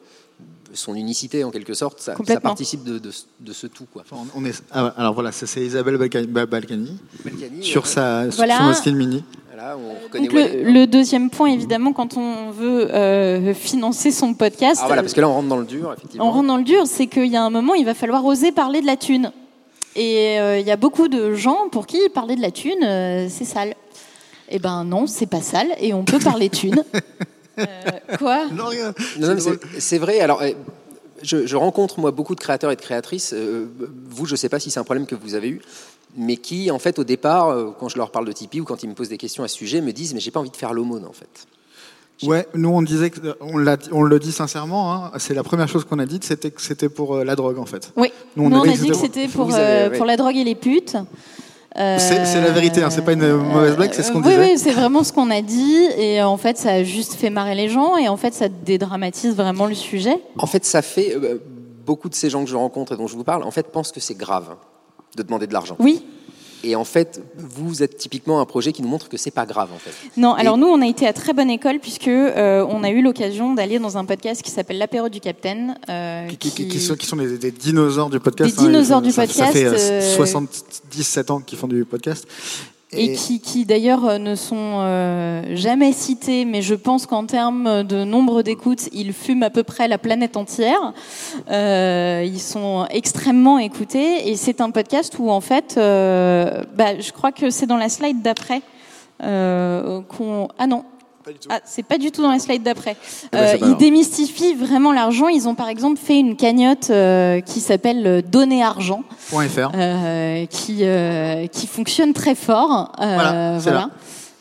son 0.75 0.95
unicité 0.95 1.43
en 1.43 1.51
quelque 1.51 1.73
sorte. 1.73 1.99
Ça, 1.99 2.13
participe 2.41 2.83
de, 2.83 2.99
de, 2.99 3.11
de 3.39 3.53
ce 3.53 3.67
tout. 3.67 3.85
Quoi. 3.91 4.03
Enfin, 4.09 4.23
on 4.35 4.45
est, 4.45 4.61
ah, 4.71 4.93
alors 4.97 5.13
voilà, 5.13 5.31
ça, 5.31 5.47
c'est 5.47 5.61
Isabelle 5.65 5.97
Balkany 5.97 6.27
Balkany, 6.27 6.97
sur, 7.61 7.87
sa, 7.87 8.27
Voilà. 8.27 8.57
sur 8.57 8.65
son 8.65 8.73
style 8.73 8.95
mini. 8.95 9.23
Voilà, 9.53 9.77
on 9.77 10.19
Donc 10.19 10.33
le, 10.33 10.69
le 10.71 10.85
deuxième 10.85 11.29
point 11.29 11.47
évidemment 11.49 11.93
quand 11.93 12.17
on 12.17 12.51
veut 12.51 12.93
euh, 12.93 13.53
financer 13.53 14.11
son 14.11 14.33
podcast, 14.33 14.81
Ah, 14.83 14.87
voilà, 14.87 15.01
parce 15.01 15.13
que 15.13 15.21
là, 15.21 15.29
on 15.29 15.33
rentre 15.33 15.47
dans 15.47 15.57
le 15.57 15.65
dur, 15.65 15.93
effectivement. 15.93 16.27
on 16.27 16.31
rentre 16.31 16.47
dans 16.47 16.57
le 16.57 16.63
dur, 16.63 16.83
c'est 16.87 17.07
qu'il 17.07 17.27
y 17.27 17.37
a 17.37 17.43
un 17.43 17.49
moment 17.49 17.73
il 17.73 17.85
va 17.85 17.93
falloir 17.93 18.25
oser 18.25 18.51
parler 18.51 18.81
de 18.81 18.85
la 18.85 18.97
thune. 18.97 19.31
Et 19.95 20.39
euh, 20.39 20.59
il 20.59 20.67
y 20.67 20.71
a 20.71 20.75
beaucoup 20.75 21.07
de 21.07 21.33
gens 21.35 21.69
pour 21.71 21.87
qui 21.87 21.97
parler 22.13 22.35
de 22.35 22.41
la 22.41 22.51
thune 22.51 22.83
euh, 22.83 23.27
c'est 23.29 23.45
sale. 23.45 23.75
Eh 24.49 24.59
ben 24.59 24.83
non, 24.83 25.07
c'est 25.07 25.25
pas 25.25 25.41
sale 25.41 25.69
et 25.79 25.93
on 25.93 26.03
peut 26.03 26.19
parler 26.19 26.49
thune. 26.49 26.83
Euh, 27.59 27.65
quoi? 28.17 28.45
Non, 28.51 28.65
rien. 28.67 28.93
Non, 29.19 29.27
non, 29.29 29.35
mais 29.35 29.79
C'est 29.79 29.97
vrai. 29.97 30.19
Alors, 30.19 30.41
euh, 30.41 30.51
je, 31.21 31.45
je 31.47 31.55
rencontre 31.55 31.99
moi 31.99 32.11
beaucoup 32.11 32.35
de 32.35 32.39
créateurs 32.39 32.71
et 32.71 32.75
de 32.75 32.81
créatrices. 32.81 33.33
euh, 33.33 33.65
vous, 34.09 34.25
je 34.25 34.31
ne 34.33 34.37
sais 34.37 34.49
pas 34.49 34.59
si 34.59 34.71
c'est 34.71 34.79
un 34.79 34.83
problème 34.83 35.05
que 35.05 35.15
vous 35.15 35.33
avez 35.35 35.49
eu, 35.49 35.61
mais 36.17 36.37
qui, 36.37 36.69
en 36.71 36.79
fait, 36.79 36.99
au 36.99 37.03
départ, 37.03 37.49
euh, 37.49 37.71
quand 37.79 37.89
je 37.89 37.97
leur 37.97 38.11
parle 38.11 38.25
de 38.25 38.31
Tipeee 38.31 38.61
ou 38.61 38.65
quand 38.65 38.83
ils 38.83 38.89
me 38.89 38.93
posent 38.95 39.09
des 39.09 39.17
questions 39.17 39.43
à 39.43 39.47
ce 39.47 39.55
sujet, 39.55 39.81
me 39.81 39.91
disent 39.91 40.13
mais 40.13 40.19
j'ai 40.19 40.31
pas 40.31 40.39
envie 40.39 40.49
de 40.51 40.57
faire 40.57 40.73
l'aumône, 40.73 41.05
en 41.05 41.13
fait. 41.13 41.47
Ouais, 42.23 42.47
nous 42.53 42.69
on 42.69 42.81
disait 42.81 43.09
que 43.09 43.19
on, 43.41 43.57
l'a- 43.57 43.75
on 43.91 44.01
le 44.01 44.19
dit 44.19 44.31
sincèrement. 44.31 44.93
hein, 44.93 45.11
c'est 45.17 45.33
la 45.33 45.43
première 45.43 45.67
chose 45.67 45.83
qu'on 45.83 45.99
a 45.99 46.05
dite, 46.05 46.23
c'était 46.23 46.49
que 46.49 46.61
c'était 46.61 46.87
pour 46.87 47.15
euh, 47.15 47.23
la 47.25 47.35
drogue 47.35 47.59
en 47.59 47.65
fait. 47.65 47.91
Oui. 47.97 48.09
Nous, 48.37 48.49
Nous, 48.49 48.55
on 48.55 48.61
a 48.63 48.67
dit 48.71 48.87
que 48.87 48.93
c'était 48.95 49.27
pour, 49.27 49.47
Vous 49.47 49.53
avez- 49.55 49.63
euh, 49.65 49.89
ouais. 49.89 49.97
pour 49.97 50.05
la 50.05 50.15
drogue 50.15 50.37
et 50.37 50.45
les 50.45 50.55
putes. 50.55 50.95
Euh, 51.77 51.97
C'est- 51.99 52.39
la 52.41 52.51
vérité, 52.51 52.81
hein, 52.83 52.89
c'est 52.89 53.03
pas 53.03 53.13
une 53.13 53.33
mauvaise 53.35 53.75
blague, 53.75 53.91
c'est 53.93 54.03
ce 54.03 54.11
qu'on 54.11 54.19
oui, 54.21 54.29
disait. 54.29 54.39
Oui, 54.53 54.57
c'est 54.57 54.71
vraiment 54.71 55.03
ce 55.03 55.11
qu'on 55.11 55.29
a 55.29 55.41
dit. 55.41 55.87
Et 55.97 56.21
en 56.23 56.37
fait, 56.37 56.57
ça 56.57 56.71
a 56.71 56.83
juste 56.83 57.15
fait 57.15 57.29
marrer 57.29 57.53
les 57.55 57.67
gens. 57.67 57.97
Et 57.97 58.07
en 58.07 58.15
fait, 58.17 58.33
ça 58.33 58.47
dédramatise 58.47 59.35
vraiment 59.35 59.65
le 59.65 59.75
sujet. 59.75 60.17
En 60.37 60.47
fait, 60.47 60.63
ça 60.63 60.81
fait 60.81 61.15
euh, 61.15 61.39
beaucoup 61.85 62.07
de 62.07 62.15
ces 62.15 62.29
gens 62.29 62.43
que 62.43 62.49
je 62.49 62.55
rencontre 62.55 62.93
et 62.93 62.97
dont 62.97 63.07
je 63.07 63.15
vous 63.17 63.25
parle, 63.25 63.43
en 63.43 63.51
fait, 63.51 63.67
pensent 63.67 63.91
que 63.91 63.99
c'est 63.99 64.15
grave 64.17 64.55
de 65.17 65.23
demander 65.23 65.47
de 65.47 65.53
l'argent. 65.53 65.75
Oui. 65.79 66.05
Et 66.67 66.75
en 66.75 66.83
fait, 66.83 67.21
vous 67.37 67.83
êtes 67.83 67.97
typiquement 67.97 68.41
un 68.41 68.45
projet 68.45 68.73
qui 68.73 68.81
nous 68.81 68.87
montre 68.87 69.07
que 69.07 69.17
c'est 69.17 69.29
pas 69.31 69.45
grave, 69.45 69.69
en 69.73 69.77
fait. 69.77 69.91
Non, 70.17 70.33
alors 70.33 70.55
Et- 70.55 70.59
nous, 70.59 70.67
on 70.67 70.81
a 70.81 70.87
été 70.87 71.05
à 71.05 71.13
très 71.13 71.31
bonne 71.31 71.49
école 71.51 71.79
puisque 71.79 72.07
euh, 72.07 72.65
on 72.69 72.83
a 72.83 72.89
eu 72.89 73.01
l'occasion 73.03 73.53
d'aller 73.53 73.77
dans 73.77 73.97
un 73.97 74.05
podcast 74.05 74.41
qui 74.41 74.49
s'appelle 74.49 74.79
l'apéro 74.79 75.07
du 75.09 75.19
Capitaine. 75.19 75.77
euh, 75.89 76.27
Qui, 76.27 76.37
qui- 76.51 76.67
qui 76.67 76.79
sont, 76.79 76.95
qui 76.95 77.05
sont 77.05 77.17
des, 77.17 77.37
des 77.37 77.51
dinosaures 77.51 78.09
du 78.09 78.19
podcast. 78.19 78.57
Des 78.57 78.63
dinosaures 78.65 79.01
du 79.03 79.11
ça, 79.11 79.27
Ça 79.27 79.43
podcast, 79.45 79.53
fait 79.53 79.91
euh, 79.91 80.15
77 80.15 81.31
ans 81.31 81.39
qu'ils 81.39 81.57
font 81.57 81.67
du 81.67 81.85
podcast. 81.85 82.27
Et 82.91 83.13
qui, 83.13 83.39
qui 83.39 83.65
d'ailleurs 83.65 84.05
euh, 84.05 84.17
ne 84.17 84.35
sont 84.35 84.55
euh, 84.55 85.55
jamais 85.55 85.91
cités, 85.91 86.45
mais 86.45 86.61
je 86.61 86.75
pense 86.75 87.05
qu'en 87.05 87.25
termes 87.25 87.83
de 87.83 88.03
nombre 88.03 88.41
d'écoutes, 88.41 88.89
ils 88.93 89.13
fument 89.13 89.43
à 89.43 89.49
peu 89.49 89.63
près 89.63 89.87
la 89.87 89.97
planète 89.97 90.37
entière. 90.37 90.93
Euh, 91.49 92.23
ils 92.25 92.39
sont 92.39 92.85
extrêmement 92.89 93.59
écoutés 93.59 94.29
et 94.29 94.35
c'est 94.35 94.61
un 94.61 94.71
podcast 94.71 95.17
où 95.19 95.29
en 95.29 95.41
fait, 95.41 95.75
bah, 95.75 96.99
je 96.99 97.11
crois 97.11 97.31
que 97.31 97.49
c'est 97.49 97.65
dans 97.65 97.77
la 97.77 97.89
slide 97.89 98.21
d'après 98.21 98.61
qu'on 99.19 100.47
ah 100.57 100.67
non. 100.67 100.83
Ah, 101.49 101.59
c'est 101.65 101.83
pas 101.83 101.97
du 101.97 102.11
tout 102.11 102.21
dans 102.21 102.31
la 102.31 102.39
slide 102.39 102.63
d'après. 102.63 102.95
ben, 103.31 103.39
Euh, 103.39 103.49
c'est 103.53 103.57
pas 103.59 103.67
ils 103.67 103.75
démystifient 103.77 104.53
vraiment 104.53 104.91
l'argent. 104.91 105.27
Ils 105.27 105.47
ont 105.47 105.55
par 105.55 105.69
exemple 105.69 105.97
fait 105.99 106.19
une 106.19 106.35
cagnotte 106.35 106.89
euh, 106.89 107.41
qui 107.41 107.59
s'appelle 107.59 108.05
euh, 108.05 108.21
Donner 108.21 108.63
Argent 108.63 109.03
Point 109.29 109.47
.fr. 109.47 109.71
euh, 109.75 110.45
qui, 110.45 110.79
euh, 110.81 111.47
qui 111.47 111.67
fonctionne 111.67 112.13
très 112.13 112.35
fort. 112.35 112.91
Euh, 113.01 113.13
Voilà, 113.15 113.59
c'est 113.59 113.71
là. 113.71 113.89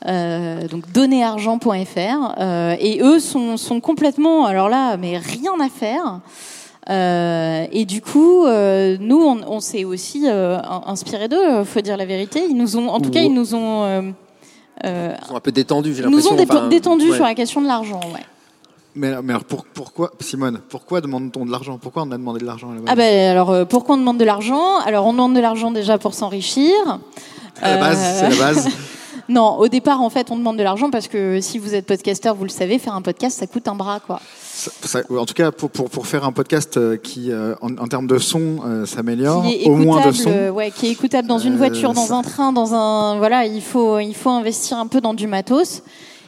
Euh, 0.07 0.69
donc 0.69 0.93
donnerargent.fr 0.93 2.35
euh, 2.39 2.77
et 2.79 3.01
eux 3.03 3.19
sont, 3.21 3.57
sont 3.57 3.81
complètement 3.81 4.45
alors 4.45 4.69
là 4.69 4.99
mais 4.99 5.17
rien 5.17 5.53
à 5.61 5.69
faire 5.71 6.21
Euh, 6.91 7.65
et 7.73 7.87
du 7.87 8.03
coup 8.03 8.45
euh, 8.45 8.99
nous 9.01 9.17
on, 9.23 9.41
on 9.49 9.61
s'est 9.61 9.85
aussi 9.87 10.25
euh, 10.27 10.59
inspiré 10.87 11.29
d'eux 11.29 11.65
faut 11.65 11.81
dire 11.81 11.97
la 11.97 12.05
vérité 12.05 12.45
ils 12.47 12.55
nous 12.55 12.77
ont 12.77 12.89
en 12.89 13.01
tout 13.01 13.09
cas 13.09 13.21
ils 13.23 13.33
nous 13.33 13.55
ont 13.55 13.85
euh, 13.85 14.03
euh, 14.03 14.11
Ils 14.85 15.27
sont 15.27 15.37
un 15.37 15.41
peu 15.41 15.53
détendus, 15.53 15.95
j'ai 15.95 16.03
ils 16.03 16.09
nous 16.09 16.27
ont 16.29 16.35
enfin, 16.41 16.69
détendus 16.69 17.11
ouais. 17.11 17.17
sur 17.17 17.25
la 17.25 17.35
question 17.35 17.61
de 17.63 17.67
l'argent 17.67 18.01
ouais. 18.13 18.21
Mais, 18.97 19.11
mais 19.23 19.33
alors 19.33 19.45
pour- 19.45 19.65
pourquoi, 19.65 20.13
Simone, 20.21 20.61
pourquoi 20.69 21.01
demande-t-on 21.01 21.45
de 21.47 21.51
l'argent? 21.51 21.79
Pourquoi 21.83 22.03
on 22.03 22.11
a 22.13 22.17
demandé 22.17 22.39
de 22.41 22.45
l'argent 22.47 22.71
à 22.71 22.75
la 22.75 22.81
base? 22.81 22.89
Ah 22.89 22.95
ben 22.95 23.31
alors 23.31 23.51
euh, 23.51 23.65
pourquoi 23.65 23.97
on 23.97 23.99
demande 23.99 24.19
de 24.19 24.25
l'argent? 24.25 24.79
Alors 24.87 25.07
on 25.07 25.13
demande 25.13 25.35
de 25.35 25.41
l'argent 25.41 25.73
déjà 25.73 25.99
pour 25.99 26.15
s'enrichir. 26.15 26.73
À 27.61 27.71
la 27.75 27.77
base, 27.79 27.99
Euh, 27.99 28.21
c'est 28.21 28.29
la 28.31 28.37
base. 28.37 28.69
Non, 29.29 29.57
au 29.59 29.69
départ 29.69 30.01
en 30.03 30.11
fait 30.11 30.31
on 30.31 30.37
demande 30.37 30.57
de 30.59 30.63
l'argent 30.63 30.91
parce 30.91 31.09
que 31.09 31.41
si 31.41 31.59
vous 31.59 31.75
êtes 31.75 31.87
podcasteur, 31.87 32.35
vous 32.35 32.45
le 32.45 32.51
savez, 32.51 32.79
faire 32.79 32.95
un 32.95 33.03
podcast 33.03 33.39
ça 33.39 33.47
coûte 33.47 33.67
un 33.69 33.75
bras 33.75 34.01
quoi. 34.01 34.21
Ça- 34.43 34.71
ça- 34.83 35.01
en 35.11 35.27
tout 35.27 35.35
cas, 35.35 35.51
pour, 35.51 35.69
pour, 35.71 35.91
pour 35.91 36.07
faire 36.07 36.25
un 36.25 36.31
podcast 36.33 36.77
euh, 36.77 36.97
qui, 36.97 37.33
euh, 37.33 37.55
en, 37.61 37.77
en 37.77 37.89
termes 37.89 38.07
de 38.07 38.19
son, 38.19 38.59
euh, 38.65 38.87
s'améliore, 38.87 39.45
au 39.67 39.75
moins 39.77 40.07
de 40.07 40.13
son. 40.13 40.31
ouais, 40.51 40.71
qui 40.71 40.87
est 40.87 40.91
écoutable 40.93 41.27
dans 41.27 41.39
une 41.41 41.57
voiture, 41.57 41.93
dans 41.93 42.07
ça- 42.07 42.15
un 42.17 42.23
train, 42.23 42.53
dans 42.53 42.73
un 42.75 43.19
voilà, 43.19 43.47
il 43.47 43.63
faut 43.63 43.99
il 43.99 44.15
faut 44.15 44.31
investir 44.31 44.79
un 44.79 44.87
peu 44.87 45.01
dans 45.01 45.13
du 45.15 45.27
matos. 45.27 45.83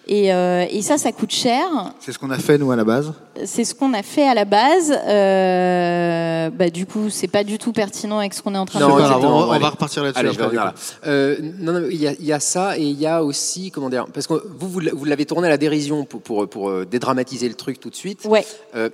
Et, 0.09 0.33
euh, 0.33 0.65
et 0.71 0.83
ça, 0.83 0.99
ça 0.99 1.11
coûte 1.11 1.33
cher. 1.33 1.65
C'est 1.99 2.13
ce 2.13 2.19
qu'on 2.19 2.31
a 2.31 2.39
fait, 2.39 2.59
nous, 2.59 2.71
à 2.71 2.77
la 2.77 2.85
base. 2.85 3.13
C'est 3.45 3.65
ce 3.65 3.75
qu'on 3.75 3.93
a 3.93 4.05
fait 4.05 4.27
à 4.29 4.35
la 4.35 4.45
base. 4.45 4.93
Euh, 5.07 6.51
bah, 6.51 6.71
du 6.71 6.87
coup, 6.87 7.11
c'est 7.11 7.27
pas 7.29 7.43
du 7.45 7.59
tout 7.59 7.73
pertinent 7.73 8.19
avec 8.19 8.33
ce 8.35 8.43
qu'on 8.43 8.55
est 8.55 8.59
en 8.59 8.67
train 8.67 8.79
Non, 8.81 8.95
de 8.97 9.03
faire. 9.03 9.19
on, 9.21 9.51
on 9.53 9.59
va 9.59 9.69
repartir 9.71 10.05
là-dessus. 10.05 10.39
Là. 10.55 10.75
Euh, 11.07 11.37
non, 11.59 11.73
non, 11.73 11.89
il 11.91 12.01
y, 12.01 12.07
a- 12.07 12.13
il 12.13 12.25
y 12.25 12.33
a 12.33 12.41
ça 12.41 12.79
et 12.79 12.83
il 12.83 13.01
y 13.01 13.07
a 13.07 13.25
aussi, 13.25 13.71
comment 13.71 13.91
dire, 13.91 14.07
parce 14.13 14.27
que 14.27 14.35
vous, 14.35 14.69
vous, 14.69 14.81
vous 14.93 15.05
l'avez 15.05 15.27
tourné 15.27 15.49
à 15.49 15.51
la 15.51 15.57
dérision 15.59 16.05
pour, 16.05 16.21
pour, 16.23 16.49
pour, 16.49 16.69
euh, 16.71 16.85
dédramatiser 16.85 17.49
le 17.49 17.55
truc 17.55 17.81
tout 17.81 17.91
de 17.91 17.97
suite. 17.97 18.25
Ouais. 18.27 18.47
Euh, 18.77 18.91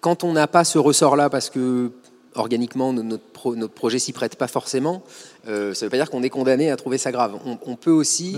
quand 0.00 0.22
on 0.22 0.32
n'a 0.34 0.46
pas 0.46 0.64
ce 0.64 0.78
ressort-là, 0.78 1.30
parce 1.30 1.48
que 1.50 1.90
organiquement 2.34 2.92
no- 2.92 3.02
notre, 3.02 3.24
pro- 3.32 3.56
notre 3.56 3.72
projet 3.72 3.98
s'y 3.98 4.12
prête 4.12 4.36
pas 4.36 4.48
forcément, 4.48 5.02
euh, 5.48 5.72
ça 5.72 5.86
ne 5.86 5.88
veut 5.88 5.90
pas 5.92 5.96
dire 5.96 6.10
qu'on 6.10 6.22
est 6.22 6.28
condamné 6.30 6.70
à 6.70 6.76
trouver 6.76 6.98
ça 6.98 7.10
grave. 7.10 7.36
On, 7.46 7.56
on 7.66 7.76
peut 7.76 7.90
aussi. 7.90 8.36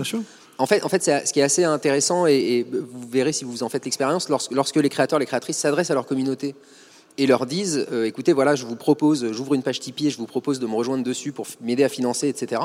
En 0.59 0.65
fait, 0.67 0.83
en 0.83 0.89
fait 0.89 1.01
c'est- 1.03 1.25
ce 1.25 1.33
qui 1.33 1.39
est 1.39 1.43
assez 1.43 1.63
intéressant, 1.63 2.27
et, 2.27 2.33
et 2.35 2.63
vous 2.63 3.07
verrez 3.09 3.33
si 3.33 3.45
vous 3.45 3.63
en 3.63 3.69
faites 3.69 3.85
l'expérience, 3.85 4.29
lorsque, 4.29 4.51
lorsque 4.51 4.75
les 4.75 4.89
créateurs, 4.89 5.17
les 5.19 5.25
créatrices 5.25 5.57
s'adressent 5.57 5.89
à 5.91 5.93
leur 5.95 6.05
communauté 6.05 6.53
et 7.17 7.27
leur 7.27 7.45
disent 7.45 7.85
euh, 7.91 8.05
écoutez, 8.05 8.31
voilà, 8.33 8.55
je 8.55 8.65
vous 8.65 8.75
propose, 8.77 9.31
j'ouvre 9.33 9.53
une 9.53 9.63
page 9.63 9.79
Tipeee 9.79 10.07
et 10.07 10.09
je 10.09 10.17
vous 10.17 10.25
propose 10.25 10.59
de 10.59 10.67
me 10.67 10.75
rejoindre 10.75 11.03
dessus 11.03 11.31
pour 11.31 11.47
m'aider 11.61 11.83
à 11.83 11.89
financer, 11.89 12.27
etc. 12.29 12.61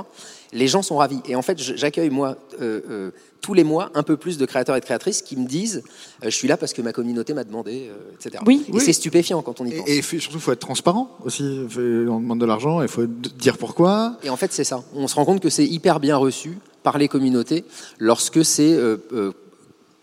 Les 0.53 0.69
gens 0.69 0.83
sont 0.83 0.97
ravis. 0.97 1.21
Et 1.27 1.35
en 1.35 1.43
fait, 1.43 1.59
j'accueille, 1.61 2.11
moi, 2.11 2.37
euh, 2.61 2.81
euh, 2.89 3.11
tous 3.41 3.53
les 3.55 3.65
mois, 3.65 3.91
un 3.95 4.03
peu 4.05 4.17
plus 4.17 4.39
de 4.39 4.47
créateurs 4.47 4.77
et 4.77 4.81
de 4.81 4.85
créatrices 4.85 5.23
qui 5.23 5.37
me 5.37 5.47
disent 5.47 5.83
euh, 6.23 6.27
je 6.31 6.37
suis 6.37 6.47
là 6.49 6.57
parce 6.57 6.73
que 6.73 6.83
ma 6.83 6.93
communauté 6.93 7.33
m'a 7.35 7.43
demandé, 7.45 7.89
euh, 7.91 8.13
etc. 8.15 8.43
Oui. 8.47 8.65
Et 8.69 8.73
Oui. 8.73 8.81
c'est 8.85 8.93
stupéfiant 8.93 9.43
quand 9.43 9.61
on 9.61 9.67
y 9.67 9.73
pense. 9.73 9.89
Et, 9.89 9.99
et 9.99 10.03
surtout, 10.03 10.37
il 10.37 10.41
faut 10.41 10.53
être 10.53 10.61
transparent 10.61 11.11
aussi. 11.25 11.43
On 11.77 12.21
demande 12.21 12.41
de 12.41 12.47
l'argent, 12.47 12.81
il 12.83 12.89
faut 12.89 13.07
dire 13.07 13.57
pourquoi. 13.59 14.19
Et 14.23 14.31
en 14.31 14.37
fait, 14.37 14.53
c'est 14.53 14.65
ça. 14.65 14.83
On 14.95 15.09
se 15.09 15.15
rend 15.17 15.25
compte 15.25 15.41
que 15.41 15.51
c'est 15.51 15.67
hyper 15.67 15.99
bien 16.01 16.17
reçu 16.17 16.59
par 16.85 16.97
les 16.99 17.09
communautés 17.09 17.65
lorsque 17.99 18.45
c'est 18.45 18.73
euh, 18.75 18.99
euh, 19.13 19.33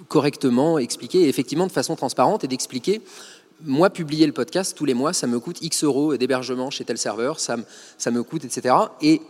correctement 0.09 0.77
expliqué, 0.77 1.21
et 1.21 1.29
effectivement 1.29 1.67
de 1.67 1.71
façon 1.71 1.95
transparente, 1.95 2.43
et 2.43 2.47
d'expliquer. 2.47 3.01
Moi, 3.63 3.91
publier 3.91 4.25
le 4.25 4.33
podcast 4.33 4.75
tous 4.75 4.85
les 4.85 4.95
mois, 4.95 5.13
ça 5.13 5.27
me 5.27 5.39
coûte 5.39 5.61
X 5.61 5.83
euros 5.83 6.17
d'hébergement 6.17 6.71
chez 6.71 6.83
tel 6.83 6.97
serveur, 6.97 7.39
ça, 7.39 7.57
me- 7.57 7.63
ça 7.97 8.09
me 8.11 8.23
coûte, 8.23 8.43
etc. 8.43 8.73
Et, 9.03 9.21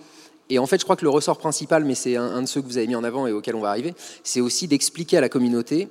et 0.50 0.58
en 0.58 0.66
fait, 0.66 0.80
je 0.80 0.86
crois 0.86 0.96
que 0.96 1.04
le 1.04 1.10
ressort 1.10 1.38
principal, 1.38 1.84
mais 1.84 1.96
c'est 1.96 2.16
un, 2.16 2.24
un 2.24 2.42
de 2.42 2.48
ceux 2.48 2.62
que 2.62 2.66
vous 2.68 2.78
avez 2.78 2.88
mis 2.88 2.96
en 2.96 3.04
avant 3.04 3.28
et 3.28 3.34
auquel 3.34 3.56
on 3.56 3.60
va 3.60 3.70
arriver, 3.70 3.94
c'est 4.24 4.40
aussi 4.40 4.68
d'expliquer 4.70 5.18
à 5.18 5.22
la 5.22 5.28
communauté 5.28 5.90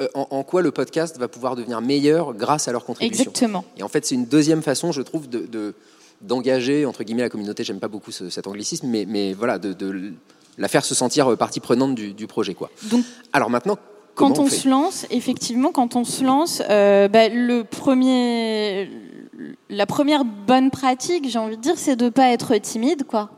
euh, 0.00 0.08
en, 0.14 0.26
en 0.30 0.42
quoi 0.42 0.62
le 0.62 0.70
podcast 0.70 1.18
va 1.18 1.28
pouvoir 1.28 1.54
devenir 1.54 1.82
meilleur 1.82 2.32
grâce 2.32 2.66
à 2.66 2.72
leur 2.72 2.86
contribution. 2.86 3.24
Exactement. 3.24 3.64
Et 3.76 3.82
en 3.82 3.88
fait, 3.88 4.06
c'est 4.06 4.14
une 4.14 4.24
deuxième 4.26 4.62
façon, 4.62 4.90
je 4.90 5.02
trouve, 5.02 5.28
de, 5.28 5.40
de- 5.40 5.74
d'engager 6.22 6.86
entre 6.86 7.04
guillemets 7.04 7.22
la 7.22 7.28
communauté. 7.30 7.62
J'aime 7.64 7.78
pas 7.80 7.88
beaucoup 7.88 8.10
ce- 8.10 8.30
cet 8.30 8.46
anglicisme, 8.46 8.86
mais, 8.88 9.04
mais 9.06 9.34
voilà, 9.34 9.58
de, 9.58 9.74
de 9.74 10.12
la 10.60 10.68
faire 10.68 10.84
se 10.84 10.94
sentir 10.94 11.32
euh, 11.32 11.36
partie 11.36 11.58
prenante 11.58 11.96
du, 11.96 12.12
du 12.12 12.28
projet, 12.28 12.54
quoi. 12.54 12.70
Donc 12.90 13.04
Alors 13.32 13.50
maintenant, 13.50 13.78
quand 14.14 14.38
on, 14.38 14.46
se 14.46 14.68
lance, 14.68 15.06
effectivement, 15.10 15.72
quand 15.72 15.96
on 15.96 16.04
se 16.04 16.22
lance, 16.22 16.62
euh, 16.68 17.08
bah, 17.08 17.28
le 17.28 17.62
premier, 17.62 18.90
la 19.70 19.86
première 19.86 20.24
bonne 20.24 20.70
pratique, 20.70 21.28
j'ai 21.28 21.38
envie 21.38 21.56
de 21.56 21.62
dire, 21.62 21.74
c'est 21.76 21.96
de 21.96 22.10
pas 22.10 22.28
être 22.28 22.54
timide, 22.58 23.04
quoi. 23.04 23.30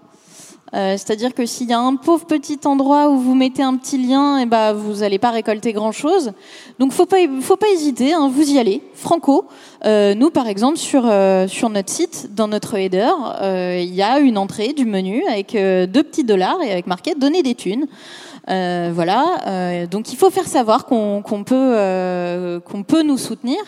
Euh, 0.74 0.92
C'est-à-dire 0.92 1.34
que 1.34 1.44
s'il 1.44 1.68
y 1.68 1.72
a 1.72 1.78
un 1.78 1.96
pauvre 1.96 2.24
petit 2.24 2.58
endroit 2.64 3.08
où 3.10 3.18
vous 3.18 3.34
mettez 3.34 3.62
un 3.62 3.76
petit 3.76 3.98
lien, 3.98 4.38
et 4.38 4.46
ben 4.46 4.72
vous 4.72 5.00
n'allez 5.00 5.18
pas 5.18 5.30
récolter 5.30 5.72
grand-chose. 5.72 6.32
Donc 6.78 6.92
faut 6.92 7.06
pas 7.06 7.18
faut 7.40 7.56
pas 7.56 7.68
hésiter, 7.68 8.14
hein, 8.14 8.30
vous 8.32 8.50
y 8.50 8.58
allez. 8.58 8.82
Franco, 8.94 9.46
euh, 9.84 10.14
nous 10.14 10.30
par 10.30 10.46
exemple 10.48 10.78
sur 10.78 11.04
euh, 11.04 11.46
sur 11.46 11.68
notre 11.68 11.90
site, 11.90 12.34
dans 12.34 12.48
notre 12.48 12.74
header, 12.74 13.12
euh, 13.42 13.78
il 13.82 13.94
y 13.94 14.02
a 14.02 14.18
une 14.18 14.38
entrée 14.38 14.72
du 14.72 14.86
menu 14.86 15.22
avec 15.28 15.54
euh, 15.54 15.86
deux 15.86 16.02
petits 16.02 16.24
dollars 16.24 16.62
et 16.62 16.72
avec 16.72 16.86
marqué 16.86 17.14
donner 17.14 17.42
des 17.42 17.54
thunes. 17.54 17.86
Voilà, 18.48 19.86
donc 19.90 20.12
il 20.12 20.16
faut 20.16 20.30
faire 20.30 20.48
savoir 20.48 20.84
qu'on 20.86 21.22
qu'on 21.22 21.44
peut 21.44 22.60
qu'on 22.64 22.82
peut 22.82 23.02
nous 23.02 23.16
soutenir. 23.16 23.58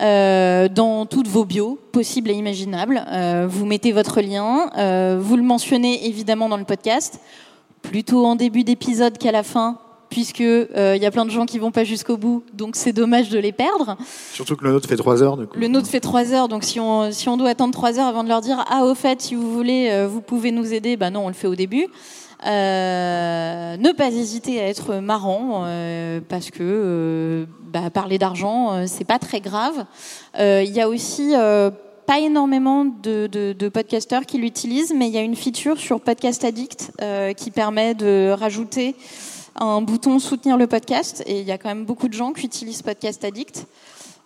Euh, 0.00 0.68
dans 0.68 1.06
toutes 1.06 1.28
vos 1.28 1.46
bios 1.46 1.78
possibles 1.92 2.30
et 2.30 2.34
imaginables. 2.34 3.02
Euh, 3.10 3.46
vous 3.48 3.64
mettez 3.64 3.92
votre 3.92 4.20
lien, 4.20 4.70
euh, 4.76 5.18
vous 5.18 5.36
le 5.36 5.42
mentionnez 5.42 6.06
évidemment 6.06 6.50
dans 6.50 6.58
le 6.58 6.64
podcast, 6.64 7.18
plutôt 7.80 8.26
en 8.26 8.36
début 8.36 8.62
d'épisode 8.62 9.16
qu'à 9.16 9.32
la 9.32 9.42
fin, 9.42 9.78
puisque 10.10 10.40
il 10.40 10.98
y 11.00 11.06
a 11.06 11.10
plein 11.10 11.24
de 11.24 11.30
gens 11.30 11.46
qui 11.46 11.58
vont 11.58 11.70
pas 11.70 11.84
jusqu'au 11.84 12.18
bout, 12.18 12.44
donc 12.52 12.76
c'est 12.76 12.92
dommage 12.92 13.30
de 13.30 13.38
les 13.38 13.52
perdre. 13.52 13.96
Surtout 14.34 14.54
que 14.56 14.64
le 14.64 14.72
nôtre 14.72 14.86
fait 14.86 14.96
3 14.96 15.22
heures. 15.22 15.38
Du 15.38 15.46
coup. 15.46 15.58
Le 15.58 15.68
nôtre 15.68 15.88
fait 15.88 16.00
trois 16.00 16.30
heures, 16.34 16.48
donc 16.48 16.64
si 16.64 16.78
on, 16.78 17.10
si 17.10 17.30
on 17.30 17.38
doit 17.38 17.50
attendre 17.50 17.72
trois 17.72 17.98
heures 17.98 18.06
avant 18.06 18.22
de 18.22 18.28
leur 18.28 18.42
dire 18.42 18.62
ah 18.68 18.84
au 18.84 18.94
fait 18.94 19.22
si 19.22 19.34
vous 19.34 19.50
voulez 19.50 20.06
vous 20.06 20.20
pouvez 20.20 20.50
nous 20.50 20.74
aider, 20.74 20.98
bah 20.98 21.08
non 21.08 21.24
on 21.24 21.28
le 21.28 21.34
fait 21.34 21.48
au 21.48 21.54
début. 21.54 21.86
Euh, 22.44 23.76
ne 23.78 23.92
pas 23.92 24.08
hésiter 24.08 24.60
à 24.60 24.68
être 24.68 24.96
marrant 24.96 25.64
euh, 25.64 26.20
parce 26.28 26.50
que 26.50 26.58
euh, 26.60 27.46
bah, 27.72 27.88
parler 27.88 28.18
d'argent 28.18 28.86
c'est 28.86 29.06
pas 29.06 29.18
très 29.18 29.40
grave. 29.40 29.86
Il 30.38 30.70
y 30.70 30.80
a 30.80 30.88
aussi 30.88 31.32
pas 32.06 32.20
énormément 32.20 32.84
de, 32.84 33.26
de, 33.26 33.52
de 33.52 33.68
podcasteurs 33.68 34.26
qui 34.26 34.38
l'utilisent, 34.38 34.92
mais 34.94 35.08
il 35.08 35.14
y 35.14 35.18
a 35.18 35.22
une 35.22 35.36
feature 35.36 35.78
sur 35.78 36.00
Podcast 36.00 36.44
Addict 36.44 36.92
qui 37.36 37.50
permet 37.50 37.94
de 37.94 38.30
rajouter 38.30 38.94
un 39.58 39.80
bouton 39.80 40.18
soutenir 40.18 40.58
le 40.58 40.66
podcast 40.66 41.22
et 41.26 41.40
il 41.40 41.46
y 41.46 41.52
a 41.52 41.58
quand 41.58 41.68
même 41.68 41.86
beaucoup 41.86 42.08
de 42.08 42.12
gens 42.12 42.32
qui 42.32 42.44
utilisent 42.46 42.82
Podcast 42.82 43.24
Addict. 43.24 43.66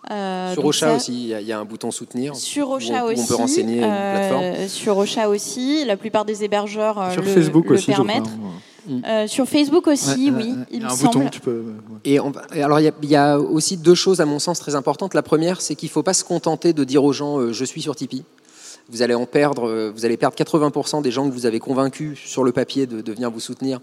Euh, 0.09 0.53
Sur 0.53 0.65
Ocha 0.65 0.87
ça- 0.89 0.95
aussi, 0.95 1.13
il 1.13 1.27
y, 1.27 1.33
a- 1.35 1.41
il 1.41 1.47
y 1.47 1.51
a 1.51 1.59
un 1.59 1.65
bouton 1.65 1.91
soutenir. 1.91 2.35
sur 2.35 2.69
où 2.69 2.73
Ocha 2.73 3.05
où 3.05 3.09
aussi. 3.11 3.21
on 3.21 3.25
peut 3.27 3.35
renseigner 3.35 3.77
une 3.77 3.83
euh, 3.83 4.29
plateforme. 4.29 4.67
Sur 4.67 4.97
Ocha 4.97 5.29
aussi. 5.29 5.85
La 5.85 5.95
plupart 5.95 6.25
des 6.25 6.43
hébergeurs 6.43 6.99
euh, 6.99 7.11
Sur 7.11 7.21
le, 7.21 7.27
Facebook 7.27 7.65
le 7.69 7.75
aussi, 7.75 7.85
permettent. 7.85 8.23
Euh, 9.07 9.27
sur 9.27 9.45
Facebook 9.47 9.85
aussi, 9.87 10.31
Ouais, 10.31 10.37
oui, 10.43 10.55
il 10.71 10.79
y 10.79 10.83
a 10.83 10.87
me 10.87 10.91
un 10.91 10.95
semble. 10.95 11.13
bouton, 11.19 11.29
tu 11.29 11.39
peux. 11.39 11.59
ouais. 11.59 11.99
Et, 12.03 12.19
on 12.19 12.31
va- 12.31 12.41
et 12.55 12.63
alors, 12.63 12.79
il 12.79 12.83
y, 12.85 12.87
a- 12.87 12.93
il 13.03 13.09
y 13.11 13.15
a 13.15 13.37
aussi 13.39 13.77
deux 13.77 13.93
choses, 13.93 14.21
à 14.21 14.25
mon 14.25 14.39
sens, 14.39 14.59
très 14.59 14.73
importantes. 14.73 15.13
La 15.13 15.21
première, 15.21 15.61
c'est 15.61 15.75
qu'il 15.75 15.87
ne 15.87 15.91
faut 15.91 16.01
pas 16.03 16.15
se 16.15 16.23
contenter 16.23 16.73
de 16.73 16.83
dire 16.83 17.03
aux 17.03 17.13
gens 17.13 17.37
euh, 17.37 17.53
je 17.53 17.63
suis 17.63 17.83
sur 17.83 17.95
Tipeee. 17.95 18.23
Vous 18.89 19.03
allez 19.03 19.13
en 19.13 19.27
perdre, 19.27 19.67
euh, 19.69 19.91
vous 19.95 20.03
allez 20.03 20.17
perdre 20.17 20.35
80% 20.35 21.03
des 21.03 21.11
gens 21.11 21.29
que 21.29 21.33
vous 21.33 21.45
avez 21.45 21.59
convaincus 21.59 22.17
sur 22.25 22.43
le 22.43 22.51
papier 22.51 22.87
de, 22.87 23.01
de 23.01 23.13
venir 23.13 23.29
vous 23.29 23.39
soutenir. 23.39 23.79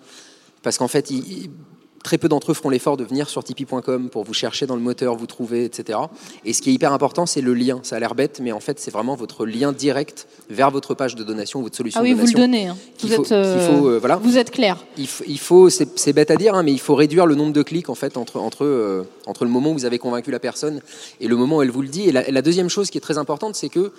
Parce 0.65 0.77
qu'en 0.79 0.89
fait, 0.89 1.13
ils- 1.13 1.45
ils- 1.45 1.51
très 2.09 2.17
peu 2.17 2.31
d'entre 2.31 2.53
eux 2.53 2.55
feront 2.55 2.71
l'effort 2.71 2.97
de 2.97 3.05
venir 3.05 3.29
sur 3.29 3.45
tipeee.com 3.45 4.09
pour 4.09 4.25
vous 4.25 4.33
chercher 4.33 4.65
dans 4.65 4.77
le 4.77 4.81
moteur, 4.81 5.15
vous 5.15 5.27
trouver, 5.27 5.67
etc. 5.67 5.99
Et 6.47 6.55
ce 6.55 6.63
qui 6.63 6.71
est 6.71 6.73
hyper 6.73 6.95
important, 6.95 7.27
c'est 7.27 7.43
le 7.43 7.53
lien. 7.53 7.81
Ça 7.83 7.97
a 7.97 8.01
l'air 8.01 8.15
bête, 8.15 8.41
mais 8.43 8.51
en 8.51 8.61
fait, 8.61 8.81
c'est 8.81 8.91
vraiment 8.91 9.15
votre 9.15 9.45
lien 9.45 9.73
direct 9.73 10.27
vers 10.49 10.71
votre 10.71 10.95
page 10.95 11.17
de 11.17 11.23
donation, 11.23 11.61
votre 11.61 11.77
solution 11.77 12.01
Ah 12.01 12.03
oui, 12.03 12.15
de 12.15 12.19
vous 12.19 12.25
le 12.27 12.33
donnez. 12.33 12.69
hein. 12.69 12.79
qu'il 12.97 13.11
Vous, 13.11 13.17
faut- 13.17 13.25
êtes, 13.25 13.33
euh, 13.33 13.69
faut, 13.79 13.89
euh, 13.89 13.99
voilà. 13.99 14.17
vous 14.17 14.39
êtes 14.39 14.51
clair. 14.51 14.79
Il, 14.97 15.07
faut, 15.39 15.69
c'est 15.69 16.13
bête 16.15 16.31
à 16.31 16.37
dire, 16.37 16.55
hein, 16.55 16.63
mais 16.63 16.73
il 16.73 16.81
faut 16.81 16.95
réduire 16.95 17.27
le 17.27 17.35
nombre 17.35 17.53
de 17.53 17.63
clics 17.63 17.91
en 17.91 17.95
fait 17.95 18.17
entre 18.17 18.39
entre 18.41 18.65
euh, 18.65 19.03
entre 19.27 19.45
le 19.45 19.51
moment 19.51 19.73
où 19.73 19.75
vous 19.75 19.85
avez 19.85 19.99
convaincu 19.99 20.31
la 20.31 20.39
personne 20.39 20.81
et 21.21 21.29
le 21.29 21.37
moment 21.37 21.57
où 21.59 21.63
elle 21.63 21.71
vous 21.71 21.83
le 21.83 21.89
dit. 21.89 22.09
Et 22.09 22.13
la, 22.13 22.41
deuxième 22.41 22.71
chose 22.71 22.89
qui 22.89 22.97
est 22.97 23.03
très 23.03 23.19
importante, 23.19 23.55
c'est 23.55 23.69
que 23.69 23.93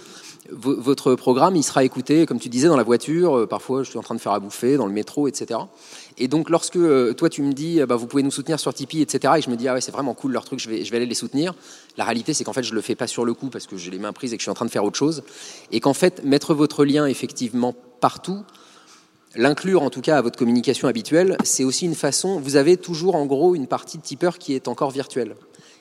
votre 0.51 1.15
programme, 1.15 1.55
il 1.55 1.63
sera 1.63 1.83
écouté, 1.83 2.25
comme 2.25 2.39
tu 2.39 2.49
disais, 2.49 2.67
dans 2.67 2.77
la 2.77 2.83
voiture. 2.83 3.37
euh, 3.37 3.47
parfois, 3.47 3.83
je 3.83 3.89
suis 3.89 3.99
en 3.99 4.01
train 4.01 4.15
de 4.15 4.19
faire 4.19 4.31
à 4.31 4.39
bouffer, 4.39 4.77
dans 4.77 4.87
le 4.87 4.93
métro, 4.93 5.27
etc. 5.27 5.59
Et 6.17 6.27
donc, 6.27 6.49
lorsque 6.49 6.75
euh, 6.77 7.13
toi 7.13 7.29
tu 7.29 7.41
me 7.41 7.53
dis, 7.53 7.81
euh, 7.81 7.85
bah, 7.85 7.95
vous 7.95 8.07
pouvez 8.07 8.23
nous 8.23 8.31
soutenir 8.31 8.59
sur 8.59 8.73
Tipeee, 8.73 9.01
etc. 9.01 9.33
Et 9.37 9.41
je 9.41 9.49
me 9.49 9.55
dis, 9.55 9.67
ah 9.67 9.73
ouais, 9.73 9.81
c'est 9.81 9.91
vraiment 9.91 10.13
cool 10.13 10.31
leur 10.31 10.45
truc, 10.45 10.59
je 10.59 10.69
vais 10.69 10.95
aller 10.95 11.05
les 11.05 11.15
soutenir. 11.15 11.53
La 11.97 12.03
réalité, 12.03 12.33
c'est 12.33 12.43
qu'en 12.43 12.53
fait, 12.53 12.63
je 12.63 12.73
le 12.73 12.81
fais 12.81 12.95
pas 12.95 13.07
sur 13.07 13.25
le 13.25 13.33
coup 13.33 13.49
parce 13.49 13.67
que 13.67 13.77
j'ai 13.77 13.91
les 13.91 13.99
mains 13.99 14.13
prises 14.13 14.33
et 14.33 14.37
que 14.37 14.41
je 14.41 14.45
suis 14.45 14.51
en 14.51 14.55
train 14.55 14.65
de 14.65 14.71
faire 14.71 14.83
autre 14.83 14.97
chose. 14.97 15.23
Et 15.71 15.79
qu'en 15.79 15.93
fait, 15.93 16.23
mettre 16.23 16.53
votre 16.53 16.85
lien 16.85 17.05
effectivement 17.05 17.75
partout, 17.99 18.43
L'inclure 19.35 19.83
en 19.83 19.91
tout 19.91 20.01
cas 20.01 20.17
à 20.17 20.21
votre 20.23 20.39
communication 20.39 20.87
habituelle, 20.87 21.37
c'est 21.43 21.63
aussi 21.63 21.85
une 21.85 21.93
façon. 21.93 22.39
Vous 22.39 22.55
avez 22.55 22.77
toujours 22.77 23.13
en 23.13 23.27
gros 23.27 23.53
une 23.53 23.67
partie 23.67 23.99
de 23.99 24.01
tipeur 24.01 24.39
qui 24.39 24.55
est 24.55 24.67
encore 24.67 24.89
virtuelle 24.89 25.35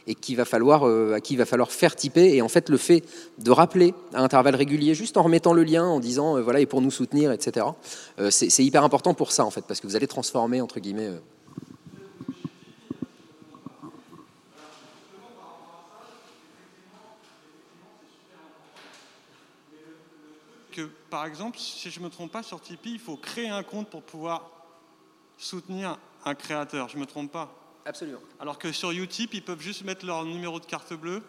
et 0.08 0.16
euh, 0.16 1.14
à 1.14 1.20
qui 1.20 1.34
il 1.34 1.36
va 1.36 1.44
falloir 1.44 1.70
faire 1.70 1.94
tiper. 1.94 2.34
Et 2.34 2.42
en 2.42 2.48
fait, 2.48 2.68
le 2.70 2.78
fait 2.78 3.04
de 3.38 3.50
rappeler 3.50 3.94
à 4.14 4.22
intervalles 4.22 4.56
réguliers, 4.56 4.94
juste 4.94 5.16
en 5.16 5.22
remettant 5.22 5.52
le 5.52 5.62
lien, 5.62 5.84
en 5.84 6.00
disant 6.00 6.36
euh, 6.36 6.42
voilà 6.42 6.60
et 6.60 6.66
pour 6.66 6.80
nous 6.80 6.90
soutenir, 6.90 7.30
etc. 7.30 7.66
euh, 8.18 8.30
c'est 8.30 8.64
hyper 8.64 8.84
important 8.84 9.14
pour 9.14 9.32
ça 9.32 9.44
en 9.44 9.50
fait, 9.50 9.64
parce 9.66 9.80
que 9.80 9.86
vous 9.86 9.96
allez 9.96 10.06
transformer 10.06 10.60
entre 10.60 10.80
guillemets. 10.80 11.10
que, 20.72 20.88
par 21.10 21.26
exemple, 21.26 21.58
si 21.58 21.90
je 21.90 21.98
ne 21.98 22.04
me 22.04 22.10
trompe 22.10 22.30
pas, 22.30 22.44
sur 22.44 22.60
Tipeee, 22.60 22.92
il 22.92 23.00
faut 23.00 23.16
créer 23.16 23.48
un 23.48 23.64
compte 23.64 23.90
pour 23.90 24.02
pouvoir 24.02 24.48
soutenir 25.36 25.98
un 26.24 26.36
créateur. 26.36 26.88
Je 26.88 26.94
ne 26.94 27.00
me 27.00 27.06
trompe 27.06 27.32
pas. 27.32 27.57
Absolument. 27.88 28.18
Alors 28.38 28.58
que 28.58 28.70
sur 28.70 28.90
Utip, 28.90 29.32
ils 29.32 29.42
peuvent 29.42 29.60
juste 29.62 29.82
mettre 29.84 30.04
leur 30.04 30.22
numéro 30.24 30.60
de 30.60 30.66
carte 30.66 30.92
bleue. 30.92 31.22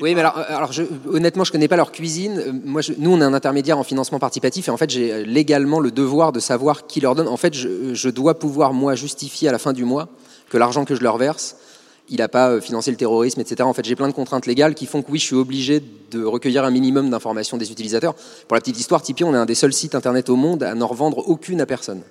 Oui, 0.00 0.14
mais 0.16 0.20
alors, 0.20 0.36
euh, 0.36 0.42
alors 0.48 0.72
je, 0.72 0.82
honnêtement, 1.08 1.44
je 1.44 1.52
connais 1.52 1.68
pas 1.68 1.76
leur 1.76 1.92
cuisine. 1.92 2.38
Euh, 2.44 2.52
Moi, 2.64 2.80
je- 2.80 2.92
nous, 2.98 3.12
on 3.12 3.20
est 3.20 3.24
un 3.24 3.34
intermédiaire 3.34 3.78
en 3.78 3.84
financement 3.84 4.18
participatif 4.18 4.66
et 4.66 4.72
en 4.72 4.76
fait, 4.76 4.90
j'ai 4.90 5.12
euh, 5.12 5.22
légalement 5.24 5.78
le 5.78 5.92
devoir 5.92 6.32
de 6.32 6.40
savoir 6.40 6.88
qui 6.88 7.00
leur 7.00 7.14
donne. 7.14 7.28
En 7.28 7.36
fait, 7.36 7.54
je, 7.54 7.94
je 7.94 8.08
dois 8.08 8.36
pouvoir 8.36 8.72
moi 8.72 8.96
justifier 8.96 9.48
à 9.48 9.52
la 9.52 9.60
fin 9.60 9.72
du 9.72 9.84
mois 9.84 10.08
que 10.48 10.58
l'argent 10.58 10.84
que 10.84 10.96
je 10.96 11.02
leur 11.04 11.18
verse, 11.18 11.54
il 12.08 12.16
n'a 12.18 12.26
pas 12.26 12.60
financé 12.60 12.90
le 12.90 12.96
terrorisme, 12.96 13.40
etc. 13.40 13.62
En 13.62 13.72
fait, 13.72 13.84
j'ai 13.84 13.94
plein 13.94 14.08
de 14.08 14.12
contraintes 14.12 14.46
légales 14.46 14.74
qui 14.74 14.86
font 14.86 15.02
que 15.02 15.12
oui, 15.12 15.20
je 15.20 15.26
suis 15.26 15.36
obligé 15.36 15.80
de 16.10 16.24
recueillir 16.24 16.64
un 16.64 16.72
minimum 16.72 17.08
d'informations 17.10 17.56
des 17.56 17.70
utilisateurs. 17.70 18.14
Pour 18.48 18.56
la 18.56 18.60
petite 18.60 18.80
histoire, 18.80 19.02
Tipeee, 19.02 19.22
on 19.22 19.34
est 19.34 19.38
un 19.38 19.46
des 19.46 19.54
seuls 19.54 19.72
sites 19.72 19.94
internet 19.94 20.28
au 20.30 20.34
monde 20.36 20.64
à 20.64 20.74
n'en 20.74 20.88
revendre 20.88 21.28
aucune 21.28 21.60
à 21.60 21.66
personne 21.66 22.02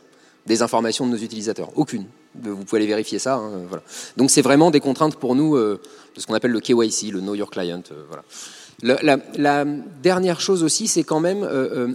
des 0.50 0.64
informations 0.64 1.06
de 1.06 1.12
nos 1.12 1.18
utilisateurs. 1.18 1.70
Aucune. 1.76 2.06
Vous 2.42 2.66
pouvez 2.66 2.82
aller 2.82 2.88
vérifier 2.88 3.20
ça. 3.20 3.36
hein, 3.36 3.52
voilà. 3.68 3.84
Donc 4.18 4.32
c'est 4.32 4.42
vraiment 4.42 4.72
des 4.72 4.80
contraintes 4.80 5.16
pour 5.16 5.36
nous 5.36 5.56
euh, 5.56 5.80
de 6.16 6.20
ce 6.20 6.26
qu'on 6.26 6.34
appelle 6.34 6.52
le 6.52 6.60
KYC, 6.60 7.12
le 7.14 7.22
Know 7.22 7.36
Your 7.36 7.52
Client. 7.52 7.84
euh, 7.92 8.04
voilà. 8.10 9.20
La, 9.38 9.66
dernière 10.02 10.42
chose 10.42 10.64
aussi, 10.64 10.88
c'est 10.88 11.04
quand 11.04 11.20
même 11.20 11.44
euh, 11.44 11.90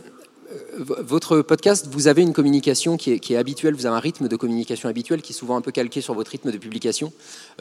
votre 0.78 1.40
podcast. 1.40 1.88
Vous 1.90 2.06
avez 2.06 2.22
une 2.22 2.32
communication 2.32 2.96
qui 2.96 3.10
est, 3.10 3.36
habituelle. 3.36 3.74
Vous 3.74 3.86
avez 3.86 3.96
un 3.96 4.00
rythme 4.00 4.28
de 4.28 4.36
communication 4.36 4.88
habituel 4.88 5.20
qui 5.20 5.32
est 5.32 5.36
souvent 5.36 5.56
un 5.56 5.60
peu 5.60 5.72
calqué 5.72 6.00
sur 6.00 6.14
votre 6.14 6.30
rythme 6.30 6.52
de 6.52 6.58
publication. 6.58 7.12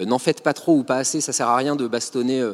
N'en 0.06 0.20
faites 0.20 0.42
pas 0.42 0.54
trop 0.54 0.78
ou 0.78 0.84
pas 0.84 0.98
assez. 0.98 1.22
Ça 1.22 1.34
sert 1.34 1.48
à 1.48 1.56
rien 1.56 1.76
de 1.76 1.88
bastonner. 1.88 2.46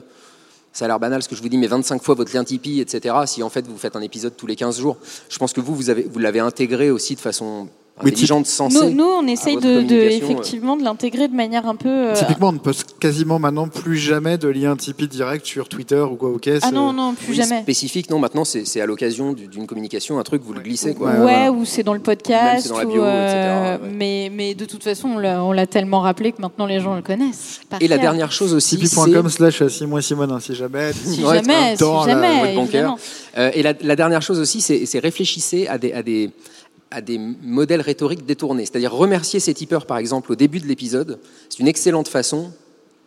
ça 0.72 0.86
a 0.86 0.88
l'air 0.88 1.00
banal 1.00 1.24
ce 1.24 1.28
que 1.28 1.36
je 1.36 1.42
vous 1.42 1.50
dis, 1.50 1.58
mais 1.58 1.68
25 1.68 2.04
fois 2.04 2.16
votre 2.16 2.34
lien 2.34 2.44
Tipeee, 2.46 2.80
etc. 2.80 3.16
Si 3.26 3.44
en 3.44 3.50
fait 3.50 3.68
vous 3.68 3.78
faites 3.78 3.96
un 3.96 4.02
épisode 4.02 4.38
tous 4.38 4.48
les 4.48 4.56
15 4.56 4.80
jours, 4.80 4.98
je 5.28 5.40
pense 5.40 5.52
que 5.52 5.60
vous, 5.60 5.76
vous 5.76 6.20
l'avez 6.20 6.40
intégré 6.40 6.92
aussi 6.92 7.16
de 7.16 7.20
façon 7.20 7.68
Oui, 8.04 8.12
intelligente, 8.12 8.46
sensée. 8.46 8.78
Nous, 8.78 8.90
nous, 8.96 9.04
on 9.04 9.28
essaye 9.28 9.58
de, 9.58 9.82
effectivement 10.10 10.78
de 10.78 10.84
l'intégrer 10.84 11.28
de 11.28 11.36
manière 11.36 11.68
un 11.68 11.76
peu. 11.76 11.90
euh, 11.90 12.14
Typiquement, 12.16 12.50
on 12.50 12.54
ne 12.54 12.58
poste 12.60 12.96
quasiment 13.00 13.40
maintenant 13.40 13.68
plus 13.68 13.98
jamais 13.98 14.38
de 14.38 14.48
lien 14.48 14.76
Tipeee 14.78 15.08
direct 15.08 15.46
sur 15.46 15.68
Twitter 15.68 16.00
ou 16.00 16.16
quoi 16.16 16.30
au 16.30 16.38
caisse. 16.38 16.64
ah 16.64 16.72
non, 16.72 16.94
non, 16.94 17.14
plus 17.14 17.30
Oui, 17.32 17.36
jamais. 17.36 17.62
spécifique, 17.62 18.10
non, 18.10 18.20
maintenant 18.20 18.46
c'est 18.46 18.66
c'est 18.66 18.80
à 18.82 18.86
l'occasion 18.86 19.34
du- 19.34 19.48
d'une 19.48 19.68
communication, 19.68 20.18
un 20.20 20.24
truc, 20.24 20.42
vous 20.46 20.54
le 20.54 20.62
glissez. 20.62 20.94
Quoi. 20.96 21.08
Ouais, 21.10 21.14
Ouais, 21.18 21.22
voilà. 21.22 21.52
ou 21.52 21.66
c'est 21.66 21.84
dans 21.84 21.94
le 21.94 22.00
podcast. 22.00 22.64
c'est 22.64 22.70
dans 22.70 22.78
la 22.80 22.86
ou, 22.86 22.92
bio, 22.92 23.04
euh, 23.04 23.76
etc., 23.76 23.84
ouais. 23.84 23.92
mais, 23.98 24.32
mais 24.34 24.54
de 24.56 24.66
toute 24.66 24.84
façon, 24.84 25.10
on 25.10 25.52
l'a 25.52 25.68
tellement 25.68 26.00
rappelé 26.00 26.32
que 26.32 26.42
maintenant 26.42 26.66
les 26.68 26.80
gens 26.80 26.96
le 26.96 27.02
connaissent. 27.02 27.60
par 27.70 27.82
Et 27.82 27.88
la 27.88 27.98
dernière 27.98 28.32
chose 28.32 28.54
aussi, 28.54 28.78
Tipeee.com 28.78 29.30
c'est- 29.30 29.36
slash 29.38 29.68
Simon 29.68 29.98
et 29.98 30.02
Simone, 30.02 30.32
hein, 30.32 30.40
si 30.40 30.56
jamais. 30.56 30.94
Si 30.94 31.24
Ouais, 31.24 31.36
jamais, 31.44 31.76
si 31.76 31.84
jamais, 32.06 32.56
évidemment. 32.56 32.98
Euh, 33.38 33.52
et 33.54 33.62
la, 33.62 33.74
la 33.82 33.96
dernière 33.96 34.22
chose 34.22 34.40
aussi, 34.40 34.62
c'est 34.62 34.86
c'est 34.86 35.00
réfléchissez 35.00 35.68
à 35.68 35.78
des, 35.78 35.92
à, 35.94 36.02
des, 36.02 36.32
à 36.92 37.02
des 37.02 37.18
modèles 37.18 37.82
rhétoriques 37.82 38.26
détournés. 38.26 38.66
C'est-à-dire 38.66 38.92
remercier 38.94 39.40
ces 39.40 39.54
tipeurs, 39.54 39.86
par 39.86 39.98
exemple, 39.98 40.32
au 40.32 40.36
début 40.36 40.60
de 40.60 40.66
l'épisode. 40.68 41.20
C'est 41.50 41.60
une 41.60 41.68
excellente 41.68 42.08
façon, 42.08 42.52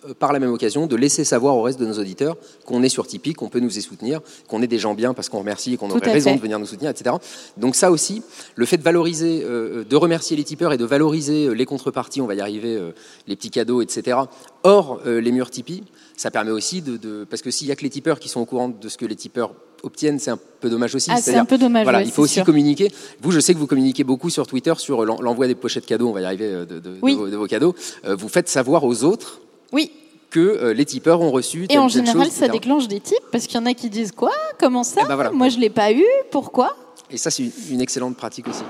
euh, 0.08 0.14
par 0.14 0.32
la 0.32 0.38
même 0.38 0.52
occasion, 0.52 0.86
de 0.86 0.94
laisser 0.94 1.24
savoir 1.24 1.56
au 1.56 1.62
reste 1.62 1.80
de 1.80 1.86
nos 1.86 1.98
auditeurs 1.98 2.36
qu'on 2.64 2.82
est 2.84 2.88
sur 2.88 3.06
Tipeee, 3.08 3.32
qu'on 3.34 3.48
peut 3.48 3.58
nous 3.60 3.76
y 3.78 3.82
soutenir, 3.82 4.20
qu'on 4.48 4.62
est 4.62 4.66
des 4.68 4.78
gens 4.78 4.94
bien 4.94 5.14
parce 5.14 5.28
qu'on 5.28 5.40
remercie 5.40 5.74
et 5.74 5.76
qu'on 5.76 5.90
aurait 5.90 6.12
raison 6.12 6.30
fait. 6.30 6.36
de 6.36 6.42
venir 6.42 6.58
nous 6.60 6.66
soutenir, 6.66 6.90
etc. 6.90 7.16
Donc 7.56 7.74
ça 7.74 7.90
aussi, 7.90 8.22
le 8.54 8.66
fait 8.66 8.76
de 8.78 8.82
valoriser, 8.84 9.42
euh, 9.44 9.82
de 9.84 9.96
remercier 9.96 10.36
les 10.36 10.44
tipeurs 10.44 10.72
et 10.72 10.78
de 10.78 10.84
valoriser 10.84 11.46
euh, 11.46 11.52
les 11.52 11.66
contreparties, 11.66 12.20
on 12.20 12.26
va 12.26 12.34
y 12.36 12.40
arriver, 12.40 12.76
euh, 12.76 12.92
les 13.26 13.34
petits 13.36 13.50
cadeaux, 13.50 13.82
etc. 13.82 14.16
Hors 14.62 15.00
euh, 15.06 15.20
les 15.20 15.32
murs 15.32 15.50
Tipeee, 15.50 15.82
ça 16.16 16.30
permet 16.30 16.52
aussi 16.52 16.82
de, 16.82 16.96
de- 16.96 17.24
parce 17.28 17.42
que 17.42 17.50
s'il 17.50 17.66
y 17.66 17.72
a 17.72 17.76
que 17.76 17.82
les 17.82 17.90
tipeurs 17.90 18.20
qui 18.20 18.28
sont 18.28 18.40
au 18.40 18.44
courant 18.46 18.68
de 18.68 18.88
ce 18.88 18.96
que 18.96 19.06
les 19.06 19.16
tipeurs 19.16 19.54
obtiennent, 19.82 20.18
c'est 20.18 20.30
un 20.30 20.38
peu 20.60 20.68
dommage 20.70 20.94
aussi. 20.94 21.10
Ah, 21.12 21.16
c'est 21.20 21.36
un 21.36 21.44
peu 21.44 21.58
dommage. 21.58 21.82
Voilà, 21.84 21.98
ouais, 21.98 22.04
il 22.04 22.10
faut 22.10 22.22
aussi 22.22 22.34
sûr. 22.34 22.44
communiquer. 22.44 22.90
Vous, 23.20 23.30
je 23.32 23.40
sais 23.40 23.52
que 23.54 23.58
vous 23.58 23.66
communiquez 23.66 24.04
beaucoup 24.04 24.30
sur 24.30 24.46
Twitter 24.46 24.72
sur 24.78 25.04
l'en- 25.04 25.20
l'envoi 25.20 25.46
des 25.46 25.54
pochettes 25.54 25.86
cadeaux. 25.86 26.08
On 26.08 26.12
va 26.12 26.20
y 26.20 26.24
arriver 26.24 26.46
euh, 26.46 26.64
de, 26.64 26.80
vos, 27.00 27.28
de 27.28 27.36
vos 27.36 27.46
cadeaux. 27.46 27.74
Euh, 28.04 28.14
vous 28.16 28.28
faites 28.28 28.48
savoir 28.48 28.84
aux 28.84 29.04
autres 29.04 29.40
Oui, 29.72 29.90
que 30.30 30.40
euh, 30.40 30.72
les 30.74 30.84
tipeurs 30.84 31.20
ont 31.20 31.30
reçu. 31.30 31.66
et 31.68 31.78
en 31.78 31.88
général, 31.88 32.24
chose, 32.26 32.32
ça 32.32 32.48
déclenche 32.48 32.88
des 32.88 33.00
types 33.00 33.18
parce 33.32 33.46
qu'il 33.46 33.58
y 33.58 33.62
en 33.62 33.66
a 33.66 33.74
qui 33.74 33.90
disent 33.90 34.12
quoi? 34.12 34.32
Comment 34.58 34.84
ça? 34.84 35.02
Eh 35.04 35.08
ben 35.08 35.14
voilà. 35.16 35.30
Moi, 35.30 35.48
je 35.48 35.58
l'ai 35.58 35.70
pas 35.70 35.92
eu. 35.92 36.04
Pourquoi? 36.30 36.76
Et 37.10 37.16
ça, 37.18 37.30
c'est 37.30 37.44
une, 37.70 37.80
excellente 37.80 38.16
pratique 38.16 38.48
aussi. 38.48 38.62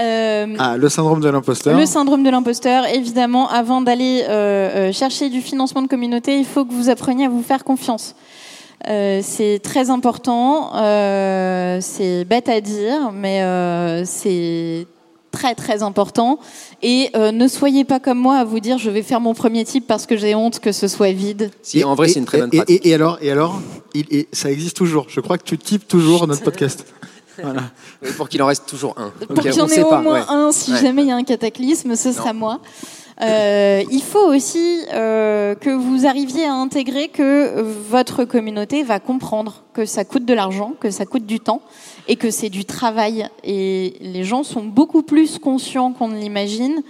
Euh, 0.00 0.54
Ah, 0.58 0.76
le 0.76 0.88
syndrome 0.88 1.20
de 1.20 1.28
l'imposteur. 1.28 1.76
Le 1.78 1.86
syndrome 1.86 2.22
de 2.22 2.28
l'imposteur, 2.30 2.86
évidemment, 2.86 3.48
avant 3.48 3.80
d'aller 3.80 4.24
euh, 4.28 4.88
euh, 4.90 4.92
chercher 4.92 5.30
du 5.30 5.40
financement 5.40 5.80
de 5.82 5.88
communauté, 5.88 6.38
il 6.38 6.44
faut 6.44 6.64
que 6.66 6.72
vous 6.72 6.90
appreniez 6.90 7.24
à 7.24 7.28
vous 7.30 7.42
faire 7.42 7.64
confiance. 7.64 8.14
Euh, 8.88 9.20
c'est 9.22 9.58
très 9.62 9.90
important, 9.90 10.70
euh, 10.76 11.78
c'est 11.80 12.24
bête 12.24 12.48
à 12.48 12.60
dire, 12.60 13.10
mais 13.12 13.42
euh, 13.42 14.04
c'est 14.04 14.86
très 15.32 15.54
très 15.54 15.82
important. 15.82 16.38
Et 16.82 17.10
euh, 17.16 17.32
ne 17.32 17.48
soyez 17.48 17.84
pas 17.84 18.00
comme 18.00 18.18
moi 18.18 18.36
à 18.36 18.44
vous 18.44 18.60
dire 18.60 18.78
je 18.78 18.90
vais 18.90 19.02
faire 19.02 19.20
mon 19.20 19.34
premier 19.34 19.64
type 19.64 19.86
parce 19.86 20.06
que 20.06 20.16
j'ai 20.16 20.34
honte 20.34 20.60
que 20.60 20.72
ce 20.72 20.88
soit 20.88 21.12
vide. 21.12 21.50
Si, 21.62 21.82
en 21.84 21.94
vrai, 21.94 22.08
c'est 22.08 22.20
une 22.20 22.26
très 22.26 22.38
bonne 22.38 22.50
et, 22.52 22.56
pratique. 22.58 22.86
Et, 22.86 22.90
et 22.90 22.94
alors, 22.94 23.18
et 23.20 23.30
alors 23.30 23.60
il, 23.94 24.06
et 24.10 24.28
ça 24.32 24.50
existe 24.50 24.76
toujours. 24.76 25.06
Je 25.08 25.20
crois 25.20 25.36
que 25.38 25.44
tu 25.44 25.58
types 25.58 25.86
toujours 25.88 26.26
notre 26.26 26.42
podcast. 26.42 26.86
Voilà. 27.42 27.64
Pour 28.16 28.30
qu'il 28.30 28.42
en 28.42 28.46
reste 28.46 28.64
toujours 28.66 28.94
un. 28.96 29.10
Pour 29.10 29.32
Ok, 29.36 29.42
qu'il 29.42 29.54
y 29.54 29.60
en 29.60 29.68
ait 29.68 29.82
au 29.82 29.90
pas, 29.90 30.00
moins 30.00 30.20
ouais. 30.20 30.26
un, 30.30 30.52
si 30.52 30.72
Ouais. 30.72 30.80
jamais 30.80 31.02
il 31.02 31.08
y 31.08 31.12
a 31.12 31.16
un 31.16 31.22
cataclysme, 31.22 31.94
ce 31.94 32.10
sera 32.10 32.32
moi. 32.32 32.60
Euh, 33.22 33.82
il 33.90 34.02
faut 34.02 34.26
aussi 34.26 34.80
euh, 34.92 35.54
que 35.54 35.70
vous 35.70 36.06
arriviez 36.06 36.44
à 36.44 36.52
intégrer 36.52 37.08
que 37.08 37.62
votre 37.62 38.24
communauté 38.24 38.82
va 38.82 39.00
comprendre 39.00 39.64
que 39.72 39.86
ça 39.86 40.04
coûte 40.04 40.26
de 40.26 40.34
l'argent, 40.34 40.74
que 40.78 40.90
ça 40.90 41.06
coûte 41.06 41.24
du 41.24 41.40
temps 41.40 41.62
et 42.08 42.16
que 42.16 42.30
c'est 42.30 42.50
du 42.50 42.66
travail. 42.66 43.28
Et 43.42 43.94
les 44.00 44.24
gens 44.24 44.42
sont 44.42 44.64
beaucoup 44.64 45.02
plus 45.02 45.38
conscients 45.38 45.92
qu'on 45.92 46.08
ne 46.08 46.18
l'imagine 46.18 46.82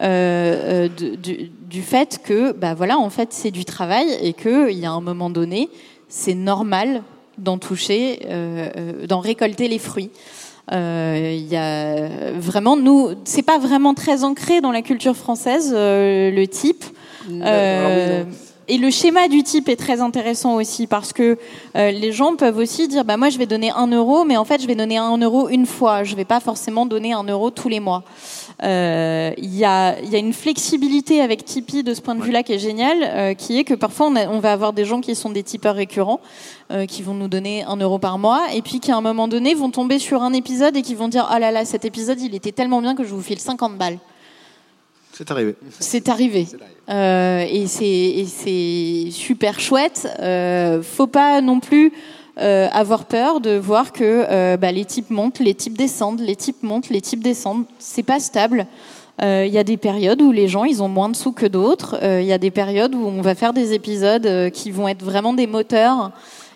euh, 0.00 0.88
du, 0.88 1.82
fait 1.82 2.20
que, 2.24 2.52
bah 2.52 2.74
voilà, 2.74 2.98
en 2.98 3.10
fait, 3.10 3.32
c'est 3.32 3.50
du 3.50 3.66
travail 3.66 4.06
et 4.22 4.32
qu'il 4.32 4.78
y 4.78 4.86
a 4.86 4.90
un 4.90 5.02
moment 5.02 5.28
donné, 5.28 5.68
c'est 6.08 6.34
normal 6.34 7.02
d'en 7.36 7.58
toucher, 7.58 8.20
d'en 9.08 9.18
récolter 9.18 9.66
les 9.66 9.80
fruits. 9.80 10.10
Euh, 10.72 11.36
Il 11.36 11.46
y 11.46 11.56
a 11.56 12.32
vraiment 12.32 12.76
nous, 12.76 13.10
c'est 13.24 13.42
pas 13.42 13.58
vraiment 13.58 13.94
très 13.94 14.24
ancré 14.24 14.60
dans 14.60 14.72
la 14.72 14.82
culture 14.82 15.16
française 15.16 15.72
euh, 15.74 16.30
le 16.30 16.46
type. 16.46 16.84
Euh, 17.30 18.24
et 18.66 18.78
le 18.78 18.90
schéma 18.90 19.28
du 19.28 19.42
type 19.42 19.68
est 19.68 19.76
très 19.76 20.00
intéressant 20.00 20.56
aussi 20.56 20.86
parce 20.86 21.12
que 21.12 21.38
euh, 21.76 21.90
les 21.90 22.12
gens 22.12 22.36
peuvent 22.36 22.56
aussi 22.56 22.88
dire 22.88 23.04
bah 23.04 23.16
moi 23.16 23.28
je 23.28 23.38
vais 23.38 23.46
donner 23.46 23.70
un 23.70 23.86
euro 23.88 24.24
mais 24.24 24.38
en 24.38 24.44
fait 24.44 24.60
je 24.60 24.66
vais 24.66 24.74
donner 24.74 24.96
un 24.96 25.18
euro 25.18 25.48
une 25.48 25.66
fois. 25.66 26.02
Je 26.04 26.16
vais 26.16 26.24
pas 26.24 26.40
forcément 26.40 26.86
donner 26.86 27.12
un 27.12 27.24
euro 27.24 27.50
tous 27.50 27.68
les 27.68 27.80
mois 27.80 28.04
Euh, 28.62 29.32
il 29.36 29.52
y, 29.56 29.64
a, 29.64 29.98
il 30.00 30.10
y 30.10 30.14
a 30.14 30.18
une 30.18 30.32
flexibilité 30.32 31.20
avec 31.20 31.44
Tipeee 31.44 31.82
de 31.82 31.92
ce 31.92 32.00
point 32.00 32.14
de 32.14 32.22
vue 32.22 32.30
là 32.30 32.44
qui 32.44 32.52
est 32.52 32.58
génial 32.60 32.98
euh, 33.02 33.34
qui 33.34 33.58
est 33.58 33.64
que 33.64 33.74
parfois 33.74 34.06
on, 34.06 34.14
a- 34.14 34.28
on 34.28 34.38
va 34.38 34.52
avoir 34.52 34.72
des 34.72 34.84
gens 34.84 35.00
qui 35.00 35.16
sont 35.16 35.30
des 35.30 35.42
tipeurs 35.42 35.74
récurrents 35.74 36.20
euh, 36.70 36.86
qui 36.86 37.02
vont 37.02 37.14
nous 37.14 37.26
donner 37.26 37.64
un 37.64 37.74
euro 37.76 37.98
par 37.98 38.16
mois 38.16 38.46
et 38.54 38.62
puis 38.62 38.78
qui 38.78 38.92
à 38.92 38.96
un 38.96 39.00
moment 39.00 39.26
donné 39.26 39.54
vont 39.54 39.70
tomber 39.72 39.98
sur 39.98 40.22
un 40.22 40.32
épisode 40.32 40.76
et 40.76 40.82
qui 40.82 40.94
vont 40.94 41.08
dire 41.08 41.28
oh 41.34 41.38
là 41.38 41.50
là 41.50 41.64
cet 41.64 41.84
épisode 41.84 42.20
il 42.20 42.32
était 42.36 42.52
tellement 42.52 42.80
bien 42.80 42.94
que 42.94 43.02
je 43.02 43.08
vous 43.12 43.22
file 43.22 43.40
50 43.40 43.76
balles 43.76 43.98
C'est 45.12 45.32
arrivé. 45.32 45.56
c'est 45.80 46.08
arrivé. 46.08 46.46
Euh, 46.88 47.44
et 47.50 47.66
c'est 47.66 49.10
super 49.10 49.58
chouette. 49.58 50.06
Faut 50.82 51.08
pas 51.08 51.40
non 51.40 51.58
plus 51.58 51.92
euh, 52.38 52.68
avoir 52.72 53.04
peur 53.04 53.40
de 53.40 53.56
voir 53.56 53.92
que 53.92 54.26
euh, 54.28 54.56
bah, 54.56 54.72
les 54.72 54.84
types 54.84 55.10
montent, 55.10 55.38
les 55.40 55.54
types 55.54 55.78
descendent, 55.78 56.20
les 56.20 56.36
types 56.36 56.62
montent, 56.62 56.90
les 56.90 57.00
types 57.00 57.22
descendent. 57.22 57.64
C'est 57.78 58.02
pas 58.02 58.20
stable. 58.20 58.66
Euh, 59.22 59.44
Il 59.46 59.52
y 59.52 59.58
a 59.58 59.64
des 59.64 59.76
périodes 59.76 60.20
où 60.20 60.32
les 60.32 60.48
gens 60.48 60.64
ils 60.64 60.82
ont 60.82 60.88
moins 60.88 61.08
de 61.08 61.16
sous 61.16 61.32
que 61.32 61.46
d'autres. 61.46 61.96
Euh, 62.02 62.20
Il 62.20 62.26
y 62.26 62.32
a 62.32 62.38
des 62.38 62.50
périodes 62.50 62.94
où 62.94 63.06
on 63.06 63.22
va 63.22 63.34
faire 63.34 63.52
des 63.52 63.72
épisodes 63.72 64.26
euh, 64.26 64.50
qui 64.50 64.70
vont 64.70 64.88
être 64.88 65.04
vraiment 65.04 65.32
des 65.32 65.46
moteurs 65.46 66.10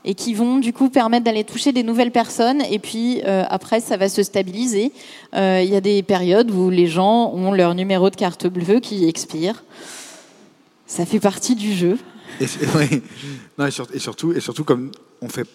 et 0.04 0.14
qui 0.14 0.34
vont 0.34 0.58
du 0.58 0.72
coup 0.72 0.88
permettre 0.88 1.24
d'aller 1.24 1.44
toucher 1.44 1.72
des 1.72 1.82
nouvelles 1.82 2.10
personnes. 2.10 2.62
Et 2.70 2.78
puis 2.78 3.20
euh, 3.24 3.44
après, 3.48 3.80
ça 3.80 3.96
va 3.96 4.08
se 4.08 4.22
stabiliser. 4.22 4.92
Euh, 5.34 5.60
Il 5.62 5.70
y 5.70 5.76
a 5.76 5.80
des 5.80 6.02
périodes 6.02 6.50
où 6.50 6.70
les 6.70 6.86
gens 6.86 7.30
ont 7.32 7.52
leur 7.52 7.74
numéro 7.74 8.10
de 8.10 8.16
carte 8.16 8.46
bleue 8.46 8.80
qui 8.80 9.08
expire. 9.08 9.62
Ça 10.86 11.04
fait 11.04 11.20
partie 11.20 11.54
du 11.54 11.74
jeu. 11.74 11.98
Et 12.40 12.46
surtout, 14.00 14.32
et 14.32 14.40
surtout, 14.40 14.64
comme 14.64 14.90
on 15.20 15.28
fait, 15.28 15.46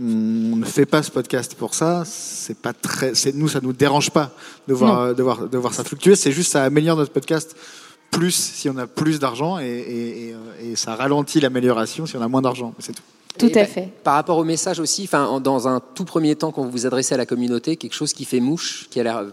on 0.00 0.56
ne 0.56 0.64
fait 0.64 0.86
pas 0.86 1.02
ce 1.02 1.10
podcast 1.10 1.54
pour 1.54 1.74
ça, 1.74 2.04
c'est 2.06 2.56
pas 2.58 2.72
très, 2.72 3.14
c'est 3.14 3.34
nous, 3.34 3.48
ça 3.48 3.60
nous 3.60 3.72
dérange 3.72 4.10
pas 4.10 4.30
de 4.68 4.74
voir, 4.74 5.14
de 5.14 5.22
voir, 5.22 5.48
de 5.48 5.58
voir 5.58 5.74
ça 5.74 5.82
fluctuer. 5.84 6.14
C'est 6.16 6.32
juste, 6.32 6.52
ça 6.52 6.64
améliore 6.64 6.96
notre 6.96 7.12
podcast 7.12 7.56
plus 8.10 8.32
si 8.34 8.70
on 8.70 8.76
a 8.78 8.86
plus 8.86 9.18
d'argent 9.18 9.58
et, 9.58 9.64
et- 9.66 10.28
et, 10.30 10.70
et 10.72 10.76
ça 10.76 10.94
ralentit 10.94 11.40
l'amélioration 11.40 12.06
si 12.06 12.16
on 12.16 12.22
a 12.22 12.28
moins 12.28 12.42
d'argent. 12.42 12.74
C'est 12.78 12.92
tout. 12.94 13.02
Tout 13.38 13.46
Et 13.50 13.58
à 13.58 13.62
bah, 13.64 13.66
fait. 13.66 13.92
Par 14.02 14.14
rapport 14.14 14.38
au 14.38 14.44
message 14.44 14.80
aussi, 14.80 15.04
enfin, 15.04 15.26
en- 15.26 15.40
dans 15.40 15.68
un 15.68 15.80
tout 15.94 16.04
premier 16.04 16.34
temps, 16.36 16.50
quand 16.52 16.62
vous 16.64 16.70
vous 16.70 16.86
adressez 16.86 17.14
à 17.14 17.18
la 17.18 17.26
communauté, 17.26 17.76
quelque 17.76 17.94
chose 17.94 18.12
qui 18.12 18.24
fait 18.24 18.40
mouche, 18.40 18.88
qui 18.90 18.98
a 19.00 19.02
l'air 19.02 19.24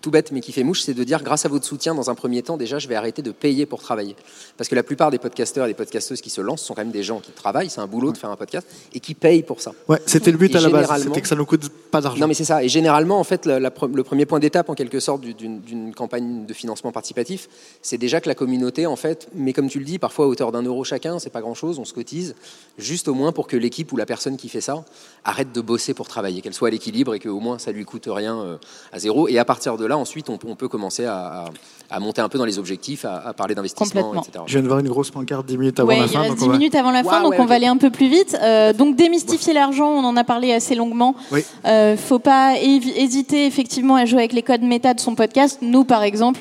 tout 0.00 0.10
bête, 0.10 0.32
mais 0.32 0.40
qui 0.40 0.52
fait 0.52 0.62
mouche, 0.64 0.82
c'est 0.82 0.94
de 0.94 1.04
dire, 1.04 1.22
grâce 1.22 1.44
à 1.44 1.48
votre 1.48 1.64
soutien, 1.66 1.94
dans 1.94 2.10
un 2.10 2.14
premier 2.14 2.42
temps, 2.42 2.56
déjà, 2.56 2.78
je 2.78 2.88
vais 2.88 2.94
arrêter 2.94 3.22
de 3.22 3.30
payer 3.32 3.66
pour 3.66 3.80
travailler. 3.82 4.16
Parce 4.56 4.68
que 4.68 4.74
la 4.74 4.82
plupart 4.82 5.10
des 5.10 5.18
podcasteurs 5.18 5.66
et 5.66 5.68
des 5.68 5.74
podcasteuses 5.74 6.20
qui 6.20 6.30
se 6.30 6.40
lancent 6.40 6.62
sont 6.62 6.74
quand 6.74 6.82
même 6.82 6.90
des 6.92 7.02
gens 7.02 7.20
qui 7.20 7.32
travaillent, 7.32 7.70
c'est 7.70 7.80
un 7.80 7.86
boulot 7.86 8.12
de 8.12 8.18
faire 8.18 8.30
un 8.30 8.36
podcast, 8.36 8.66
et 8.94 9.00
qui 9.00 9.14
payent 9.14 9.42
pour 9.42 9.60
ça. 9.60 9.72
Ouais, 9.88 10.00
c'était 10.06 10.30
le 10.30 10.38
but 10.38 10.54
Et 10.54 10.58
à 10.58 10.60
la 10.60 10.68
base, 10.68 11.02
c'était 11.02 11.20
que 11.20 11.28
ça 11.28 11.34
ne 11.36 11.42
coûte 11.42 11.68
pas 11.90 12.00
d'argent. 12.00 12.20
Non, 12.20 12.26
mais 12.28 12.34
c'est 12.34 12.44
ça. 12.44 12.62
Et 12.62 12.68
généralement, 12.68 13.18
en 13.18 13.24
fait, 13.24 13.46
la- 13.46 13.58
la 13.60 13.72
le 13.94 14.02
premier 14.04 14.26
point 14.26 14.38
d'étape, 14.40 14.68
en 14.70 14.74
quelque 14.74 15.00
sorte, 15.00 15.20
du- 15.20 15.34
d'une 15.34 15.60
d'une 15.60 15.94
campagne 15.94 16.46
de 16.46 16.54
financement 16.54 16.92
participatif, 16.92 17.48
c'est 17.82 17.98
déjà 17.98 18.20
que 18.20 18.28
la 18.28 18.34
communauté, 18.34 18.86
en 18.86 18.96
fait, 18.96 19.28
mais 19.34 19.52
comme 19.52 19.68
tu 19.68 19.78
le 19.78 19.84
dis, 19.84 19.98
parfois 19.98 20.24
à 20.26 20.28
hauteur 20.28 20.52
d'un 20.52 20.62
euro 20.62 20.84
chacun, 20.84 21.18
c'est 21.18 21.30
pas 21.30 21.40
grand-chose, 21.40 21.78
on 21.78 21.84
se 21.84 21.92
cotise, 21.94 22.34
juste 22.78 23.08
au 23.08 23.14
moins 23.14 23.32
pour 23.32 23.46
que 23.46 23.56
l'équipe 23.56 23.92
ou 23.92 23.96
la 23.96 24.06
personne 24.06 24.36
qui 24.36 24.48
fait 24.48 24.60
ça 24.60 24.84
arrête 25.24 25.52
de 25.52 25.60
bosser 25.60 25.94
pour 25.94 26.08
travailler, 26.08 26.40
qu'elle 26.40 26.54
soit 26.54 26.68
à 26.68 26.70
l'équilibre 26.70 27.14
et 27.14 27.20
qu'au 27.20 27.40
moins 27.40 27.58
ça 27.58 27.72
lui 27.72 27.84
coûte 27.84 28.08
rien 28.08 28.38
euh, 28.40 28.56
à 28.92 28.98
zéro. 28.98 29.28
Et 29.28 29.38
à 29.38 29.44
partir 29.44 29.76
de 29.76 29.84
là, 29.88 29.98
ensuite, 29.98 30.28
on, 30.30 30.36
peut- 30.36 30.46
on 30.50 30.54
peut 30.56 30.68
commencer 30.68 31.04
à, 31.06 31.16
à- 31.16 31.44
à 31.90 32.00
monter 32.00 32.20
un 32.20 32.28
peu 32.28 32.36
dans 32.36 32.44
les 32.44 32.58
objectifs, 32.58 33.06
à, 33.06 33.16
à 33.28 33.32
parler 33.32 33.54
d'investissement, 33.54 34.12
etc. 34.14 34.44
Je 34.46 34.52
viens 34.52 34.62
de 34.62 34.66
voir 34.68 34.78
une 34.80 34.88
grosse 34.88 35.10
pancarte 35.10 35.46
10 35.46 35.56
minutes 35.56 35.80
avant 35.80 35.88
Ouais, 35.88 35.96
la 35.98 36.04
il 36.04 36.08
fin. 36.10 36.18
reste 36.20 36.30
donc 36.32 36.38
10 36.40 36.44
on 36.44 36.48
va- 36.48 36.58
minutes 36.58 36.74
avant 36.74 36.90
la 36.90 37.02
fin, 37.02 37.22
donc 37.22 37.30
ouais, 37.32 37.40
on 37.40 37.46
va 37.46 37.54
aller 37.54 37.66
un 37.66 37.78
peu 37.78 37.88
plus 37.90 38.08
vite. 38.08 38.36
Euh, 38.42 38.74
donc 38.74 38.94
démystifier 38.94 39.54
l'argent, 39.54 39.88
on 39.88 40.04
en 40.04 40.14
a 40.16 40.22
parlé 40.24 40.52
assez 40.52 40.74
longuement. 40.74 41.14
Oui. 41.32 41.42
Euh, 41.64 41.96
faut 41.96 42.18
pas 42.18 42.56
hésiter 42.60 43.46
effectivement 43.46 43.94
à 43.96 44.04
jouer 44.04 44.18
avec 44.18 44.34
les 44.34 44.42
codes 44.42 44.62
méta 44.62 44.92
de 44.92 45.00
son 45.00 45.14
podcast. 45.14 45.60
Nous, 45.62 45.84
par 45.84 46.02
exemple, 46.02 46.40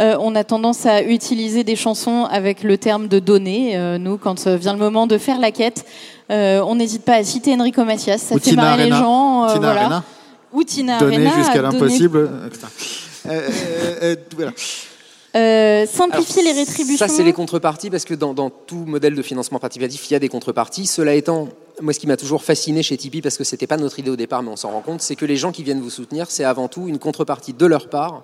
euh, 0.00 0.16
on 0.20 0.34
a 0.34 0.42
tendance 0.42 0.84
à 0.84 1.02
utiliser 1.02 1.62
des 1.62 1.76
chansons 1.76 2.24
avec 2.30 2.64
le 2.64 2.76
terme 2.76 3.06
de 3.06 3.20
données. 3.20 3.76
Euh, 3.76 3.98
nous, 3.98 4.18
quand 4.18 4.48
vient 4.48 4.72
le 4.72 4.78
moment 4.80 5.06
de 5.06 5.16
faire 5.18 5.38
la 5.38 5.52
quête, 5.52 5.84
euh, 6.32 6.60
on 6.66 6.74
n'hésite 6.74 7.04
pas 7.04 7.14
à 7.14 7.22
citer 7.22 7.54
Enrico 7.54 7.84
Macias. 7.84 8.18
Ça 8.18 8.34
Ou 8.34 8.38
fait 8.38 8.50
Tina 8.50 8.62
marrer 8.62 8.84
les 8.86 8.90
gens. 8.90 9.44
euh, 9.44 9.52
Tina 9.54 9.58
voilà. 9.60 9.80
Arena. 9.82 10.04
Ou 10.52 10.64
Tina 10.64 10.98
Donner 10.98 11.16
Arena. 11.26 11.36
jusqu'à 11.42 11.62
l'impossible. 11.62 12.18
euh. 12.18 12.48
Euh, 13.26 13.50
euh, 14.02 14.16
voilà. 14.34 14.52
Simplifier 15.86 16.42
les 16.42 16.52
rétributions. 16.52 17.06
Ça, 17.06 17.12
c'est 17.12 17.22
les 17.22 17.32
contreparties, 17.32 17.90
parce 17.90 18.04
que 18.04 18.14
dans, 18.14 18.34
dans 18.34 18.50
tout 18.50 18.84
modèle 18.86 19.14
de 19.14 19.22
financement 19.22 19.58
participatif, 19.58 20.10
il 20.10 20.14
y 20.14 20.16
a 20.16 20.18
des 20.18 20.28
contreparties. 20.28 20.86
Cela 20.86 21.14
étant, 21.14 21.48
moi, 21.80 21.92
ce 21.92 21.98
qui 21.98 22.06
m'a 22.06 22.16
toujours 22.16 22.42
fasciné 22.42 22.82
chez 22.82 22.96
Tipeee, 22.96 23.22
parce 23.22 23.36
que 23.36 23.44
c'était 23.44 23.66
pas 23.66 23.76
notre 23.76 23.98
idée 23.98 24.10
au 24.10 24.16
départ, 24.16 24.42
mais 24.42 24.50
on 24.50 24.56
s'en 24.56 24.70
rend 24.70 24.80
compte, 24.80 25.02
c'est 25.02 25.16
que 25.16 25.26
les 25.26 25.36
gens 25.36 25.52
qui 25.52 25.62
viennent 25.62 25.80
vous 25.80 25.90
soutenir, 25.90 26.30
c'est 26.30 26.44
avant 26.44 26.68
tout 26.68 26.88
une 26.88 26.98
contrepartie 26.98 27.52
de 27.52 27.66
leur 27.66 27.88
part 27.88 28.22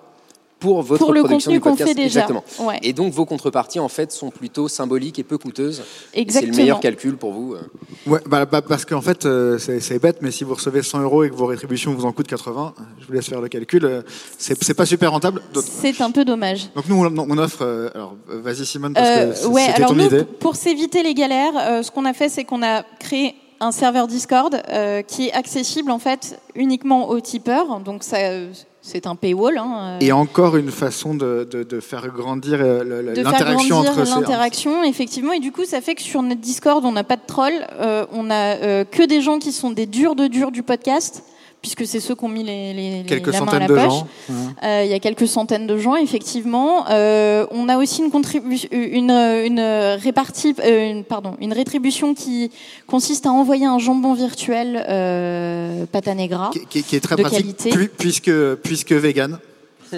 pour 0.65 0.83
votre 0.83 1.05
pour 1.05 1.13
le 1.13 1.21
production 1.23 1.51
contenu 1.51 1.61
qu'on 1.61 1.71
podcast. 1.71 1.89
fait 1.91 1.95
déjà. 1.95 2.21
Exactement. 2.23 2.45
Ouais. 2.69 2.79
Et 2.83 2.93
donc, 2.93 3.13
vos 3.13 3.25
contreparties, 3.27 3.81
en 3.81 3.89
fait, 3.89 4.13
sont 4.13 4.31
plutôt 4.31 4.67
symboliques 4.69 5.19
et 5.19 5.23
peu 5.25 5.37
coûteuses. 5.39 5.81
Et 5.81 5.83
C'est 6.17 6.21
Exactement. 6.21 6.53
le 6.53 6.57
meilleur 6.59 6.81
calcul 6.81 7.17
pour 7.17 7.33
vous. 7.33 7.55
euh. 7.55 7.61
Ouais, 8.07 8.21
bah, 8.27 8.47
bah, 8.47 8.63
parce 8.63 8.85
qu'en 8.85 9.01
fait, 9.03 9.27
euh, 9.27 9.59
c'est 9.59 9.81
c'est 9.81 9.99
bête, 9.99 10.19
mais 10.23 10.31
si 10.31 10.45
vous 10.45 10.55
recevez 10.55 10.83
100 10.83 11.01
euros 11.03 11.25
et 11.25 11.31
que 11.31 11.35
vos 11.35 11.47
rétributions 11.47 11.93
vous 11.95 12.07
en 12.07 12.13
coûtent 12.13 12.27
80, 12.29 12.75
euh, 12.79 12.83
je 13.01 13.07
vous 13.07 13.13
laisse 13.13 13.29
faire 13.29 13.41
le 13.41 13.49
calcul, 13.49 13.85
euh, 13.85 14.03
c'est 14.39 14.57
c'est 14.65 14.75
pas 14.75 14.87
super 14.87 15.11
rentable. 15.11 15.43
Donc, 15.53 15.65
C'est 15.67 16.01
un 16.01 16.11
peu 16.11 16.25
dommage. 16.25 16.69
donc 16.75 16.89
nous, 16.89 16.97
on, 17.05 17.15
on 17.19 17.39
offre. 17.39 17.63
euh, 17.63 17.91
alors, 17.95 18.15
vas-y 18.29 18.65
Simone, 18.65 18.95
parce 18.95 19.09
Euh, 19.09 19.33
que 19.33 19.47
ouais, 19.49 19.63
c'était 19.67 19.77
alors 19.77 19.91
ton 19.91 19.97
nous, 19.97 20.07
idée. 20.07 20.25
pour 20.25 20.57
s'éviter 20.57 21.03
les 21.03 21.15
galères, 21.15 21.53
euh, 21.57 21.83
ce 21.83 21.91
qu'on 21.91 22.05
a 22.07 22.13
fait, 22.15 22.29
c'est 22.29 22.45
qu'on 22.45 22.63
a 22.63 22.83
créé 22.99 23.35
un 23.61 23.73
serveur 23.73 24.07
Discord 24.09 24.61
euh, 24.71 25.03
qui 25.03 25.29
est 25.29 25.33
accessible 25.33 25.91
en 25.91 25.99
fait 25.99 26.39
uniquement 26.55 27.09
aux 27.11 27.21
tipeurs. 27.21 27.81
Donc 27.81 28.03
ça, 28.03 28.17
euh, 28.19 28.51
c'est 28.87 29.07
un 29.07 29.17
paywall. 29.17 29.57
hein, 29.57 29.97
euh, 29.97 29.99
Et 30.05 30.13
encore 30.13 30.57
une 30.59 30.71
façon 30.71 31.15
de, 31.15 31.49
de, 31.51 31.63
de 31.63 31.81
faire 31.81 32.07
grandir 32.09 32.59
euh, 32.61 32.85
l'interaction 33.17 33.77
grandir 33.83 33.93
entre 33.93 34.05
ces. 34.07 34.15
l'interaction, 34.15 34.83
effectivement. 34.85 35.33
Et 35.33 35.41
du 35.41 35.53
coup, 35.53 35.65
ça 35.65 35.81
fait 35.81 35.95
que 35.95 36.03
sur 36.03 36.23
notre 36.23 36.43
Discord, 36.43 36.85
on 36.85 36.93
n'a 36.93 37.03
pas 37.05 37.17
de 37.17 37.23
trolls. 37.27 37.67
euh, 37.81 38.05
on 38.13 38.31
a 38.31 38.57
euh, 38.57 38.85
que 38.85 39.03
des 39.03 39.23
gens 39.23 39.39
qui 39.39 39.53
sont 39.53 39.71
des 39.71 39.87
durs 39.87 40.15
de 40.15 40.27
durs 40.27 40.51
du 40.53 40.63
podcast, 40.63 41.25
puisque 41.65 41.87
c'est 41.87 41.99
ceux 42.01 42.15
qui 42.15 42.23
ont 42.25 42.29
mis 42.29 42.43
les, 42.45 42.75
les, 42.75 43.03
Quelques 43.07 43.33
la 43.33 43.41
main 43.41 43.53
à 43.55 43.59
la 43.59 43.67
de 43.69 43.75
poche. 43.75 44.03
Euh, 44.63 44.83
il 44.85 44.91
y 44.91 44.93
a 44.93 44.99
quelques 44.99 45.27
centaines 45.27 45.67
de 45.67 45.79
gens, 45.79 45.97
effectivement. 45.97 46.85
Euh, 46.91 47.47
on 47.53 47.71
a 47.71 47.79
aussi 47.79 48.03
une, 48.03 48.11
une, 48.71 49.11
une, 49.11 49.61
répartie, 50.03 50.55
euh, 50.63 50.91
une, 50.91 51.05
pardon, 51.05 51.37
une 51.41 51.55
rétribution 51.55 52.13
qui 52.13 52.51
consiste 52.87 53.25
à 53.25 53.31
envoyer 53.33 53.65
un 53.65 53.79
jambon 53.79 54.13
virtuel 54.13 54.85
euh, 54.87 55.87
pâte 55.87 56.07
à 56.09 56.15
negra. 56.15 56.51
Qui, 56.53 56.67
qui- 56.67 56.83
qui 56.83 56.97
est 56.97 57.01
très 57.01 57.17
de 57.17 57.23
pratique, 57.23 57.57
qualité. 57.57 57.71
pu- 57.71 57.91
puisque, 57.97 58.55
puisque 58.57 58.93
vegan. 58.93 59.39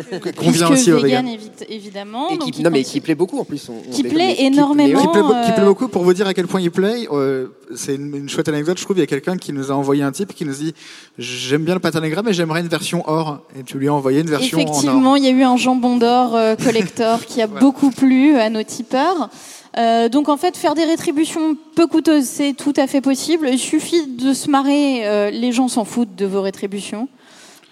Qu'on 0.02 0.50
vient 0.50 0.68
Puisque 0.68 0.70
aussi 0.70 0.92
au 0.92 0.98
vegan, 0.98 1.26
vegan. 1.26 1.40
évi- 1.40 1.66
évidemment. 1.68 2.28
Et 2.30 2.38
donc 2.38 2.50
qui, 2.50 2.60
il 2.60 2.64
non, 2.64 2.70
mais 2.70 2.82
qui 2.84 3.00
plaît 3.00 3.14
beaucoup 3.14 3.38
en 3.38 3.44
plus. 3.44 3.68
on- 3.68 3.74
on 3.74 3.90
Qui 3.90 4.02
déconne, 4.02 4.18
plaît 4.18 4.36
énormément. 4.40 5.00
Qui 5.00 5.08
plaît, 5.08 5.22
beau- 5.22 5.28
qui 5.44 5.52
plaît 5.52 5.60
euh, 5.62 5.64
beaucoup. 5.66 5.88
Pour 5.88 6.02
vous 6.04 6.12
dire 6.14 6.26
à 6.26 6.34
quel 6.34 6.46
point 6.46 6.60
il 6.60 6.70
plaît, 6.70 7.06
euh, 7.12 7.48
c'est 7.74 7.94
une, 7.96 8.14
une 8.14 8.28
chouette 8.28 8.48
anecdote, 8.48 8.78
je 8.78 8.84
trouve. 8.84 8.96
Il 8.96 9.00
y 9.00 9.02
a 9.04 9.06
quelqu'un 9.06 9.36
qui 9.36 9.52
nous 9.52 9.70
a 9.70 9.74
envoyé 9.74 10.02
un 10.02 10.12
type 10.12 10.34
qui 10.34 10.44
nous 10.44 10.54
dit 10.54 10.74
J'aime 11.18 11.62
bien 11.64 11.74
le 11.74 11.80
patanégra, 11.80 12.22
mais 12.22 12.32
j'aimerais 12.32 12.60
une 12.60 12.68
version 12.68 13.02
or. 13.06 13.40
Et 13.58 13.62
tu 13.62 13.78
lui 13.78 13.88
as 13.88 13.94
envoyé 13.94 14.20
une 14.20 14.30
version 14.30 14.58
en 14.58 14.62
or. 14.62 14.68
Effectivement, 14.70 15.16
il 15.16 15.24
y 15.24 15.28
a 15.28 15.30
eu 15.30 15.42
un 15.42 15.56
jambon 15.56 15.96
d'or 15.96 16.34
euh, 16.34 16.56
collector 16.64 17.24
qui 17.26 17.40
a 17.42 17.46
beaucoup 17.46 17.90
plu 17.90 18.36
à 18.36 18.50
nos 18.50 18.62
tipeurs. 18.62 19.30
Euh, 19.78 20.08
donc 20.08 20.30
en 20.30 20.38
fait, 20.38 20.56
faire 20.56 20.74
des 20.74 20.84
rétributions 20.84 21.54
peu 21.74 21.86
coûteuses, 21.86 22.24
c'est 22.24 22.54
tout 22.54 22.72
à 22.78 22.86
fait 22.86 23.02
possible. 23.02 23.46
Il 23.52 23.58
suffit 23.58 24.06
de 24.06 24.32
se 24.32 24.48
marrer. 24.50 25.06
euh, 25.06 25.28
les 25.30 25.52
gens 25.52 25.68
s'en 25.68 25.84
foutent 25.84 26.14
de 26.16 26.24
vos 26.24 26.40
rétributions. 26.40 27.08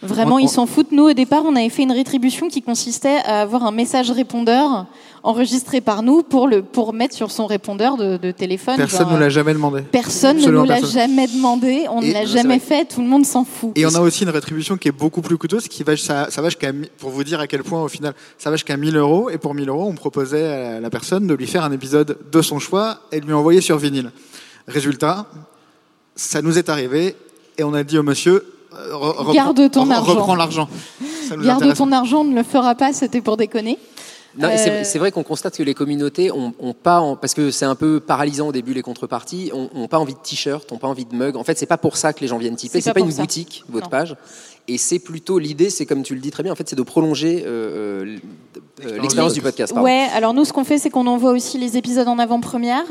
Vraiment, 0.04 0.32
On- 0.32 0.36
on- 0.36 0.38
ils 0.40 0.48
s'en 0.48 0.66
foutent. 0.66 0.92
Nous, 0.92 1.04
au 1.10 1.12
départ, 1.12 1.42
on 1.46 1.56
avait 1.56 1.68
fait 1.68 1.82
une 1.82 1.92
rétribution 1.92 2.48
qui 2.48 2.62
consistait 2.62 3.18
à 3.24 3.40
avoir 3.42 3.64
un 3.64 3.70
message 3.72 4.10
répondeur 4.10 4.86
enregistré 5.22 5.80
par 5.80 6.02
nous 6.02 6.22
pour 6.22 6.46
le 6.48 6.62
pour 6.62 6.92
mettre 6.92 7.14
sur 7.14 7.30
son 7.30 7.46
répondeur 7.46 7.96
de, 7.96 8.18
de 8.18 8.30
téléphone. 8.30 8.76
Personne 8.76 9.10
ne 9.10 9.18
l'a 9.18 9.30
jamais 9.30 9.54
demandé. 9.54 9.80
Personne 9.80 10.36
ne 10.36 10.50
nous 10.50 10.64
l'a 10.64 10.82
jamais 10.82 11.26
demandé, 11.26 11.86
on 11.90 12.02
Et- 12.02 12.08
ne 12.08 12.12
l'a 12.12 12.26
jamais 12.26 12.58
fait, 12.58 12.84
tout 12.84 13.00
le 13.00 13.06
monde 13.06 13.24
s'en 13.24 13.44
fout. 13.44 13.72
Et 13.76 13.86
on 13.86 13.94
a 13.94 14.00
aussi 14.00 14.24
une 14.24 14.28
rétribution 14.30 14.76
qui 14.76 14.88
est 14.88 14.92
beaucoup 14.92 15.22
plus 15.22 15.38
coûteuse, 15.38 15.66
qui 15.68 15.82
va, 15.82 15.96
ça, 15.96 16.30
ça 16.30 16.42
va 16.42 16.48
jusqu'à, 16.50 16.72
pour 16.98 17.08
vous 17.10 17.24
dire 17.24 17.40
à 17.40 17.46
quel 17.46 17.62
point 17.62 17.82
au 17.82 17.88
final, 17.88 18.12
ça 18.36 18.50
va 18.50 18.56
jusqu'à 18.56 18.76
1000 18.76 18.96
euros. 18.96 19.30
Et 19.30 19.38
pour 19.38 19.54
1000 19.54 19.68
euros, 19.70 19.86
on 19.88 19.94
proposait 19.94 20.46
à 20.46 20.80
la 20.80 20.90
personne 20.90 21.26
de 21.26 21.32
lui 21.34 21.46
faire 21.46 21.64
un 21.64 21.72
épisode 21.72 22.18
de 22.30 22.42
son 22.42 22.58
choix 22.58 22.98
et 23.10 23.20
de 23.20 23.26
lui 23.26 23.32
envoyer 23.32 23.62
sur 23.62 23.78
vinyle. 23.78 24.10
Résultat, 24.68 25.26
ça 26.16 26.42
nous 26.42 26.58
est 26.58 26.68
arrivé 26.68 27.16
et 27.56 27.64
on 27.64 27.72
a 27.72 27.82
dit 27.82 27.96
au 27.98 28.02
monsieur, 28.02 28.44
re- 28.92 29.16
reprends- 29.16 29.32
Garde 29.32 29.70
ton 29.70 29.86
re- 29.86 29.92
argent. 29.92 30.14
Reprends 30.14 30.34
l'argent. 30.36 30.68
Garde 31.42 31.74
ton 31.74 31.92
argent, 31.92 32.20
on 32.20 32.24
ne 32.24 32.34
le 32.34 32.42
fera 32.42 32.74
pas, 32.74 32.92
c'était 32.92 33.20
pour 33.20 33.36
déconner. 33.36 33.78
Non, 34.36 34.48
et 34.50 34.56
c'est- 34.58 34.70
Euh, 34.70 34.82
c'est 34.84 34.98
vrai 34.98 35.12
qu'on 35.12 35.22
constate 35.22 35.56
que 35.56 35.62
les 35.62 35.74
communautés 35.74 36.32
ont, 36.32 36.52
ont 36.58 36.72
pas, 36.74 36.98
en- 37.00 37.14
parce 37.14 37.34
que 37.34 37.52
c'est 37.52 37.66
un 37.66 37.76
peu 37.76 38.00
paralysant 38.00 38.48
au 38.48 38.52
début 38.52 38.74
les 38.74 38.82
contreparties, 38.82 39.52
ont, 39.54 39.70
ont 39.76 39.86
pas 39.86 39.98
envie 40.00 40.14
de 40.14 40.18
t-shirt, 40.18 40.70
ont 40.72 40.76
pas 40.78 40.88
envie 40.88 41.04
de 41.04 41.14
mug. 41.14 41.36
En 41.36 41.44
fait, 41.44 41.56
c'est 41.56 41.66
pas 41.66 41.76
pour 41.78 41.96
ça 41.96 42.12
que 42.12 42.20
les 42.20 42.26
gens 42.26 42.36
viennent 42.38 42.56
tiper. 42.56 42.80
C'est 42.80 42.90
pas 42.92 42.94
pas, 42.98 43.06
une 43.06 43.12
ça. 43.12 43.22
boutique 43.22 43.62
votre 43.68 43.86
Non. 43.86 43.90
page. 43.90 44.16
Et 44.66 44.76
c'est 44.76 44.98
plutôt 44.98 45.38
l'idée, 45.38 45.70
c'est 45.70 45.86
comme 45.86 46.02
tu 46.02 46.14
le 46.16 46.20
dis 46.20 46.32
très 46.32 46.42
bien. 46.42 46.50
En 46.50 46.56
fait, 46.56 46.68
c'est 46.68 46.74
de 46.74 46.82
prolonger 46.82 47.44
euh, 47.46 48.02
euh, 48.04 48.16
euh, 48.86 48.98
l'expérience 49.00 49.34
du 49.34 49.40
podcast. 49.42 49.72
pardon. 49.72 49.84
Ouais, 49.86 50.08
alors 50.16 50.34
nous, 50.34 50.44
ce 50.44 50.52
qu'on 50.52 50.64
fait, 50.64 50.78
c'est 50.78 50.90
qu'on 50.90 51.06
envoie 51.06 51.30
aussi 51.30 51.56
les 51.58 51.76
épisodes 51.76 52.08
en 52.08 52.18
avant-première. 52.18 52.82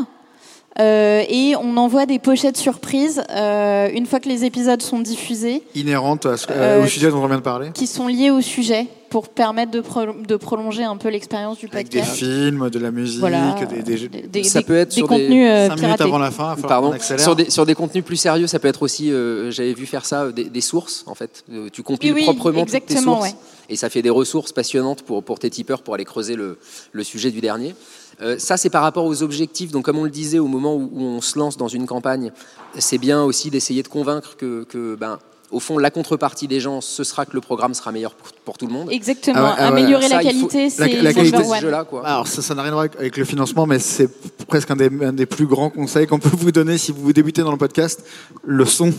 Euh, 0.80 1.24
et 1.30 1.56
on 1.62 1.78
envoie 1.78 2.06
des 2.06 2.20
pochettes 2.20 2.58
surprises 2.58 3.24
euh, 3.30 3.90
une 3.94 4.06
fois 4.06 4.20
que 4.20 4.28
les 4.30 4.44
épisodes 4.46 4.82
sont 4.82 5.00
diffusés, 5.00 5.64
Inhérente 5.76 6.26
à 6.26 6.38
ce- 6.38 6.48
Euh, 6.52 6.84
au 6.84 6.88
sujet 6.88 7.10
dont 7.12 7.24
on 7.24 7.28
vient 7.28 7.38
de 7.38 7.42
parler. 7.42 7.70
qui 7.74 7.88
sont 7.88 8.08
liés 8.08 8.32
au 8.32 8.42
sujet 8.42 8.88
pour 9.14 9.30
permettre 9.30 9.70
de, 9.72 9.80
pro- 9.82 10.12
de 10.28 10.36
prolonger 10.38 10.84
un 10.84 10.98
peu 10.98 11.08
l'expérience 11.10 11.60
du 11.60 11.68
Avec 11.72 11.88
des 11.88 12.00
podcast. 12.00 12.18
films, 12.18 12.68
de 12.72 12.80
la 12.80 12.90
musique, 12.90 13.20
Voilà, 13.20 13.54
des, 13.70 13.84
des, 13.84 14.08
des, 14.10 14.22
des- 14.28 14.44
Ça 14.44 14.60
des- 14.62 14.66
peut 14.66 14.76
être 14.76 14.90
des 14.90 14.96
sur 14.96 15.08
des- 15.08 15.14
contenus 15.22 15.48
euh, 15.48 15.68
5 15.68 15.76
minutes 15.76 15.80
piratés. 15.86 16.04
avant 16.04 16.18
la 16.18 16.32
fin, 16.32 16.56
Pardon. 16.68 16.94
Sur 17.20 17.36
des, 17.36 17.52
sur 17.52 17.64
des 17.68 17.76
contenus 17.76 18.04
plus 18.04 18.16
sérieux, 18.18 18.48
ça 18.48 18.58
peut 18.58 18.68
être 18.68 18.82
aussi, 18.82 19.12
euh, 19.12 19.52
j'avais 19.52 19.76
vu 19.76 19.86
faire 19.86 20.04
ça, 20.04 20.24
euh, 20.24 20.32
des, 20.32 20.46
des 20.46 20.62
sources 20.62 21.04
en 21.06 21.14
fait. 21.14 21.44
Euh, 21.54 21.70
tu 21.72 21.84
compiles 21.84 22.12
Oui, 22.14 22.24
proprement 22.24 22.66
toutes 22.66 22.88
tes 22.88 22.98
sources 22.98 23.22
ouais. 23.30 23.36
et 23.70 23.76
ça 23.76 23.92
fait 23.92 24.02
des 24.02 24.10
ressources 24.10 24.52
passionnantes 24.52 25.04
pour, 25.04 25.24
pour 25.24 25.38
tes 25.38 25.52
tipeurs 25.52 25.84
pour 25.84 25.94
aller 25.94 26.06
creuser 26.06 26.36
le, 26.36 26.58
le 26.92 27.04
sujet 27.04 27.30
du 27.30 27.40
dernier. 27.40 27.76
Euh, 28.24 28.40
ça, 28.40 28.58
c'est 28.58 28.72
par 28.72 28.82
rapport 28.82 29.06
aux 29.06 29.22
objectifs. 29.22 29.72
Donc, 29.72 29.86
comme 29.86 30.00
on 30.00 30.04
le 30.06 30.10
disait, 30.10 30.40
au 30.40 30.48
moment 30.48 30.76
où, 30.76 30.90
où 30.92 31.02
on 31.04 31.22
se 31.22 31.38
lance 31.38 31.56
dans 31.56 31.68
une 31.68 31.86
campagne, 31.86 32.32
c'est 32.80 32.98
bien 32.98 33.22
aussi 33.24 33.52
d'essayer 33.52 33.84
de 33.84 33.88
convaincre 33.90 34.38
que, 34.38 34.64
que, 34.64 34.96
ben, 34.96 35.20
au 35.54 35.60
fond, 35.60 35.78
la 35.78 35.92
contrepartie 35.92 36.48
des 36.48 36.60
gens, 36.60 36.82
ce 36.82 37.04
sera 37.04 37.26
que 37.26 37.34
le 37.34 37.42
programme 37.42 37.74
sera 37.74 37.92
meilleur 37.92 38.14
pour, 38.16 38.32
pour 38.46 38.58
tout 38.58 38.68
le 38.68 38.74
monde. 38.74 38.92
Exactement. 38.92 39.36
Ah 39.38 39.44
ouais, 39.44 39.50
ah 39.58 39.62
ouais. 39.72 39.80
Améliorer 39.80 40.08
Ça, 40.10 40.16
la 40.16 40.24
il 40.24 40.40
faut- 40.40 40.48
qualité, 40.48 40.64
la- 40.64 40.70
c'est 40.70 41.02
la 41.02 41.14
qualité, 41.14 41.38
de 41.38 41.44
ce 41.44 41.62
jeu-là. 41.62 41.86
Alors 42.04 42.28
ça 42.28 42.42
ça 42.42 42.56
n'a 42.56 42.62
rien 42.64 42.72
à 42.72 42.76
voir 42.76 42.88
avec 42.98 43.16
le 43.18 43.26
financement, 43.26 43.66
mais 43.66 43.80
c'est 43.80 44.10
presque 44.48 44.70
un 44.72 44.76
des, 44.76 44.90
un 45.04 45.14
des 45.14 45.26
plus 45.26 45.46
grands 45.46 45.70
conseils 45.70 46.08
qu'on 46.08 46.20
peut 46.20 46.30
vous 46.36 46.52
donner 46.52 46.78
si 46.78 46.92
vous 46.92 47.14
débutez 47.14 47.42
dans 47.44 47.52
le 47.52 47.58
podcast. 47.58 48.04
Le 48.44 48.66
son. 48.66 48.92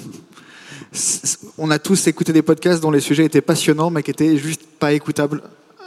C'est- 0.93 1.39
On 1.59 1.71
a 1.71 1.79
tous 1.79 2.07
écouté 2.07 2.33
des 2.33 2.43
podcasts 2.43 2.81
dont 2.81 2.91
les 2.91 3.01
sujets 3.01 3.25
étaient 3.25 3.41
passionnants, 3.41 3.91
mais 3.91 4.03
qui 4.03 4.11
étaient 4.13 4.37
juste 4.37 4.63
pas 4.79 4.93
écoutables. 4.93 5.43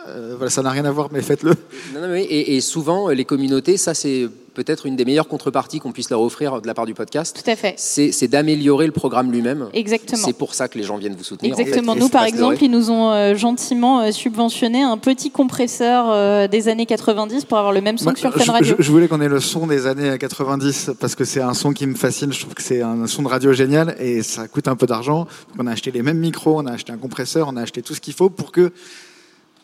Euh, 0.07 0.35
voilà, 0.37 0.49
ça 0.49 0.61
n'a 0.61 0.69
rien 0.71 0.85
à 0.85 0.91
voir, 0.91 1.09
mais 1.11 1.21
faites-le. 1.21 1.51
Non, 1.93 2.01
non, 2.01 2.07
mais 2.07 2.21
oui, 2.21 2.27
et, 2.29 2.55
et 2.55 2.61
souvent, 2.61 3.09
euh, 3.09 3.13
les 3.13 3.25
communautés, 3.25 3.77
ça, 3.77 3.93
c'est 3.93 4.27
peut-être 4.53 4.85
une 4.87 4.95
des 4.95 5.05
meilleures 5.05 5.27
contreparties 5.27 5.79
qu'on 5.79 5.91
puisse 5.91 6.09
leur 6.09 6.21
offrir 6.21 6.61
de 6.61 6.67
la 6.67 6.73
part 6.73 6.85
du 6.87 6.93
podcast. 6.95 7.39
Tout 7.43 7.51
à 7.51 7.55
fait. 7.55 7.75
C'est 7.77 8.11
c'est 8.11 8.27
d'améliorer 8.27 8.87
le 8.87 8.91
programme 8.91 9.31
lui-même. 9.31 9.67
Exactement. 9.73 10.23
C'est 10.25 10.33
pour 10.33 10.55
ça 10.55 10.67
que 10.67 10.77
les 10.79 10.83
gens 10.83 10.97
viennent 10.97 11.13
vous 11.15 11.23
soutenir. 11.23 11.53
en 11.53 11.57
fait. 11.57 11.61
Exactement. 11.63 11.95
Nous, 11.95 12.09
par 12.09 12.23
exemple, 12.23 12.57
ils 12.63 12.71
nous 12.71 12.89
ont 12.89 13.11
euh, 13.11 13.35
gentiment 13.35 14.01
euh, 14.01 14.11
subventionné 14.11 14.81
un 14.81 14.97
petit 14.97 15.29
compresseur 15.29 16.05
euh, 16.09 16.47
des 16.47 16.69
années 16.69 16.87
90 16.87 17.45
pour 17.45 17.57
avoir 17.59 17.71
le 17.73 17.81
même 17.81 17.99
son 17.99 18.05
Moi, 18.05 18.13
que 18.13 18.19
sur 18.19 18.33
Fun 18.33 18.51
Radio. 18.53 18.75
je- 18.79 18.81
je 18.83 18.91
voulais 18.91 19.07
qu'on 19.07 19.21
ait 19.21 19.27
le 19.29 19.39
son 19.39 19.67
des 19.67 19.85
années 19.85 20.17
90 20.17 20.91
parce 20.99 21.13
que 21.13 21.23
c'est 21.25 21.41
un 21.41 21.53
son 21.53 21.71
qui 21.71 21.85
me 21.85 21.93
fascine. 21.95 22.33
Je 22.33 22.39
trouve 22.39 22.55
que 22.55 22.63
c'est 22.63 22.81
un 22.81 23.05
son 23.05 23.21
de 23.21 23.27
radio 23.27 23.53
génial 23.53 23.95
et 23.99 24.23
ça 24.23 24.47
coûte 24.47 24.67
un 24.67 24.75
peu 24.75 24.87
d'argent. 24.87 25.19
Donc, 25.19 25.59
on 25.59 25.67
a 25.67 25.71
acheté 25.71 25.91
les 25.91 26.01
mêmes 26.01 26.17
micros, 26.17 26.57
on 26.57 26.65
a 26.65 26.71
acheté 26.71 26.91
un 26.91 26.97
compresseur, 26.97 27.47
on 27.51 27.57
a 27.57 27.61
acheté 27.61 27.83
tout 27.83 27.93
ce 27.93 28.01
qu'il 28.01 28.13
faut 28.15 28.29
pour 28.31 28.51
que 28.51 28.71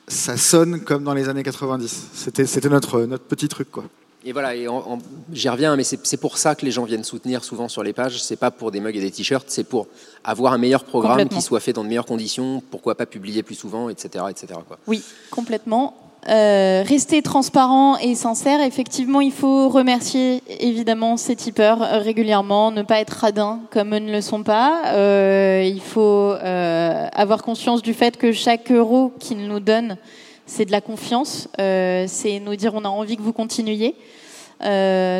ça 0.07 0.37
sonne 0.37 0.81
comme 0.81 1.03
dans 1.03 1.13
les 1.13 1.29
années 1.29 1.43
90. 1.43 2.07
C'était, 2.13 2.45
c'était 2.45 2.69
notre, 2.69 3.01
notre 3.01 3.23
petit 3.23 3.47
truc, 3.47 3.71
quoi. 3.71 3.85
Et 4.25 4.31
voilà, 4.31 4.55
et 4.55 4.69
en- 4.69 4.77
en- 4.77 4.99
j'y 5.33 5.49
reviens, 5.49 5.75
mais 5.75 5.83
c'est 5.83 5.99
c'est 6.05 6.15
pour 6.15 6.37
ça 6.37 6.55
que 6.55 6.63
les 6.65 6.71
gens 6.71 6.85
viennent 6.85 7.03
soutenir 7.03 7.43
souvent 7.43 7.67
sur 7.67 7.83
les 7.83 7.91
pages. 7.91 8.23
C'est 8.23 8.37
pas 8.37 8.51
pour 8.51 8.71
des 8.71 8.79
mugs 8.79 8.95
et 8.95 9.01
des 9.01 9.11
t-shirts, 9.11 9.47
c'est 9.49 9.65
pour 9.65 9.87
avoir 10.23 10.53
un 10.53 10.57
meilleur 10.57 10.85
programme 10.85 11.17
qui 11.27 11.41
soit 11.41 11.59
fait 11.59 11.73
dans 11.73 11.83
de 11.83 11.89
meilleures 11.89 12.05
conditions. 12.05 12.63
Pourquoi 12.71 12.95
pas 12.95 13.05
publier 13.05 13.43
plus 13.43 13.55
souvent, 13.55 13.89
etc., 13.89 14.23
etc. 14.29 14.47
Quoi. 14.65 14.77
Oui, 14.87 15.03
complètement. 15.29 15.97
Euh, 16.29 16.83
rester 16.87 17.21
transparent 17.21 17.97
et 17.97 18.15
sincère. 18.15 18.61
Effectivement, 18.61 19.19
il 19.19 19.33
faut 19.33 19.67
remercier 19.67 20.41
évidemment 20.61 21.17
ces 21.17 21.35
tipeurs 21.35 21.81
euh, 21.81 21.97
régulièrement, 21.99 22.71
ne 22.71 22.81
pas 22.81 23.01
être 23.01 23.09
radin 23.09 23.59
comme 23.71 23.93
eux 23.93 23.99
ne 23.99 24.11
le 24.11 24.21
sont 24.21 24.41
pas. 24.41 24.83
Euh, 24.93 25.63
il 25.65 25.81
faut 25.81 26.31
euh, 26.31 27.07
avoir 27.11 27.43
conscience 27.43 27.81
du 27.81 27.93
fait 27.93 28.15
que 28.15 28.31
chaque 28.31 28.71
euro 28.71 29.11
qu'ils 29.19 29.45
nous 29.45 29.59
donnent, 29.59 29.97
c'est 30.45 30.63
de 30.63 30.71
la 30.71 30.79
confiance. 30.79 31.49
Euh, 31.59 32.05
c'est 32.07 32.39
nous 32.39 32.55
dire 32.55 32.73
on 32.73 32.85
a 32.85 32.89
envie 32.89 33.17
que 33.17 33.21
vous 33.21 33.33
continuiez. 33.33 33.93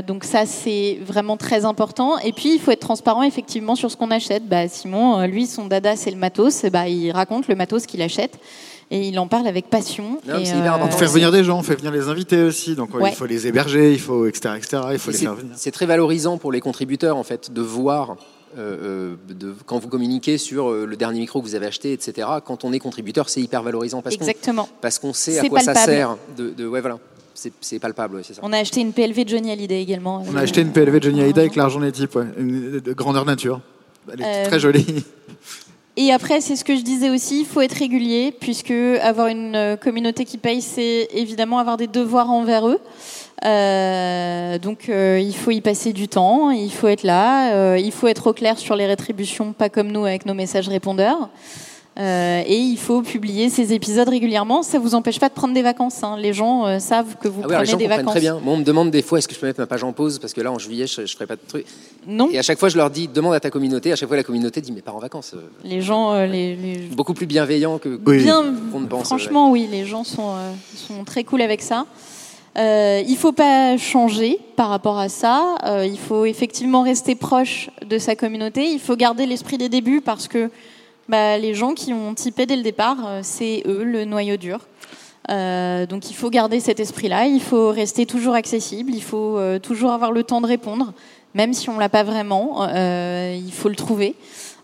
Donc 0.07 0.23
ça 0.23 0.45
c'est 0.45 0.99
vraiment 1.01 1.35
très 1.35 1.65
important. 1.65 2.17
Et 2.19 2.31
puis 2.31 2.53
il 2.53 2.59
faut 2.61 2.71
être 2.71 2.79
transparent 2.79 3.23
effectivement 3.23 3.75
sur 3.75 3.91
ce 3.91 3.97
qu'on 3.97 4.09
achète. 4.09 4.47
Bah, 4.47 4.69
Simon, 4.69 5.23
lui 5.23 5.47
son 5.47 5.65
dada 5.65 5.97
c'est 5.97 6.11
le 6.11 6.17
matos. 6.17 6.63
Bah, 6.71 6.87
il 6.87 7.11
raconte 7.11 7.49
le 7.49 7.55
matos 7.55 7.85
qu'il 7.85 8.01
achète 8.01 8.39
et 8.91 9.07
il 9.07 9.17
en 9.19 9.27
parle 9.27 9.47
avec 9.47 9.69
passion. 9.69 10.19
Non, 10.27 10.39
Et, 10.39 10.45
c'est 10.45 10.57
hyper 10.57 10.73
important. 10.75 10.95
On 10.95 10.99
fait 10.99 11.05
venir 11.07 11.31
des 11.31 11.43
gens, 11.43 11.59
on 11.59 11.63
fait 11.63 11.75
venir 11.75 11.91
les 11.91 12.07
invités 12.07 12.43
aussi. 12.43 12.75
Donc, 12.75 12.89
euh, 12.95 12.99
Ouais. 12.99 13.09
il 13.11 13.15
faut 13.15 13.25
les 13.25 13.47
héberger, 13.47 13.91
il 13.93 13.99
faut, 13.99 14.25
etc., 14.27 14.55
etc. 14.57 14.81
Il 14.91 14.99
faut 14.99 15.09
Et 15.11 15.13
les 15.13 15.19
c'est- 15.19 15.25
faire 15.25 15.35
venir. 15.35 15.53
C'est 15.55 15.71
très 15.71 15.85
valorisant 15.85 16.37
pour 16.37 16.51
les 16.51 16.61
contributeurs, 16.61 17.17
en 17.17 17.23
fait, 17.23 17.51
de 17.51 17.61
voir. 17.61 18.17
euh, 18.55 19.15
euh, 19.29 19.33
de, 19.33 19.55
quand 19.65 19.79
vous 19.79 19.87
communiquez 19.87 20.37
sur 20.37 20.69
euh, 20.69 20.85
le 20.85 20.95
dernier 20.95 21.19
micro 21.21 21.41
que 21.41 21.47
vous 21.47 21.55
avez 21.55 21.65
acheté, 21.65 21.91
etc. 21.91 22.27
Quand 22.45 22.63
on 22.63 22.71
est 22.71 22.77
contributeur, 22.77 23.27
c'est 23.27 23.41
hyper 23.41 23.63
valorisant 23.63 24.03
parce 24.03 24.15
qu'on 24.15 24.25
Exactement. 24.25 24.69
parce 24.79 24.99
qu'on 24.99 25.11
sait 25.11 25.39
à 25.39 25.49
quoi 25.49 25.59
ça 25.61 25.73
sert. 25.73 26.17
De, 26.37 26.51
de- 26.51 26.67
ouais, 26.67 26.79
voilà, 26.79 26.99
c'est 27.33 27.51
c'est 27.61 27.79
palpable, 27.79 28.17
ouais, 28.17 28.21
c'est 28.23 28.35
ça. 28.35 28.41
On 28.43 28.53
a 28.53 28.59
acheté 28.59 28.81
une 28.81 28.93
PLV 28.93 29.23
de 29.23 29.29
Johnny 29.29 29.49
Hallyday 29.51 29.81
également. 29.81 30.23
On 30.31 30.35
a 30.35 30.41
acheté 30.41 30.61
une 30.61 30.71
PLV 30.71 30.99
de 30.99 31.03
Johnny 31.05 31.21
Hallyday 31.21 31.41
avec 31.41 31.55
l'argent 31.55 31.79
des 31.79 31.91
types, 31.91 32.13
ouais. 32.15 32.27
une, 32.37 32.79
de 32.79 32.93
grandeur 32.93 33.25
nature. 33.25 33.59
Elle 34.13 34.21
est 34.21 34.23
Euh, 34.23 34.45
très 34.49 34.59
jolie. 34.59 34.85
Et 35.95 36.11
après, 36.11 36.41
c'est 36.41 36.55
ce 36.55 36.63
que 36.63 36.75
je 36.75 36.81
disais 36.81 37.11
aussi, 37.11 37.41
il 37.41 37.45
faut 37.45 37.61
être 37.61 37.73
régulier, 37.77 38.33
puisque 38.39 38.71
avoir 38.71 39.27
une 39.27 39.55
euh, 39.55 39.75
communauté 39.75 40.25
qui 40.25 40.37
paye, 40.37 40.61
c'est 40.61 41.07
évidemment 41.13 41.59
avoir 41.59 41.77
des 41.77 41.85
devoirs 41.85 42.31
envers 42.31 42.67
eux. 42.67 42.79
Euh, 43.45 44.57
donc 44.57 44.87
euh, 44.87 45.19
il 45.21 45.35
faut 45.35 45.51
y 45.51 45.59
passer 45.59 45.91
du 45.91 46.07
temps, 46.07 46.49
il 46.49 46.71
faut 46.71 46.87
être 46.87 47.03
là, 47.03 47.53
euh, 47.53 47.77
il 47.77 47.91
faut 47.91 48.07
être 48.07 48.27
au 48.27 48.33
clair 48.33 48.57
sur 48.57 48.75
les 48.75 48.85
rétributions, 48.85 49.51
pas 49.51 49.69
comme 49.69 49.91
nous 49.91 50.05
avec 50.05 50.25
nos 50.25 50.33
messages 50.33 50.69
répondeurs. 50.69 51.29
Euh, 51.99 52.41
et 52.47 52.57
il 52.57 52.77
faut 52.77 53.03
publier 53.03 53.49
ces 53.49 53.71
épisodes 53.71 54.09
régulièrement. 54.09 54.63
Ça 54.63 54.79
vous 54.79 54.95
empêche 54.95 55.19
pas 55.19 55.29
de 55.29 55.33
prendre 55.35 55.53
des 55.53 55.61
vacances. 55.61 56.03
hein. 56.03 56.17
Les 56.19 56.33
gens 56.33 56.65
euh, 56.65 56.79
savent 56.79 57.17
que 57.21 57.27
vous 57.27 57.41
Ah 57.43 57.47
ouais, 57.47 57.53
alors 57.53 57.61
les 57.61 57.67
prenez 57.67 57.71
gens 57.71 57.77
des 57.77 57.87
vacances. 57.97 58.11
très 58.13 58.19
bien. 58.19 58.39
Moi, 58.43 58.55
on 58.55 58.57
me 58.57 58.63
demande 58.63 58.89
des 58.89 59.03
fois 59.03 59.19
est-ce 59.19 59.27
que 59.27 59.35
je 59.35 59.39
peux 59.39 59.45
mettre 59.45 59.59
ma 59.59 59.67
page 59.67 59.83
en 59.83 59.93
pause 59.93 60.17
parce 60.17 60.33
que 60.33 60.41
là, 60.41 60.51
en 60.51 60.57
juillet, 60.57 60.87
je, 60.87 61.05
je 61.05 61.13
ferai 61.13 61.27
pas 61.27 61.35
de 61.35 61.41
trucs. 61.47 61.67
Non, 62.07 62.29
Et 62.31 62.39
à 62.39 62.41
chaque 62.41 62.57
fois, 62.57 62.69
je 62.69 62.77
leur 62.77 62.89
dis 62.89 63.07
demande 63.07 63.35
à 63.35 63.39
ta 63.39 63.51
communauté. 63.51 63.91
À 63.91 63.95
chaque 63.95 64.07
fois, 64.07 64.17
la 64.17 64.23
communauté 64.23 64.59
dit 64.59 64.71
mais 64.71 64.81
pars 64.81 64.95
en 64.95 64.99
vacances. 64.99 65.33
Euh, 65.35 65.41
les 65.63 65.81
gens, 65.81 66.13
euh, 66.13 66.25
les, 66.25 66.55
les- 66.55 66.77
Beaucoup 66.95 67.13
plus 67.13 67.27
bienveillant 67.27 67.77
que. 67.77 67.99
Oui. 68.05 68.23
bien. 68.23 68.43
qu'on 68.71 68.79
ne 68.79 68.87
pense, 68.87 69.05
franchement, 69.05 69.51
oui, 69.51 69.67
les 69.71 69.85
gens 69.85 70.03
sont, 70.03 70.31
euh, 70.35 70.51
sont 70.75 71.03
très 71.03 71.23
cool 71.23 71.43
avec 71.43 71.61
ça. 71.61 71.85
Euh, 72.57 73.01
il 73.07 73.17
faut 73.17 73.31
pas 73.31 73.77
changer 73.77 74.37
par 74.55 74.69
rapport 74.69 74.97
à 74.99 75.09
ça. 75.09 75.55
Euh, 75.65 75.85
il 75.87 75.97
faut 75.97 76.25
effectivement 76.25 76.81
rester 76.83 77.15
proche 77.15 77.69
de 77.87 77.97
sa 77.99 78.15
communauté. 78.15 78.65
Il 78.71 78.79
faut 78.79 78.95
garder 78.95 79.25
l'esprit 79.25 79.57
des 79.57 79.69
débuts 79.69 80.01
parce 80.01 80.27
que 80.27 80.49
bah, 81.09 81.37
les 81.37 81.53
gens 81.53 81.73
qui 81.73 81.93
ont 81.93 82.13
typé 82.13 82.45
dès 82.45 82.55
le 82.55 82.63
départ, 82.63 82.97
euh, 83.05 83.19
c'est 83.23 83.63
eux 83.65 83.83
le 83.83 84.05
noyau 84.05 84.37
dur. 84.37 84.59
Euh, 85.29 85.85
donc 85.85 86.09
il 86.09 86.15
faut 86.15 86.29
garder 86.29 86.59
cet 86.59 86.79
esprit-là. 86.79 87.25
Il 87.25 87.41
faut 87.41 87.69
rester 87.69 88.05
toujours 88.05 88.35
accessible. 88.35 88.91
Il 88.93 89.03
faut 89.03 89.37
euh, 89.37 89.59
toujours 89.59 89.91
avoir 89.91 90.11
le 90.11 90.23
temps 90.23 90.41
de 90.41 90.47
répondre. 90.47 90.93
même 91.33 91.53
si 91.53 91.69
on 91.69 91.79
l'a 91.79 91.89
pas 91.89 92.03
vraiment, 92.03 92.67
euh, 92.69 93.35
il 93.35 93.51
faut 93.51 93.69
le 93.69 93.75
trouver. 93.75 94.15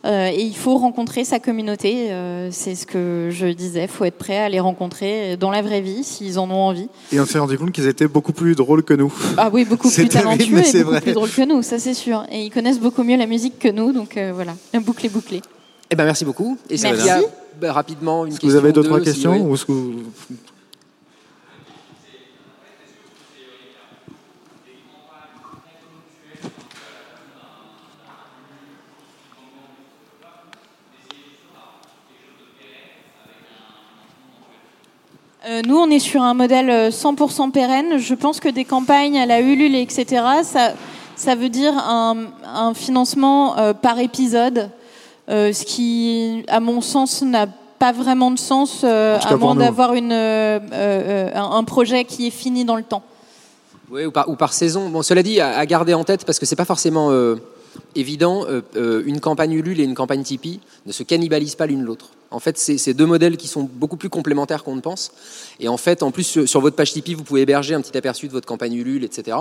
Et 0.05 0.43
il 0.43 0.55
faut 0.55 0.77
rencontrer 0.77 1.25
sa 1.25 1.39
communauté. 1.39 2.09
C'est 2.51 2.75
ce 2.75 2.85
que 2.85 3.27
je 3.31 3.47
disais. 3.47 3.81
Il 3.81 3.89
faut 3.89 4.05
être 4.05 4.17
prêt 4.17 4.37
à 4.37 4.47
les 4.47 4.61
rencontrer 4.61 5.35
dans 5.35 5.51
la 5.51 5.61
vraie 5.61 5.81
vie, 5.81 6.05
s'ils 6.05 6.39
en 6.39 6.49
ont 6.49 6.67
envie. 6.69 6.87
Et 7.11 7.19
on 7.19 7.25
s'est 7.25 7.37
rendu 7.37 7.57
compte 7.57 7.73
qu'ils 7.73 7.85
étaient 7.85 8.07
beaucoup 8.07 8.31
plus 8.31 8.55
drôles 8.55 8.83
que 8.83 8.93
nous. 8.93 9.13
Ah 9.35 9.49
oui, 9.51 9.65
beaucoup 9.65 9.89
plus 9.89 10.07
talentueux 10.07 10.59
et 10.59 10.77
beaucoup 10.77 10.91
vrai. 10.91 11.01
plus 11.01 11.11
drôles 11.11 11.31
que 11.31 11.41
nous, 11.41 11.61
ça 11.63 11.79
c'est 11.79 11.93
sûr. 11.93 12.23
Et 12.31 12.45
ils 12.45 12.49
connaissent 12.49 12.79
beaucoup 12.79 13.03
mieux 13.03 13.17
la 13.17 13.25
musique 13.25 13.59
que 13.59 13.67
nous, 13.67 13.91
donc 13.91 14.17
voilà, 14.33 14.53
la 14.73 14.79
boucle 14.79 15.05
est 15.05 15.09
bouclée. 15.09 15.41
Eh 15.89 15.95
ben 15.95 16.05
merci 16.05 16.23
beaucoup. 16.25 16.57
Et 16.69 16.77
s'il 16.77 16.89
Merci. 16.91 17.07
y 17.07 17.09
a 17.09 17.21
bah, 17.59 17.73
rapidement 17.73 18.25
une 18.25 18.31
Est-ce 18.31 18.39
que 18.39 18.41
question. 18.45 18.59
vous 18.59 18.63
avez 18.65 18.73
deux, 18.73 18.83
trois 18.83 18.99
si- 18.99 19.05
questions 19.05 19.31
oui. 19.33 19.39
ou 19.41 19.53
est-ce 19.55 19.65
que 19.65 19.71
vous- 19.71 20.03
Euh, 35.47 35.61
nous, 35.65 35.77
on 35.77 35.89
est 35.89 35.99
sur 35.99 36.21
un 36.21 36.33
modèle 36.33 36.69
euh, 36.69 36.91
100% 36.91 37.51
pérenne. 37.51 37.97
Je 37.97 38.13
pense 38.13 38.39
que 38.39 38.49
des 38.49 38.65
campagnes 38.65 39.17
à 39.17 39.25
la 39.25 39.39
Ulule, 39.39 39.75
etc., 39.75 40.05
ça, 40.43 40.73
ça 41.15 41.35
veut 41.35 41.49
dire 41.49 41.73
un, 41.77 42.25
un 42.45 42.73
financement 42.73 43.57
euh, 43.57 43.73
par 43.73 43.99
épisode, 43.99 44.57
euh, 44.59 44.67
ce 45.29 45.63
qui, 45.65 46.43
à 46.47 46.59
mon 46.59 46.81
sens, 46.81 47.21
n'a 47.21 47.47
pas 47.77 47.91
vraiment 47.93 48.31
de 48.31 48.39
sens, 48.39 48.81
euh, 48.83 49.17
à 49.23 49.35
moins 49.37 49.55
d'avoir 49.55 49.93
une, 49.93 50.11
euh, 50.11 50.59
euh, 50.73 51.29
un 51.33 51.63
projet 51.63 52.03
qui 52.03 52.27
est 52.27 52.31
fini 52.31 52.65
dans 52.65 52.75
le 52.75 52.83
temps. 52.83 53.03
Oui, 53.91 54.05
ou 54.05 54.11
par, 54.11 54.27
ou 54.29 54.35
par 54.35 54.53
saison. 54.53 54.89
Bon, 54.89 55.01
cela 55.01 55.23
dit, 55.23 55.39
à, 55.39 55.57
à 55.57 55.65
garder 55.65 55.93
en 55.93 56.03
tête, 56.03 56.25
parce 56.25 56.39
que 56.39 56.45
c'est 56.45 56.55
pas 56.57 56.65
forcément 56.65 57.09
euh, 57.11 57.35
évident, 57.95 58.45
euh, 58.47 58.61
euh, 58.75 59.01
une 59.05 59.19
campagne 59.19 59.53
Ulule 59.53 59.79
et 59.79 59.83
une 59.83 59.95
campagne 59.95 60.23
Tipeee 60.23 60.59
ne 60.85 60.91
se 60.91 61.03
cannibalisent 61.03 61.55
pas 61.55 61.65
l'une 61.67 61.83
l'autre. 61.83 62.09
En 62.31 62.39
fait, 62.39 62.57
c'est 62.59 62.77
c'est 62.77 62.93
deux 62.93 63.07
modèles 63.07 63.37
qui 63.37 63.47
sont 63.47 63.63
beaucoup 63.71 63.97
plus 63.97 64.09
complémentaires 64.09 64.63
qu'on 64.63 64.75
ne 64.75 64.81
pense. 64.81 65.11
Et 65.59 65.67
en 65.67 65.77
fait, 65.77 66.03
en 66.03 66.11
plus, 66.11 66.23
sur, 66.23 66.47
sur 66.47 66.61
votre 66.61 66.75
page 66.75 66.91
Tipeee, 66.93 67.15
vous 67.15 67.23
pouvez 67.23 67.41
héberger 67.41 67.73
un 67.73 67.81
petit 67.81 67.97
aperçu 67.97 68.27
de 68.27 68.33
votre 68.33 68.45
campagne 68.47 68.73
Ulule, 68.75 69.03
etc. 69.03 69.37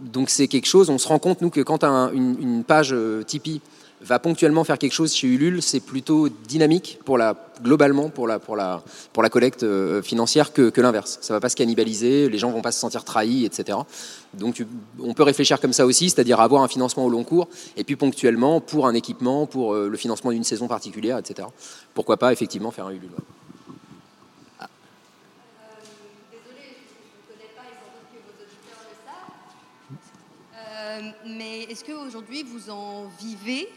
Donc 0.00 0.30
c'est 0.30 0.46
quelque 0.48 0.66
chose, 0.66 0.88
on 0.88 0.98
se 0.98 1.08
rend 1.08 1.18
compte, 1.18 1.42
nous, 1.42 1.50
que 1.50 1.60
quand 1.60 1.84
un- 1.84 2.10
une, 2.12 2.36
une 2.40 2.64
page 2.64 2.90
euh, 2.92 3.22
Tipeee 3.24 3.60
va 4.02 4.18
ponctuellement 4.18 4.64
faire 4.64 4.78
quelque 4.78 4.92
chose 4.92 5.14
chez 5.14 5.26
Ulule, 5.26 5.62
c'est 5.62 5.80
plutôt 5.80 6.28
dynamique 6.28 6.98
pour 7.04 7.16
la, 7.16 7.34
globalement 7.62 8.10
pour 8.10 8.26
la, 8.26 8.38
pour 8.38 8.56
la, 8.56 8.82
pour 9.12 9.22
la 9.22 9.30
collecte 9.30 9.62
euh, 9.62 10.02
financière 10.02 10.52
que, 10.52 10.80
l'inverse. 10.80 11.18
Ça 11.22 11.32
va 11.32 11.40
pas 11.40 11.48
se 11.48 11.56
cannibaliser, 11.56 12.28
les 12.28 12.38
gens 12.38 12.50
vont 12.50 12.62
pas 12.62 12.72
se 12.72 12.78
sentir 12.78 13.04
trahis, 13.04 13.44
etc. 13.44 13.78
Donc 14.34 14.62
on 15.00 15.14
peut 15.14 15.22
réfléchir 15.22 15.60
comme 15.60 15.72
ça 15.72 15.86
aussi, 15.86 16.10
c'est-à-dire 16.10 16.40
avoir 16.40 16.62
un 16.62 16.68
financement 16.68 17.06
au 17.06 17.10
long 17.10 17.24
cours, 17.24 17.48
et 17.76 17.84
puis 17.84 17.96
ponctuellement 17.96 18.60
pour 18.60 18.86
un 18.86 18.94
équipement, 18.94 19.46
pour 19.46 19.74
euh, 19.74 19.88
le 19.88 19.96
financement 19.96 20.30
d'une 20.30 20.44
saison 20.44 20.68
particulière, 20.68 21.18
etc. 21.18 21.48
Pourquoi 21.94 22.18
pas 22.18 22.32
effectivement 22.32 22.70
faire 22.70 22.86
un 22.86 22.90
Ulule. 22.90 23.10
ouais. 23.10 23.24
Euh, 30.96 31.10
mais 31.26 31.64
est-ce 31.64 31.84
qu'aujourd'hui 31.84 32.42
vous 32.42 32.70
en 32.70 33.06
vivez 33.20 33.68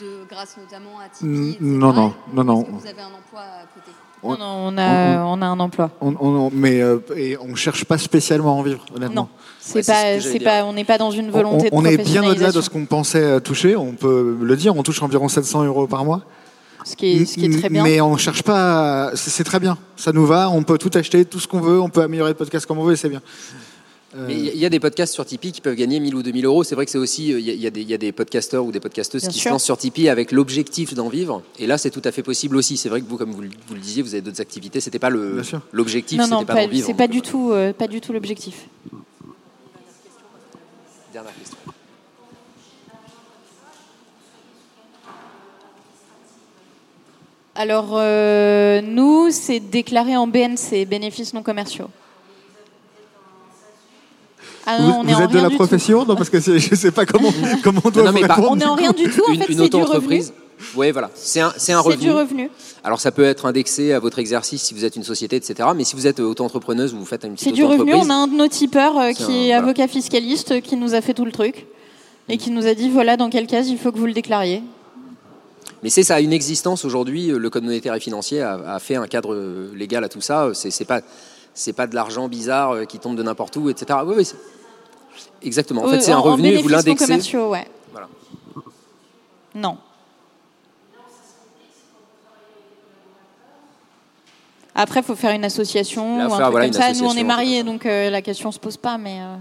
de, 0.00 0.24
grâce 0.28 0.56
notamment 0.58 0.98
à 0.98 1.08
Tipeee 1.08 1.58
non, 1.60 1.92
non, 1.92 2.12
non, 2.32 2.44
non. 2.44 2.66
Vous 2.70 2.86
avez 2.86 3.00
un 3.00 3.06
emploi 3.06 3.40
à 3.40 3.66
côté 3.74 3.90
On- 4.22 4.32
Non, 4.32 4.38
non, 4.38 4.70
on, 4.74 4.78
a, 4.78 5.24
on 5.24 5.42
a 5.42 5.46
un 5.46 5.60
emploi. 5.60 5.90
on, 6.00 6.14
on- 6.18 6.50
mais 6.52 6.80
euh, 6.80 6.98
et 7.16 7.36
on 7.38 7.54
cherche 7.54 7.84
pas 7.84 7.98
spécialement 7.98 8.50
à 8.50 8.54
en 8.54 8.62
vivre, 8.62 8.84
honnêtement. 8.96 9.22
Non, 9.22 9.28
c'est 9.60 9.76
Ouais, 9.88 10.18
c'est 10.20 10.38
ce 10.38 10.38
pas, 10.38 10.60
pas, 10.60 10.64
on 10.64 10.72
n'est 10.72 10.84
pas 10.84 10.98
dans 10.98 11.10
une 11.10 11.28
On, 11.28 11.32
volonté 11.32 11.68
on 11.72 11.82
de 11.82 11.88
est 11.88 11.96
bien 11.98 12.24
au-delà 12.24 12.50
de 12.50 12.60
ce 12.60 12.70
qu'on 12.70 12.86
pensait 12.86 13.22
euh, 13.22 13.40
toucher, 13.40 13.76
on 13.76 13.92
peut 13.92 14.36
le 14.40 14.56
dire, 14.56 14.74
on 14.76 14.82
touche 14.82 15.02
environ 15.02 15.28
700 15.28 15.64
euros 15.64 15.86
par 15.86 16.04
mois. 16.04 16.22
Ce 16.86 16.96
qui 16.96 17.12
est, 17.12 17.24
ce 17.24 17.34
qui 17.36 17.46
est 17.46 17.58
très 17.60 17.70
bien. 17.70 17.82
Mais 17.82 18.00
on 18.02 18.14
cherche 18.18 18.42
pas. 18.42 19.12
c'est 19.14 19.44
très 19.44 19.58
bien. 19.58 19.78
Ça 19.96 20.12
nous 20.12 20.26
va. 20.26 20.50
On 20.50 20.62
peut 20.64 20.76
tout 20.76 20.90
acheter, 20.92 21.24
tout 21.24 21.40
ce 21.40 21.48
qu'on 21.48 21.60
veut. 21.60 21.80
On 21.80 21.88
peut 21.88 22.02
améliorer 22.02 22.32
le 22.32 22.36
podcast 22.36 22.66
comme 22.66 22.78
on 22.78 22.84
veut. 22.84 22.92
et 22.92 22.96
C'est 22.96 23.08
bien. 23.08 23.22
Euh, 24.16 24.26
Mais 24.28 24.34
il 24.36 24.56
y 24.58 24.64
a 24.64 24.68
des 24.68 24.78
podcasts 24.78 25.12
sur 25.12 25.24
Tipeee 25.26 25.50
qui 25.50 25.60
peuvent 25.60 25.74
gagner 25.74 25.98
1000 25.98 26.14
ou 26.14 26.22
2000 26.22 26.44
euros. 26.44 26.62
C'est 26.62 26.76
vrai 26.76 26.84
que 26.84 26.90
c'est 26.92 26.98
aussi, 26.98 27.32
euh, 27.32 27.40
il 27.40 27.46
y, 27.46 27.50
a- 27.50 27.54
il 27.54 27.60
y 27.60 27.66
a 27.66 27.70
des- 27.70 27.80
il 27.82 27.88
y 27.90 27.94
a 27.94 27.98
des 27.98 28.12
podcasteurs 28.12 28.64
ou 28.64 28.70
des 28.70 28.78
podcasteuses 28.78 29.22
Bien 29.22 29.30
qui 29.30 29.38
sûr. 29.40 29.48
se 29.48 29.54
lancent 29.54 29.64
sur 29.64 29.76
Tipeee 29.76 30.08
avec 30.08 30.30
l'objectif 30.30 30.94
d'en 30.94 31.08
vivre. 31.08 31.42
Et 31.58 31.66
là, 31.66 31.78
c'est 31.78 31.90
tout 31.90 32.02
à 32.04 32.12
fait 32.12 32.22
possible 32.22 32.56
aussi. 32.56 32.76
C'est 32.76 32.88
vrai 32.88 33.00
que 33.00 33.06
vous, 33.08 33.16
comme 33.16 33.32
vous, 33.32 33.42
le- 33.42 33.50
vous 33.66 33.74
le 33.74 33.80
disiez, 33.80 34.02
vous 34.02 34.14
avez 34.14 34.20
d'autres 34.22 34.40
activités. 34.40 34.80
C'était 34.80 35.00
pas 35.00 35.10
le 35.10 35.42
l'objectif, 35.72 36.18
non, 36.18 36.24
c'était 36.24 36.34
non, 36.36 36.44
pas, 36.44 36.54
pas- 36.54 36.64
d'en 36.66 36.70
vivre. 36.70 36.86
c'est 36.86 36.94
pas 36.94 37.08
du 37.08 37.22
tout, 37.22 37.50
euh, 37.50 37.72
pas 37.72 37.88
du 37.88 38.00
tout 38.00 38.12
l'objectif. 38.12 38.68
Dernière 41.12 41.34
question. 41.36 41.56
Alors, 47.56 47.90
euh, 47.92 48.80
nous, 48.80 49.30
c'est 49.30 49.60
déclaré 49.60 50.16
en 50.16 50.26
BNC, 50.26 50.86
bénéfices 50.86 51.34
non 51.34 51.42
commerciaux. 51.42 51.88
Ah 54.66 54.78
vous 54.78 55.02
non, 55.04 55.20
êtes 55.20 55.30
de 55.30 55.38
la 55.38 55.50
tout. 55.50 55.56
profession 55.56 56.04
Non, 56.06 56.16
parce 56.16 56.30
que 56.30 56.40
je 56.40 56.74
sais 56.74 56.90
pas 56.90 57.04
comment 57.06 57.32
comment 57.62 57.80
on 57.84 57.90
doit 57.90 58.02
Non, 58.04 58.12
non, 58.12 58.20
mais. 58.20 58.28
On 58.48 58.58
est 58.58 58.64
en 58.64 58.74
rien 58.74 58.92
du 58.92 59.08
tout, 59.10 59.22
en 59.28 59.32
une 59.32 59.42
fait, 59.42 59.52
une 59.52 59.58
c'est 59.58 59.68
du 59.68 59.76
revenu. 59.76 59.82
auto-entreprise. 59.84 60.32
Oui, 60.76 60.90
voilà. 60.92 61.10
C'est 61.14 61.40
un, 61.40 61.52
c'est 61.56 61.72
un 61.72 61.82
C'est 61.82 61.88
revenu. 61.88 62.02
du 62.04 62.10
revenu. 62.10 62.50
Alors, 62.84 63.00
ça 63.00 63.10
peut 63.10 63.24
être 63.24 63.44
indexé 63.46 63.92
à 63.92 63.98
votre 63.98 64.18
exercice 64.18 64.62
si 64.62 64.72
vous 64.72 64.84
êtes 64.84 64.96
une 64.96 65.02
société, 65.02 65.36
etc. 65.36 65.68
Mais 65.76 65.84
si 65.84 65.96
vous 65.96 66.06
êtes 66.06 66.20
euh, 66.20 66.24
auto-entrepreneuse 66.24 66.94
ou 66.94 66.98
vous 66.98 67.04
faites 67.04 67.24
une 67.24 67.32
petite 67.34 67.48
C'est 67.48 67.52
du 67.54 67.64
revenu. 67.64 67.92
On 67.94 68.08
a 68.08 68.14
un 68.14 68.26
de 68.28 68.34
nos 68.34 68.48
tipeurs 68.48 68.96
euh, 68.98 69.12
qui 69.12 69.22
un- 69.24 69.28
est 69.28 69.44
voilà. 69.46 69.58
avocat 69.58 69.88
fiscaliste 69.88 70.52
euh, 70.52 70.60
qui 70.60 70.76
nous 70.76 70.94
a 70.94 71.00
fait 71.00 71.12
tout 71.12 71.24
le 71.24 71.32
truc 71.32 71.66
et 72.28 72.38
qui 72.38 72.50
nous 72.50 72.66
a 72.66 72.72
dit 72.74 72.88
voilà 72.88 73.16
dans 73.18 73.28
quelle 73.28 73.46
case 73.46 73.68
il 73.68 73.76
faut 73.78 73.92
que 73.92 73.98
vous 73.98 74.06
le 74.06 74.12
déclariez. 74.14 74.62
Mais 75.82 75.90
c'est 75.90 76.02
ça, 76.04 76.14
a 76.14 76.20
une 76.20 76.32
existence 76.32 76.84
aujourd'hui. 76.86 77.26
Le 77.26 77.50
Code 77.50 77.64
monétaire 77.64 77.94
et 77.94 78.00
financier 78.00 78.40
a, 78.40 78.54
a 78.74 78.78
fait 78.78 78.96
un 78.96 79.06
cadre 79.06 79.34
euh, 79.34 79.70
légal 79.76 80.02
à 80.04 80.08
tout 80.08 80.22
ça. 80.22 80.50
C'est 80.54 80.86
pas, 80.86 81.00
c'est 81.54 81.72
pas 81.72 81.86
de 81.86 81.94
l'argent 81.94 82.28
bizarre 82.28 82.72
euh, 82.72 82.84
qui 82.84 82.98
tombe 82.98 83.16
de 83.16 83.22
n'importe 83.22 83.56
où, 83.56 83.70
etc. 83.70 83.98
Oui, 84.04 84.14
oui, 84.18 84.28
exactement. 85.42 85.82
En 85.82 85.86
Oui, 85.86 85.92
fait, 85.92 86.00
c'est 86.00 86.12
un 86.12 86.18
en 86.18 86.22
revenu 86.22 86.48
et 86.48 86.62
vous 86.62 86.68
l'indexez. 86.68 87.06
commerciaux, 87.06 87.50
ouais. 87.50 87.66
Voilà. 87.92 88.08
Non. 89.54 89.78
Après, 94.74 95.00
il 95.00 95.06
faut 95.06 95.14
faire 95.14 95.30
une 95.30 95.44
association 95.44 96.18
Là, 96.18 96.24
ou 96.28 96.32
un 96.32 96.36
faire, 96.36 96.46
truc 96.46 96.50
voilà, 96.50 96.66
comme 96.66 96.72
ça. 96.74 96.92
Nous, 96.92 97.08
on 97.08 97.14
est 97.14 97.22
mariés, 97.22 97.62
donc 97.62 97.86
euh, 97.86 98.10
la 98.10 98.20
question 98.22 98.50
se 98.50 98.58
pose 98.58 98.76
pas. 98.76 98.98
Mais 98.98 99.20
euh, 99.20 99.36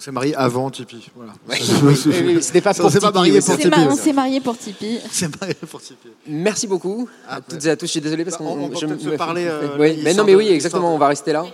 On 0.00 0.02
s'est 0.02 0.12
marié 0.12 0.34
avant 0.34 0.70
Tipeee. 0.70 1.10
Voilà. 1.14 1.32
Oui, 1.82 1.94
oui, 2.06 2.14
oui, 2.24 2.42
C'était 2.42 2.62
pas 2.62 2.70
On 2.78 2.80
pour 2.80 2.90
s'est 2.90 3.00
pas 3.00 3.10
marié 3.10 3.38
pour 3.38 3.54
Tipeee, 3.58 3.86
on 3.90 3.94
s'est 3.96 4.12
mariés 4.14 4.40
pour 4.40 4.56
Tipeee. 4.56 4.98
C'est 5.10 5.38
marié 5.38 5.54
pour 5.70 5.82
Tipeee. 5.82 6.08
Merci 6.26 6.66
beaucoup 6.66 7.06
à 7.28 7.34
Ah, 7.36 7.40
toutes 7.46 7.66
et 7.66 7.68
à 7.68 7.76
tous. 7.76 7.84
Je 7.84 7.90
suis 7.90 8.00
désolé 8.00 8.24
parce 8.24 8.38
Bah, 8.38 8.44
qu'on 8.46 8.52
on- 8.52 8.64
on 8.64 8.68
peut 8.70 8.76
je 8.80 8.86
peut-être 8.86 9.04
me- 9.04 9.10
se 9.12 9.16
parler, 9.16 9.44
euh, 9.46 9.76
oui, 9.78 10.00
mais 10.02 10.14
non, 10.14 10.24
mais 10.24 10.34
oui, 10.34 10.48
exactement. 10.48 10.88
de- 10.88 10.94
On 10.94 10.98
va 10.98 11.08
rester 11.08 11.32
là. 11.34 11.44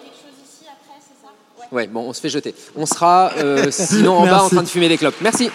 Ouais, 1.72 1.88
bon, 1.88 2.02
on 2.08 2.12
se 2.12 2.20
fait 2.20 2.28
jeter. 2.28 2.54
On 2.76 2.86
sera 2.86 3.32
euh, 3.36 3.66
sinon 3.72 4.12
en 4.18 4.26
bas 4.26 4.44
en 4.44 4.48
train 4.48 4.62
de 4.62 4.68
fumer 4.68 4.88
des 4.88 4.96
clopes. 4.96 5.16
Merci. 5.20 5.50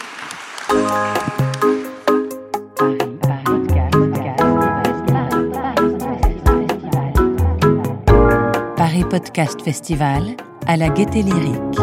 Paris 8.75 9.05
Podcast 9.09 9.61
Festival 9.63 10.35
à 10.67 10.75
la 10.77 10.89
Gaieté 10.89 11.21
Lyrique. 11.23 11.79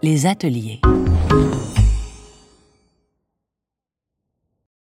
Les 0.00 0.26
ateliers. 0.26 0.80